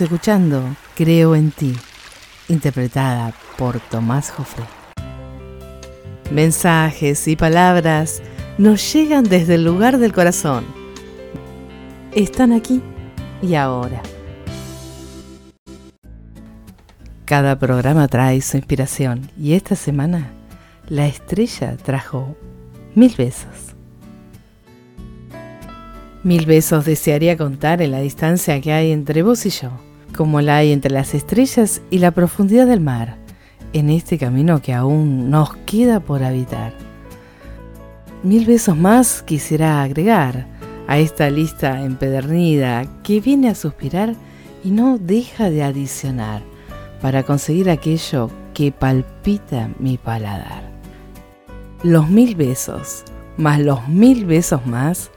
Escuchando 0.00 0.76
Creo 0.94 1.34
en 1.34 1.50
ti, 1.50 1.76
interpretada 2.48 3.34
por 3.58 3.80
Tomás 3.80 4.30
Jofre. 4.30 4.64
Mensajes 6.30 7.28
y 7.28 7.36
palabras 7.36 8.22
nos 8.56 8.92
llegan 8.92 9.24
desde 9.24 9.56
el 9.56 9.64
lugar 9.64 9.98
del 9.98 10.12
corazón. 10.12 10.64
Están 12.14 12.52
aquí 12.52 12.82
y 13.42 13.54
ahora. 13.56 14.00
Cada 17.26 17.58
programa 17.58 18.08
trae 18.08 18.40
su 18.40 18.56
inspiración 18.56 19.30
y 19.38 19.52
esta 19.52 19.76
semana 19.76 20.30
la 20.88 21.06
estrella 21.06 21.76
trajo 21.76 22.36
mil 22.94 23.14
besos. 23.16 23.74
Mil 26.22 26.46
besos 26.46 26.86
desearía 26.86 27.36
contar 27.36 27.82
en 27.82 27.90
la 27.92 28.00
distancia 28.00 28.60
que 28.60 28.72
hay 28.72 28.92
entre 28.92 29.22
vos 29.22 29.46
y 29.46 29.50
yo, 29.50 29.70
como 30.20 30.42
la 30.42 30.58
hay 30.58 30.70
entre 30.72 30.90
las 30.90 31.14
estrellas 31.14 31.80
y 31.88 31.96
la 31.96 32.10
profundidad 32.10 32.66
del 32.66 32.82
mar, 32.82 33.16
en 33.72 33.88
este 33.88 34.18
camino 34.18 34.60
que 34.60 34.74
aún 34.74 35.30
nos 35.30 35.56
queda 35.64 36.00
por 36.00 36.22
habitar. 36.22 36.74
Mil 38.22 38.44
besos 38.44 38.76
más 38.76 39.22
quisiera 39.22 39.80
agregar 39.82 40.46
a 40.88 40.98
esta 40.98 41.30
lista 41.30 41.82
empedernida 41.82 42.84
que 43.02 43.22
viene 43.22 43.48
a 43.48 43.54
suspirar 43.54 44.14
y 44.62 44.72
no 44.72 44.98
deja 44.98 45.48
de 45.48 45.62
adicionar 45.62 46.42
para 47.00 47.22
conseguir 47.22 47.70
aquello 47.70 48.28
que 48.52 48.72
palpita 48.72 49.70
mi 49.78 49.96
paladar. 49.96 50.70
Los 51.82 52.10
mil 52.10 52.34
besos, 52.34 53.04
más 53.38 53.58
los 53.58 53.88
mil 53.88 54.26
besos 54.26 54.66
más, 54.66 55.10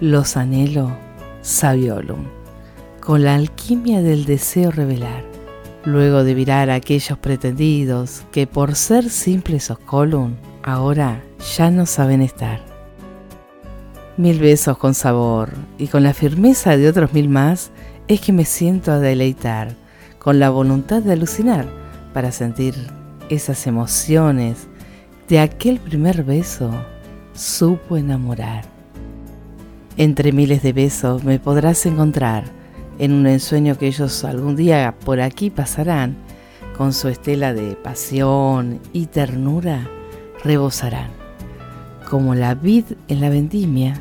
los 0.00 0.38
anhelo 0.38 0.90
sabiolum, 1.42 2.37
con 3.08 3.24
la 3.24 3.36
alquimia 3.36 4.02
del 4.02 4.26
deseo 4.26 4.70
revelar, 4.70 5.24
luego 5.86 6.24
de 6.24 6.34
virar 6.34 6.68
a 6.68 6.74
aquellos 6.74 7.16
pretendidos 7.16 8.24
que 8.32 8.46
por 8.46 8.74
ser 8.74 9.08
simples 9.08 9.70
oscolum, 9.70 10.34
ahora 10.62 11.22
ya 11.56 11.70
no 11.70 11.86
saben 11.86 12.20
estar. 12.20 12.60
Mil 14.18 14.38
besos 14.38 14.76
con 14.76 14.92
sabor 14.92 15.54
y 15.78 15.86
con 15.86 16.02
la 16.02 16.12
firmeza 16.12 16.76
de 16.76 16.86
otros 16.86 17.14
mil 17.14 17.30
más 17.30 17.70
es 18.08 18.20
que 18.20 18.34
me 18.34 18.44
siento 18.44 18.92
a 18.92 18.98
deleitar, 18.98 19.74
con 20.18 20.38
la 20.38 20.50
voluntad 20.50 21.00
de 21.00 21.14
alucinar 21.14 21.66
para 22.12 22.30
sentir 22.30 22.74
esas 23.30 23.66
emociones 23.66 24.68
de 25.30 25.40
aquel 25.40 25.80
primer 25.80 26.24
beso 26.24 26.70
supo 27.32 27.96
enamorar. 27.96 28.64
Entre 29.96 30.30
miles 30.30 30.62
de 30.62 30.74
besos 30.74 31.24
me 31.24 31.38
podrás 31.38 31.86
encontrar 31.86 32.57
en 32.98 33.12
un 33.12 33.26
ensueño 33.26 33.78
que 33.78 33.86
ellos 33.86 34.24
algún 34.24 34.56
día 34.56 34.94
por 35.04 35.20
aquí 35.20 35.50
pasarán, 35.50 36.16
con 36.76 36.92
su 36.92 37.08
estela 37.08 37.54
de 37.54 37.74
pasión 37.74 38.80
y 38.92 39.06
ternura 39.06 39.88
rebosarán, 40.44 41.10
como 42.08 42.34
la 42.34 42.54
vid 42.54 42.84
en 43.08 43.20
la 43.20 43.30
vendimia 43.30 44.00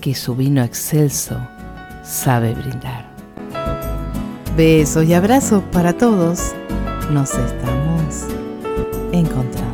que 0.00 0.14
su 0.14 0.34
vino 0.34 0.62
excelso 0.62 1.36
sabe 2.04 2.54
brindar. 2.54 3.06
Besos 4.56 5.04
y 5.04 5.14
abrazos 5.14 5.62
para 5.70 5.92
todos, 5.92 6.52
nos 7.12 7.30
estamos 7.34 8.26
encontrando. 9.12 9.68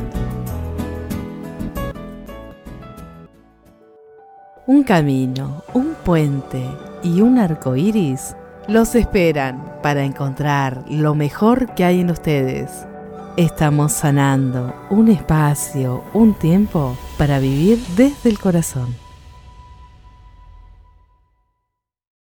Un 4.66 4.82
camino, 4.82 5.62
un 5.72 5.94
puente 6.04 6.62
y 7.02 7.20
un 7.20 7.38
arco 7.38 7.76
iris 7.76 8.34
los 8.68 8.94
esperan 8.94 9.62
para 9.82 10.04
encontrar 10.04 10.84
lo 10.88 11.14
mejor 11.14 11.74
que 11.74 11.84
hay 11.84 12.00
en 12.00 12.10
ustedes. 12.10 12.70
Estamos 13.36 13.92
sanando 13.92 14.74
un 14.90 15.08
espacio, 15.08 16.04
un 16.14 16.34
tiempo 16.34 16.96
para 17.18 17.38
vivir 17.38 17.78
desde 17.96 18.30
el 18.30 18.38
corazón. 18.38 19.03